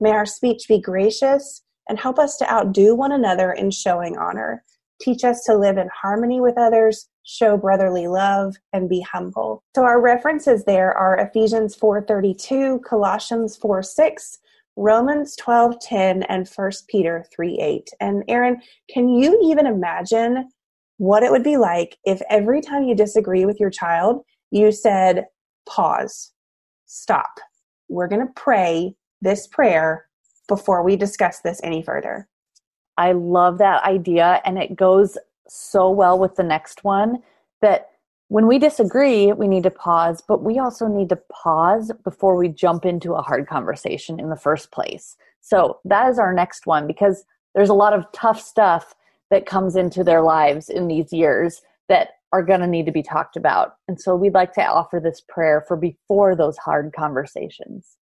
May 0.00 0.10
our 0.10 0.26
speech 0.26 0.66
be 0.68 0.80
gracious 0.80 1.62
and 1.88 1.98
help 1.98 2.18
us 2.18 2.36
to 2.36 2.52
outdo 2.52 2.94
one 2.94 3.12
another 3.12 3.52
in 3.52 3.70
showing 3.70 4.18
honor. 4.18 4.62
Teach 5.00 5.24
us 5.24 5.42
to 5.44 5.56
live 5.56 5.76
in 5.76 5.88
harmony 6.02 6.40
with 6.40 6.56
others, 6.56 7.08
show 7.22 7.56
brotherly 7.56 8.06
love, 8.06 8.56
and 8.72 8.88
be 8.88 9.00
humble. 9.00 9.62
So 9.74 9.84
our 9.84 10.00
references 10.00 10.64
there 10.64 10.92
are 10.96 11.18
Ephesians 11.18 11.76
4:32, 11.76 12.80
Colossians 12.82 13.56
4:6, 13.58 14.38
Romans 14.76 15.36
12:10, 15.36 16.22
and 16.28 16.48
1 16.48 16.86
Peter 16.88 17.24
3:8. 17.34 17.88
And 18.00 18.24
Erin, 18.28 18.62
can 18.92 19.08
you 19.08 19.38
even 19.42 19.66
imagine 19.66 20.48
what 20.98 21.22
it 21.22 21.30
would 21.30 21.42
be 21.42 21.56
like 21.56 21.98
if 22.04 22.22
every 22.30 22.60
time 22.60 22.84
you 22.84 22.94
disagree 22.94 23.44
with 23.44 23.60
your 23.60 23.70
child, 23.70 24.24
you 24.50 24.72
said, 24.72 25.26
pause, 25.68 26.32
stop. 26.86 27.38
We're 27.88 28.08
going 28.08 28.26
to 28.26 28.32
pray 28.34 28.94
this 29.20 29.46
prayer 29.46 30.06
before 30.48 30.82
we 30.82 30.96
discuss 30.96 31.40
this 31.40 31.60
any 31.62 31.82
further. 31.82 32.28
I 32.96 33.12
love 33.12 33.58
that 33.58 33.84
idea, 33.84 34.40
and 34.44 34.58
it 34.58 34.76
goes 34.76 35.18
so 35.48 35.90
well 35.90 36.18
with 36.18 36.36
the 36.36 36.42
next 36.42 36.82
one 36.82 37.22
that 37.60 37.90
when 38.28 38.46
we 38.46 38.58
disagree, 38.58 39.32
we 39.32 39.46
need 39.46 39.62
to 39.62 39.70
pause, 39.70 40.22
but 40.26 40.42
we 40.42 40.58
also 40.58 40.88
need 40.88 41.08
to 41.10 41.18
pause 41.30 41.92
before 42.02 42.36
we 42.36 42.48
jump 42.48 42.84
into 42.84 43.14
a 43.14 43.22
hard 43.22 43.46
conversation 43.46 44.18
in 44.18 44.30
the 44.30 44.36
first 44.36 44.72
place. 44.72 45.16
So 45.40 45.78
that 45.84 46.08
is 46.08 46.18
our 46.18 46.32
next 46.32 46.66
one 46.66 46.88
because 46.88 47.24
there's 47.54 47.68
a 47.68 47.74
lot 47.74 47.92
of 47.92 48.04
tough 48.12 48.40
stuff 48.40 48.94
that 49.30 49.46
comes 49.46 49.76
into 49.76 50.04
their 50.04 50.22
lives 50.22 50.68
in 50.68 50.88
these 50.88 51.12
years 51.12 51.62
that 51.88 52.10
are 52.32 52.42
going 52.42 52.60
to 52.60 52.66
need 52.66 52.86
to 52.86 52.92
be 52.92 53.02
talked 53.02 53.36
about. 53.36 53.76
And 53.88 54.00
so 54.00 54.16
we'd 54.16 54.34
like 54.34 54.52
to 54.54 54.64
offer 54.64 55.00
this 55.00 55.22
prayer 55.28 55.64
for 55.66 55.76
before 55.76 56.34
those 56.34 56.58
hard 56.58 56.92
conversations. 56.94 57.96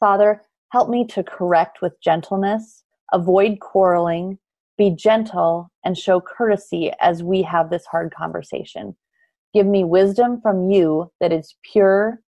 Father, 0.00 0.42
Help 0.74 0.88
me 0.88 1.06
to 1.06 1.22
correct 1.22 1.80
with 1.80 2.00
gentleness, 2.00 2.82
avoid 3.12 3.60
quarreling, 3.60 4.40
be 4.76 4.90
gentle, 4.90 5.70
and 5.84 5.96
show 5.96 6.20
courtesy 6.20 6.90
as 7.00 7.22
we 7.22 7.42
have 7.42 7.70
this 7.70 7.86
hard 7.86 8.12
conversation. 8.12 8.96
Give 9.54 9.68
me 9.68 9.84
wisdom 9.84 10.40
from 10.40 10.68
you 10.68 11.12
that 11.20 11.32
is 11.32 11.54
pure, 11.62 12.20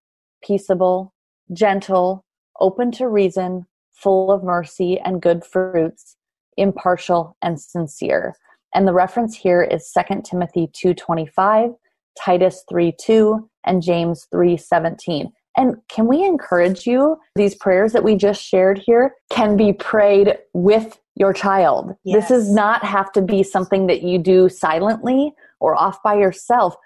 peaceable, 0.44 1.12
gentle, 1.52 2.24
open 2.60 2.92
to 2.92 3.08
reason, 3.08 3.66
full 3.92 4.30
of 4.30 4.44
mercy 4.44 4.96
and 5.00 5.20
good 5.20 5.44
fruits, 5.44 6.16
impartial 6.56 7.36
and 7.42 7.60
sincere. 7.60 8.34
And 8.74 8.86
the 8.86 8.92
reference 8.92 9.36
here 9.36 9.62
is 9.62 9.90
2 9.90 10.24
Timothy 10.24 10.68
2:25, 10.72 11.74
Titus 12.18 12.64
3:2, 12.70 13.48
and 13.64 13.82
James 13.82 14.26
3:17. 14.32 15.32
And 15.56 15.76
can 15.88 16.06
we 16.06 16.22
encourage 16.22 16.86
you? 16.86 17.16
These 17.34 17.54
prayers 17.54 17.92
that 17.92 18.04
we 18.04 18.14
just 18.14 18.42
shared 18.42 18.78
here 18.78 19.14
can 19.30 19.56
be 19.56 19.72
prayed 19.72 20.38
with 20.52 20.98
your 21.14 21.32
child. 21.32 21.96
Yes. 22.04 22.28
This 22.28 22.28
does 22.28 22.52
not 22.52 22.84
have 22.84 23.10
to 23.12 23.22
be 23.22 23.42
something 23.42 23.86
that 23.86 24.02
you 24.02 24.18
do 24.18 24.50
silently 24.50 25.32
or 25.58 25.74
off 25.74 26.02
by 26.02 26.14
yourself. 26.14 26.76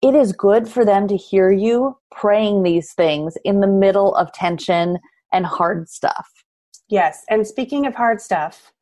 It 0.00 0.14
is 0.14 0.32
good 0.32 0.68
for 0.68 0.84
them 0.84 1.06
to 1.08 1.16
hear 1.16 1.50
you 1.50 1.98
praying 2.10 2.62
these 2.62 2.94
things 2.94 3.36
in 3.44 3.60
the 3.60 3.66
middle 3.66 4.14
of 4.14 4.32
tension 4.32 4.98
and 5.32 5.44
hard 5.44 5.88
stuff. 5.88 6.30
Yes. 6.88 7.24
And 7.28 7.46
speaking 7.46 7.86
of 7.86 7.94
hard 7.94 8.20
stuff, 8.20 8.72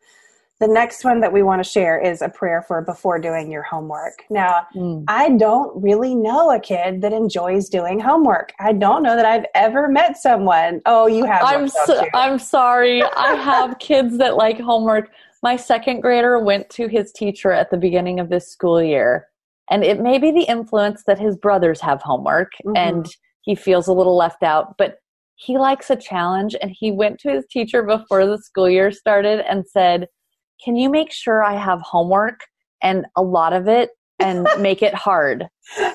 the 0.62 0.68
next 0.68 1.04
one 1.04 1.20
that 1.20 1.32
we 1.32 1.42
want 1.42 1.62
to 1.62 1.68
share 1.68 2.00
is 2.00 2.22
a 2.22 2.28
prayer 2.28 2.62
for 2.62 2.80
before 2.82 3.18
doing 3.18 3.50
your 3.50 3.64
homework. 3.64 4.24
Now, 4.30 4.68
mm. 4.74 5.04
I 5.08 5.30
don't 5.30 5.82
really 5.82 6.14
know 6.14 6.52
a 6.52 6.60
kid 6.60 7.02
that 7.02 7.12
enjoys 7.12 7.68
doing 7.68 7.98
homework. 7.98 8.52
I 8.60 8.72
don't 8.72 9.02
know 9.02 9.16
that 9.16 9.26
I've 9.26 9.46
ever 9.56 9.88
met 9.88 10.16
someone. 10.16 10.80
Oh, 10.86 11.08
you 11.08 11.24
have. 11.24 11.42
I'm 11.42 11.66
so, 11.66 12.06
I'm 12.14 12.38
sorry. 12.38 13.02
I 13.02 13.34
have 13.34 13.78
kids 13.80 14.18
that 14.18 14.36
like 14.36 14.60
homework. 14.60 15.10
My 15.42 15.56
second 15.56 16.00
grader 16.00 16.38
went 16.38 16.70
to 16.70 16.86
his 16.86 17.10
teacher 17.10 17.50
at 17.50 17.72
the 17.72 17.76
beginning 17.76 18.20
of 18.20 18.28
this 18.28 18.48
school 18.48 18.80
year, 18.80 19.26
and 19.68 19.82
it 19.82 20.00
may 20.00 20.18
be 20.18 20.30
the 20.30 20.44
influence 20.44 21.02
that 21.08 21.18
his 21.18 21.36
brothers 21.36 21.80
have 21.80 22.00
homework 22.02 22.52
mm-hmm. 22.64 22.76
and 22.76 23.06
he 23.40 23.56
feels 23.56 23.88
a 23.88 23.92
little 23.92 24.16
left 24.16 24.44
out, 24.44 24.78
but 24.78 24.98
he 25.34 25.58
likes 25.58 25.90
a 25.90 25.96
challenge 25.96 26.54
and 26.62 26.70
he 26.70 26.92
went 26.92 27.18
to 27.18 27.30
his 27.30 27.44
teacher 27.50 27.82
before 27.82 28.24
the 28.26 28.38
school 28.38 28.70
year 28.70 28.92
started 28.92 29.40
and 29.40 29.66
said, 29.66 30.06
can 30.64 30.76
you 30.76 30.88
make 30.88 31.12
sure 31.12 31.42
I 31.42 31.56
have 31.56 31.80
homework 31.80 32.40
and 32.82 33.06
a 33.16 33.22
lot 33.22 33.52
of 33.52 33.68
it 33.68 33.90
and 34.18 34.46
make 34.58 34.82
it 34.82 34.94
hard? 34.94 35.46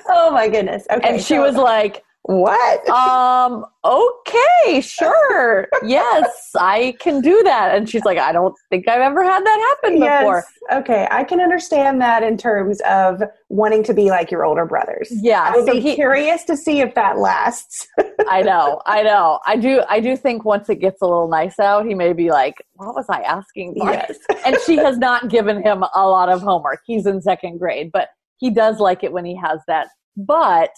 Oh 0.08 0.30
my 0.32 0.48
goodness. 0.48 0.86
Okay. 0.90 1.08
And 1.08 1.20
she 1.20 1.34
so, 1.34 1.42
was 1.42 1.56
like, 1.56 2.02
what? 2.28 2.86
Um, 2.90 3.64
okay, 3.86 4.82
sure. 4.82 5.66
yes, 5.82 6.50
I 6.58 6.94
can 7.00 7.22
do 7.22 7.42
that. 7.44 7.74
And 7.74 7.88
she's 7.88 8.04
like, 8.04 8.18
I 8.18 8.32
don't 8.32 8.54
think 8.68 8.86
I've 8.86 9.00
ever 9.00 9.24
had 9.24 9.42
that 9.42 9.76
happen 9.82 9.98
yes. 9.98 10.20
before. 10.20 10.44
Okay, 10.70 11.08
I 11.10 11.24
can 11.24 11.40
understand 11.40 12.02
that 12.02 12.22
in 12.22 12.36
terms 12.36 12.82
of 12.82 13.22
wanting 13.48 13.82
to 13.84 13.94
be 13.94 14.10
like 14.10 14.30
your 14.30 14.44
older 14.44 14.66
brothers. 14.66 15.08
Yeah. 15.10 15.40
I 15.42 15.56
would 15.56 15.64
so 15.64 15.72
be 15.72 15.80
he, 15.80 15.94
curious 15.94 16.44
to 16.44 16.56
see 16.58 16.80
if 16.82 16.94
that 16.96 17.16
lasts. 17.16 17.88
I 18.28 18.42
know, 18.42 18.82
I 18.84 19.02
know. 19.02 19.40
I 19.46 19.56
do 19.56 19.82
I 19.88 19.98
do 19.98 20.14
think 20.14 20.44
once 20.44 20.68
it 20.68 20.80
gets 20.80 21.00
a 21.00 21.06
little 21.06 21.28
nice 21.28 21.58
out, 21.58 21.86
he 21.86 21.94
may 21.94 22.12
be 22.12 22.28
like, 22.28 22.56
What 22.74 22.94
was 22.94 23.06
I 23.08 23.22
asking 23.22 23.76
for? 23.78 23.90
Yes. 23.90 24.18
and 24.44 24.58
she 24.66 24.76
has 24.76 24.98
not 24.98 25.30
given 25.30 25.62
him 25.62 25.82
a 25.94 26.06
lot 26.06 26.28
of 26.28 26.42
homework. 26.42 26.80
He's 26.84 27.06
in 27.06 27.22
second 27.22 27.56
grade, 27.56 27.88
but 27.90 28.10
he 28.36 28.50
does 28.50 28.80
like 28.80 29.02
it 29.02 29.14
when 29.14 29.24
he 29.24 29.34
has 29.34 29.60
that. 29.66 29.88
But 30.14 30.72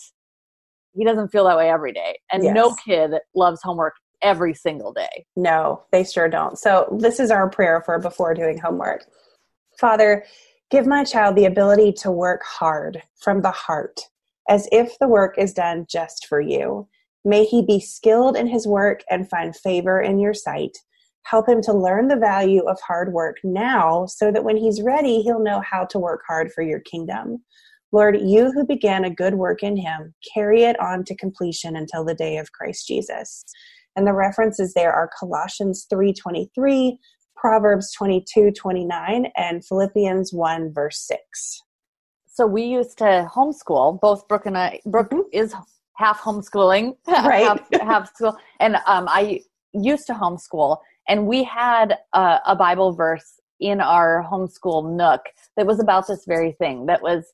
he 0.94 1.04
doesn't 1.04 1.28
feel 1.28 1.44
that 1.44 1.56
way 1.56 1.70
every 1.70 1.92
day. 1.92 2.18
And 2.32 2.42
yes. 2.42 2.54
no 2.54 2.74
kid 2.84 3.12
loves 3.34 3.60
homework 3.62 3.94
every 4.22 4.54
single 4.54 4.92
day. 4.92 5.26
No, 5.36 5.84
they 5.92 6.04
sure 6.04 6.28
don't. 6.28 6.58
So, 6.58 6.96
this 7.00 7.20
is 7.20 7.30
our 7.30 7.48
prayer 7.48 7.82
for 7.84 7.98
before 7.98 8.34
doing 8.34 8.58
homework. 8.58 9.06
Father, 9.78 10.24
give 10.70 10.86
my 10.86 11.04
child 11.04 11.36
the 11.36 11.46
ability 11.46 11.92
to 11.92 12.10
work 12.10 12.42
hard 12.44 13.02
from 13.20 13.42
the 13.42 13.50
heart, 13.50 14.00
as 14.48 14.68
if 14.72 14.98
the 14.98 15.08
work 15.08 15.38
is 15.38 15.52
done 15.52 15.86
just 15.88 16.26
for 16.26 16.40
you. 16.40 16.88
May 17.24 17.44
he 17.44 17.62
be 17.62 17.80
skilled 17.80 18.36
in 18.36 18.46
his 18.46 18.66
work 18.66 19.02
and 19.10 19.28
find 19.28 19.54
favor 19.54 20.00
in 20.00 20.18
your 20.18 20.34
sight. 20.34 20.76
Help 21.24 21.48
him 21.48 21.60
to 21.62 21.72
learn 21.72 22.08
the 22.08 22.16
value 22.16 22.62
of 22.66 22.80
hard 22.80 23.12
work 23.12 23.36
now 23.44 24.06
so 24.06 24.32
that 24.32 24.44
when 24.44 24.56
he's 24.56 24.80
ready, 24.80 25.20
he'll 25.20 25.42
know 25.42 25.60
how 25.60 25.84
to 25.86 25.98
work 25.98 26.22
hard 26.26 26.50
for 26.52 26.62
your 26.62 26.80
kingdom. 26.80 27.44
Lord, 27.92 28.20
you 28.20 28.52
who 28.52 28.64
began 28.64 29.04
a 29.04 29.14
good 29.14 29.34
work 29.34 29.62
in 29.62 29.76
him, 29.76 30.14
carry 30.32 30.62
it 30.62 30.78
on 30.80 31.04
to 31.04 31.16
completion 31.16 31.76
until 31.76 32.04
the 32.04 32.14
day 32.14 32.36
of 32.36 32.52
Christ 32.52 32.86
Jesus. 32.86 33.44
And 33.96 34.06
the 34.06 34.12
references 34.12 34.74
there 34.74 34.92
are 34.92 35.10
Colossians 35.18 35.86
3:23, 35.92 36.98
Proverbs 37.36 37.92
22:29, 38.00 39.30
and 39.36 39.64
Philippians 39.64 40.32
1 40.32 40.72
verse 40.72 41.00
6. 41.06 41.62
So 42.26 42.46
we 42.46 42.62
used 42.62 42.98
to 42.98 43.28
homeschool. 43.34 44.00
Both 44.00 44.28
Brooke 44.28 44.46
and 44.46 44.56
I. 44.56 44.80
Brooke 44.86 45.10
mm-hmm. 45.10 45.28
is 45.32 45.54
half 45.96 46.20
homeschooling, 46.20 46.96
right? 47.08 47.46
half, 47.46 47.68
half 47.82 48.14
school, 48.14 48.36
and 48.60 48.76
um, 48.86 49.06
I 49.08 49.42
used 49.72 50.06
to 50.06 50.14
homeschool, 50.14 50.78
and 51.08 51.26
we 51.26 51.44
had 51.44 51.98
a, 52.14 52.38
a 52.46 52.56
Bible 52.56 52.92
verse 52.92 53.40
in 53.60 53.80
our 53.80 54.24
homeschool 54.30 54.96
nook 54.96 55.20
that 55.56 55.66
was 55.66 55.80
about 55.80 56.06
this 56.06 56.24
very 56.26 56.52
thing. 56.52 56.86
That 56.86 57.02
was 57.02 57.26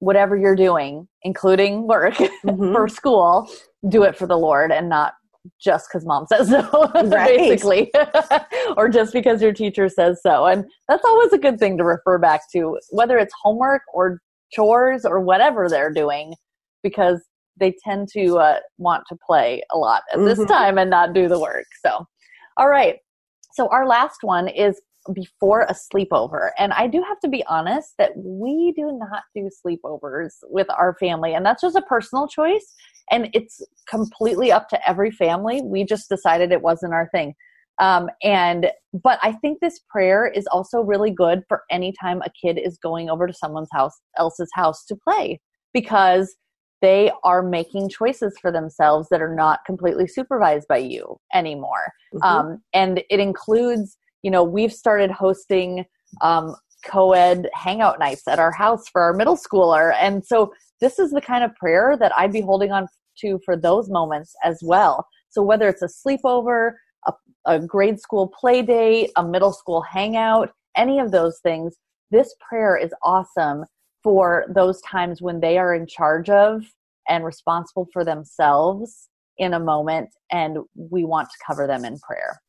whatever 0.00 0.36
you're 0.36 0.56
doing, 0.56 1.06
including 1.22 1.86
work 1.86 2.14
mm-hmm. 2.14 2.72
for 2.72 2.88
school, 2.88 3.48
do 3.88 4.02
it 4.02 4.16
for 4.16 4.26
the 4.26 4.36
Lord 4.36 4.72
and 4.72 4.88
not 4.88 5.14
just 5.60 5.88
because 5.88 6.04
mom 6.04 6.26
says 6.26 6.48
so, 6.48 6.90
right. 6.94 7.38
basically, 7.38 7.90
or 8.76 8.88
just 8.88 9.12
because 9.12 9.40
your 9.40 9.52
teacher 9.52 9.88
says 9.88 10.20
so. 10.22 10.46
And 10.46 10.64
that's 10.88 11.04
always 11.04 11.32
a 11.32 11.38
good 11.38 11.58
thing 11.58 11.78
to 11.78 11.84
refer 11.84 12.18
back 12.18 12.42
to, 12.52 12.78
whether 12.90 13.18
it's 13.18 13.32
homework 13.42 13.82
or 13.94 14.20
chores 14.52 15.04
or 15.04 15.20
whatever 15.20 15.68
they're 15.68 15.92
doing, 15.92 16.34
because 16.82 17.22
they 17.56 17.74
tend 17.84 18.08
to 18.12 18.38
uh, 18.38 18.58
want 18.78 19.04
to 19.08 19.16
play 19.26 19.62
a 19.72 19.78
lot 19.78 20.02
at 20.12 20.18
this 20.20 20.38
mm-hmm. 20.38 20.52
time 20.52 20.78
and 20.78 20.90
not 20.90 21.14
do 21.14 21.28
the 21.28 21.38
work. 21.38 21.66
So, 21.84 22.04
all 22.56 22.68
right. 22.68 22.96
So, 23.52 23.68
our 23.68 23.86
last 23.86 24.18
one 24.22 24.48
is 24.48 24.80
before 25.12 25.62
a 25.62 25.74
sleepover. 25.74 26.50
And 26.58 26.72
I 26.72 26.86
do 26.86 27.02
have 27.06 27.20
to 27.20 27.28
be 27.28 27.44
honest 27.46 27.94
that 27.98 28.12
we 28.16 28.72
do 28.76 28.98
not 28.98 29.22
do 29.34 29.48
sleepovers 29.64 30.32
with 30.44 30.68
our 30.70 30.96
family. 30.98 31.34
And 31.34 31.44
that's 31.44 31.62
just 31.62 31.76
a 31.76 31.82
personal 31.82 32.28
choice. 32.28 32.74
And 33.10 33.28
it's 33.32 33.60
completely 33.88 34.52
up 34.52 34.68
to 34.68 34.88
every 34.88 35.10
family. 35.10 35.62
We 35.62 35.84
just 35.84 36.08
decided 36.08 36.52
it 36.52 36.62
wasn't 36.62 36.94
our 36.94 37.08
thing. 37.12 37.34
Um, 37.80 38.10
and 38.22 38.70
but 38.92 39.18
I 39.22 39.32
think 39.32 39.60
this 39.60 39.80
prayer 39.88 40.26
is 40.26 40.46
also 40.48 40.80
really 40.80 41.10
good 41.10 41.42
for 41.48 41.62
any 41.70 41.94
time 42.00 42.20
a 42.22 42.30
kid 42.30 42.60
is 42.62 42.78
going 42.78 43.08
over 43.08 43.26
to 43.26 43.32
someone's 43.32 43.70
house 43.72 43.98
else's 44.18 44.50
house 44.54 44.84
to 44.86 44.96
play 44.96 45.40
because 45.72 46.36
they 46.82 47.10
are 47.24 47.42
making 47.42 47.88
choices 47.88 48.36
for 48.40 48.50
themselves 48.50 49.08
that 49.10 49.20
are 49.20 49.34
not 49.34 49.60
completely 49.66 50.06
supervised 50.06 50.66
by 50.68 50.78
you 50.78 51.16
anymore. 51.34 51.92
Mm-hmm. 52.14 52.24
Um, 52.24 52.62
and 52.72 53.02
it 53.10 53.20
includes 53.20 53.96
you 54.22 54.30
know, 54.30 54.44
we've 54.44 54.72
started 54.72 55.10
hosting 55.10 55.84
um, 56.20 56.54
co 56.84 57.12
ed 57.12 57.48
hangout 57.54 57.98
nights 57.98 58.26
at 58.28 58.38
our 58.38 58.52
house 58.52 58.88
for 58.88 59.02
our 59.02 59.12
middle 59.12 59.36
schooler. 59.36 59.94
And 60.00 60.24
so 60.24 60.52
this 60.80 60.98
is 60.98 61.10
the 61.10 61.20
kind 61.20 61.44
of 61.44 61.54
prayer 61.56 61.96
that 61.98 62.12
I'd 62.16 62.32
be 62.32 62.40
holding 62.40 62.72
on 62.72 62.86
to 63.20 63.38
for 63.44 63.56
those 63.56 63.88
moments 63.88 64.34
as 64.44 64.60
well. 64.62 65.06
So 65.28 65.42
whether 65.42 65.68
it's 65.68 65.82
a 65.82 65.86
sleepover, 65.88 66.72
a, 67.06 67.12
a 67.46 67.58
grade 67.58 68.00
school 68.00 68.28
play 68.28 68.62
date, 68.62 69.10
a 69.16 69.24
middle 69.24 69.52
school 69.52 69.82
hangout, 69.82 70.52
any 70.76 70.98
of 70.98 71.10
those 71.10 71.38
things, 71.42 71.76
this 72.10 72.34
prayer 72.48 72.76
is 72.76 72.92
awesome 73.02 73.64
for 74.02 74.46
those 74.48 74.80
times 74.82 75.20
when 75.20 75.40
they 75.40 75.58
are 75.58 75.74
in 75.74 75.86
charge 75.86 76.30
of 76.30 76.64
and 77.08 77.24
responsible 77.24 77.86
for 77.92 78.04
themselves 78.04 79.08
in 79.38 79.54
a 79.54 79.60
moment 79.60 80.08
and 80.30 80.58
we 80.74 81.04
want 81.04 81.28
to 81.28 81.36
cover 81.46 81.66
them 81.66 81.84
in 81.84 81.98
prayer. 81.98 82.40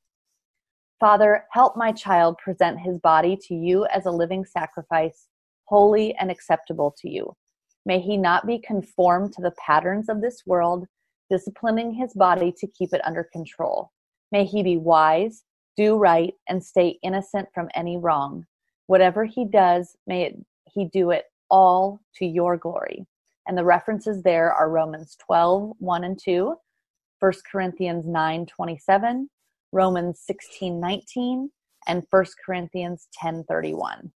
Father, 1.02 1.46
help 1.50 1.76
my 1.76 1.92
child 1.92 2.38
present 2.38 2.80
his 2.80 3.00
body 3.00 3.36
to 3.48 3.56
you 3.56 3.88
as 3.88 4.06
a 4.06 4.12
living 4.12 4.46
sacrifice, 4.46 5.30
holy 5.66 6.14
and 6.18 6.30
acceptable 6.30 6.94
to 7.00 7.10
you. 7.10 7.36
May 7.88 8.00
he 8.00 8.18
not 8.18 8.46
be 8.46 8.60
conformed 8.60 9.34
to 9.34 9.42
the 9.42 9.56
patterns 9.58 10.10
of 10.10 10.22
this 10.22 10.44
world, 10.46 10.86
disciplining 11.28 11.92
his 11.92 12.14
body 12.14 12.54
to 12.56 12.68
keep 12.68 12.94
it 12.94 13.02
under 13.04 13.24
control. 13.24 13.92
May 14.32 14.46
he 14.46 14.62
be 14.62 14.78
wise, 14.78 15.44
do 15.76 15.96
right, 15.96 16.36
and 16.48 16.64
stay 16.64 17.00
innocent 17.02 17.50
from 17.52 17.70
any 17.74 17.98
wrong. 17.98 18.46
Whatever 18.86 19.26
he 19.26 19.44
does, 19.44 19.98
may 20.06 20.26
it, 20.26 20.36
he 20.72 20.86
do 20.86 21.10
it 21.10 21.26
all 21.50 22.00
to 22.18 22.28
your 22.28 22.58
glory. 22.58 23.08
And 23.48 23.58
the 23.58 23.66
references 23.66 24.22
there 24.22 24.54
are 24.54 24.70
Romans 24.70 25.18
12, 25.26 25.72
1 25.80 26.04
and 26.04 26.20
2, 26.24 26.56
1 27.20 27.34
Corinthians 27.52 28.06
9, 28.06 28.46
27, 28.46 29.30
Romans 29.72 30.22
16 30.26 30.80
19, 30.80 31.50
and 31.88 32.04
1 32.10 32.26
Corinthians 32.46 33.08
10 33.14 33.46
31. 33.46 34.12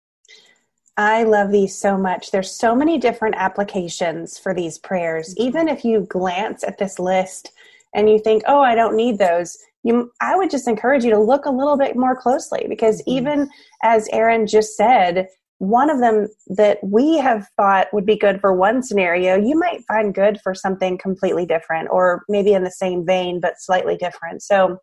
I 0.96 1.24
love 1.24 1.50
these 1.50 1.76
so 1.76 1.98
much. 1.98 2.30
There's 2.30 2.50
so 2.50 2.74
many 2.74 2.98
different 2.98 3.34
applications 3.36 4.38
for 4.38 4.54
these 4.54 4.78
prayers. 4.78 5.34
Mm-hmm. 5.34 5.48
Even 5.48 5.68
if 5.68 5.84
you 5.84 6.06
glance 6.08 6.62
at 6.62 6.78
this 6.78 6.98
list 6.98 7.52
and 7.94 8.08
you 8.08 8.18
think, 8.18 8.42
"Oh, 8.46 8.60
I 8.60 8.74
don't 8.74 8.96
need 8.96 9.18
those," 9.18 9.58
you 9.82 10.12
I 10.20 10.36
would 10.36 10.50
just 10.50 10.68
encourage 10.68 11.04
you 11.04 11.10
to 11.10 11.18
look 11.18 11.46
a 11.46 11.50
little 11.50 11.76
bit 11.76 11.96
more 11.96 12.16
closely 12.16 12.66
because 12.68 13.00
mm-hmm. 13.02 13.18
even 13.18 13.50
as 13.82 14.08
Erin 14.12 14.46
just 14.46 14.76
said, 14.76 15.28
one 15.58 15.90
of 15.90 16.00
them 16.00 16.28
that 16.48 16.78
we 16.82 17.16
have 17.18 17.48
thought 17.56 17.92
would 17.92 18.06
be 18.06 18.16
good 18.16 18.40
for 18.40 18.54
one 18.54 18.82
scenario, 18.82 19.36
you 19.36 19.58
might 19.58 19.84
find 19.86 20.14
good 20.14 20.40
for 20.42 20.54
something 20.54 20.98
completely 20.98 21.46
different 21.46 21.88
or 21.90 22.24
maybe 22.28 22.52
in 22.52 22.64
the 22.64 22.70
same 22.70 23.06
vein 23.06 23.40
but 23.40 23.54
slightly 23.60 23.96
different. 23.96 24.42
So 24.42 24.78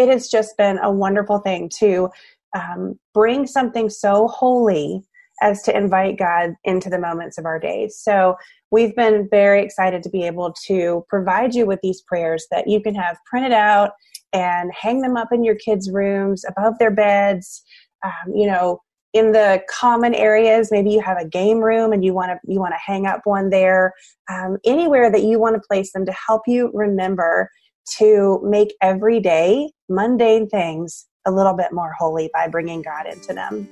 it 0.00 0.08
has 0.08 0.28
just 0.28 0.56
been 0.56 0.78
a 0.78 0.90
wonderful 0.90 1.38
thing 1.38 1.70
to 1.78 2.08
um, 2.56 2.98
bring 3.12 3.46
something 3.46 3.88
so 3.88 4.28
holy 4.28 5.02
as 5.42 5.62
to 5.62 5.76
invite 5.76 6.18
God 6.18 6.54
into 6.64 6.90
the 6.90 6.98
moments 6.98 7.38
of 7.38 7.44
our 7.44 7.58
days. 7.58 7.96
So 7.96 8.36
we've 8.70 8.94
been 8.94 9.28
very 9.30 9.62
excited 9.62 10.02
to 10.02 10.10
be 10.10 10.24
able 10.24 10.54
to 10.66 11.04
provide 11.08 11.54
you 11.54 11.66
with 11.66 11.80
these 11.82 12.02
prayers 12.02 12.46
that 12.50 12.68
you 12.68 12.80
can 12.82 12.94
have 12.94 13.16
printed 13.26 13.52
out 13.52 13.92
and 14.32 14.70
hang 14.78 15.00
them 15.00 15.16
up 15.16 15.28
in 15.32 15.44
your 15.44 15.56
kids' 15.56 15.90
rooms, 15.90 16.44
above 16.48 16.78
their 16.78 16.90
beds, 16.90 17.62
um, 18.04 18.34
you 18.34 18.46
know, 18.46 18.80
in 19.12 19.32
the 19.32 19.60
common 19.68 20.14
areas 20.14 20.70
maybe 20.70 20.90
you 20.90 21.00
have 21.00 21.18
a 21.18 21.26
game 21.26 21.58
room 21.58 21.92
and 21.92 22.04
you 22.04 22.14
want 22.14 22.30
to 22.30 22.38
you 22.52 22.60
want 22.60 22.72
to 22.72 22.78
hang 22.78 23.06
up 23.06 23.20
one 23.24 23.50
there 23.50 23.92
um, 24.30 24.56
anywhere 24.64 25.10
that 25.10 25.24
you 25.24 25.38
want 25.38 25.54
to 25.54 25.68
place 25.68 25.92
them 25.92 26.06
to 26.06 26.12
help 26.12 26.42
you 26.46 26.70
remember 26.72 27.50
to 27.98 28.40
make 28.44 28.74
everyday 28.80 29.70
mundane 29.88 30.48
things 30.48 31.06
a 31.26 31.30
little 31.30 31.54
bit 31.54 31.72
more 31.72 31.92
holy 31.92 32.30
by 32.32 32.48
bringing 32.48 32.82
God 32.82 33.06
into 33.06 33.34
them. 33.34 33.68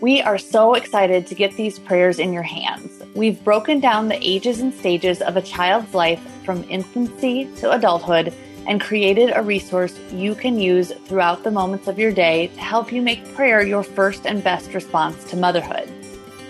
We 0.00 0.20
are 0.20 0.36
so 0.36 0.74
excited 0.74 1.26
to 1.28 1.34
get 1.34 1.56
these 1.56 1.78
prayers 1.78 2.18
in 2.18 2.32
your 2.32 2.42
hands. 2.42 3.02
We've 3.14 3.42
broken 3.42 3.80
down 3.80 4.08
the 4.08 4.18
ages 4.20 4.60
and 4.60 4.74
stages 4.74 5.22
of 5.22 5.36
a 5.36 5.42
child's 5.42 5.94
life 5.94 6.20
from 6.44 6.64
infancy 6.68 7.50
to 7.56 7.70
adulthood 7.72 8.34
and 8.66 8.80
created 8.80 9.32
a 9.34 9.42
resource 9.42 9.98
you 10.12 10.34
can 10.34 10.60
use 10.60 10.92
throughout 11.06 11.44
the 11.44 11.50
moments 11.50 11.88
of 11.88 11.98
your 11.98 12.12
day 12.12 12.48
to 12.48 12.60
help 12.60 12.92
you 12.92 13.00
make 13.00 13.34
prayer 13.34 13.62
your 13.62 13.82
first 13.82 14.26
and 14.26 14.44
best 14.44 14.74
response 14.74 15.24
to 15.24 15.36
motherhood. 15.36 15.90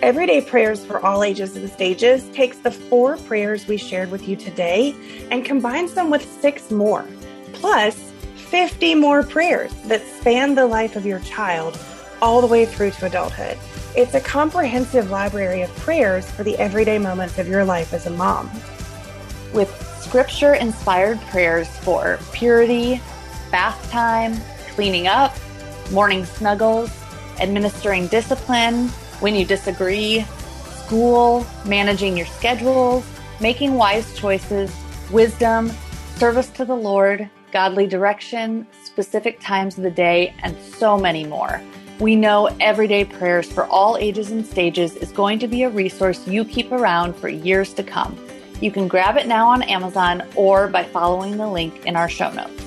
Everyday 0.03 0.41
Prayers 0.41 0.85
for 0.85 1.03
All 1.03 1.23
Ages 1.23 1.55
and 1.55 1.67
Stages 1.67 2.29
takes 2.29 2.59
the 2.59 2.69
four 2.69 3.17
prayers 3.17 3.67
we 3.67 3.77
shared 3.77 4.11
with 4.11 4.27
you 4.27 4.35
today 4.35 4.95
and 5.31 5.43
combines 5.43 5.93
them 5.93 6.11
with 6.11 6.23
six 6.39 6.69
more, 6.69 7.03
plus 7.53 7.95
50 8.35 8.93
more 8.93 9.23
prayers 9.23 9.73
that 9.85 10.05
span 10.05 10.53
the 10.53 10.67
life 10.67 10.95
of 10.95 11.03
your 11.03 11.19
child 11.21 11.79
all 12.21 12.41
the 12.41 12.47
way 12.47 12.63
through 12.63 12.91
to 12.91 13.07
adulthood. 13.07 13.57
It's 13.95 14.13
a 14.13 14.21
comprehensive 14.21 15.09
library 15.09 15.63
of 15.63 15.75
prayers 15.77 16.29
for 16.29 16.43
the 16.43 16.55
everyday 16.59 16.99
moments 16.99 17.39
of 17.39 17.47
your 17.47 17.65
life 17.65 17.91
as 17.91 18.05
a 18.05 18.11
mom. 18.11 18.51
With 19.51 19.71
scripture 19.99 20.53
inspired 20.53 21.19
prayers 21.21 21.67
for 21.79 22.19
purity, 22.33 23.01
bath 23.49 23.89
time, 23.89 24.37
cleaning 24.75 25.07
up, 25.07 25.35
morning 25.91 26.23
snuggles, 26.23 26.91
administering 27.39 28.05
discipline 28.07 28.91
when 29.19 29.35
you 29.35 29.45
disagree, 29.45 30.25
school, 30.85 31.45
managing 31.65 32.15
your 32.15 32.25
schedules, 32.25 33.05
making 33.39 33.73
wise 33.73 34.15
choices, 34.17 34.75
wisdom, 35.11 35.71
service 36.15 36.49
to 36.51 36.65
the 36.65 36.75
Lord, 36.75 37.29
godly 37.51 37.87
direction, 37.87 38.67
specific 38.83 39.39
times 39.39 39.77
of 39.77 39.83
the 39.83 39.91
day, 39.91 40.33
and 40.43 40.55
so 40.61 40.97
many 40.97 41.25
more. 41.25 41.61
We 41.99 42.15
know 42.15 42.55
Everyday 42.59 43.05
Prayers 43.05 43.51
for 43.51 43.65
all 43.65 43.97
ages 43.97 44.31
and 44.31 44.45
stages 44.45 44.95
is 44.95 45.11
going 45.11 45.39
to 45.39 45.47
be 45.47 45.63
a 45.63 45.69
resource 45.69 46.27
you 46.27 46.45
keep 46.45 46.71
around 46.71 47.15
for 47.15 47.27
years 47.27 47.73
to 47.73 47.83
come. 47.83 48.17
You 48.61 48.71
can 48.71 48.87
grab 48.87 49.17
it 49.17 49.27
now 49.27 49.47
on 49.49 49.63
Amazon 49.63 50.23
or 50.35 50.67
by 50.67 50.83
following 50.83 51.37
the 51.37 51.47
link 51.47 51.85
in 51.85 51.95
our 51.95 52.09
show 52.09 52.31
notes. 52.31 52.66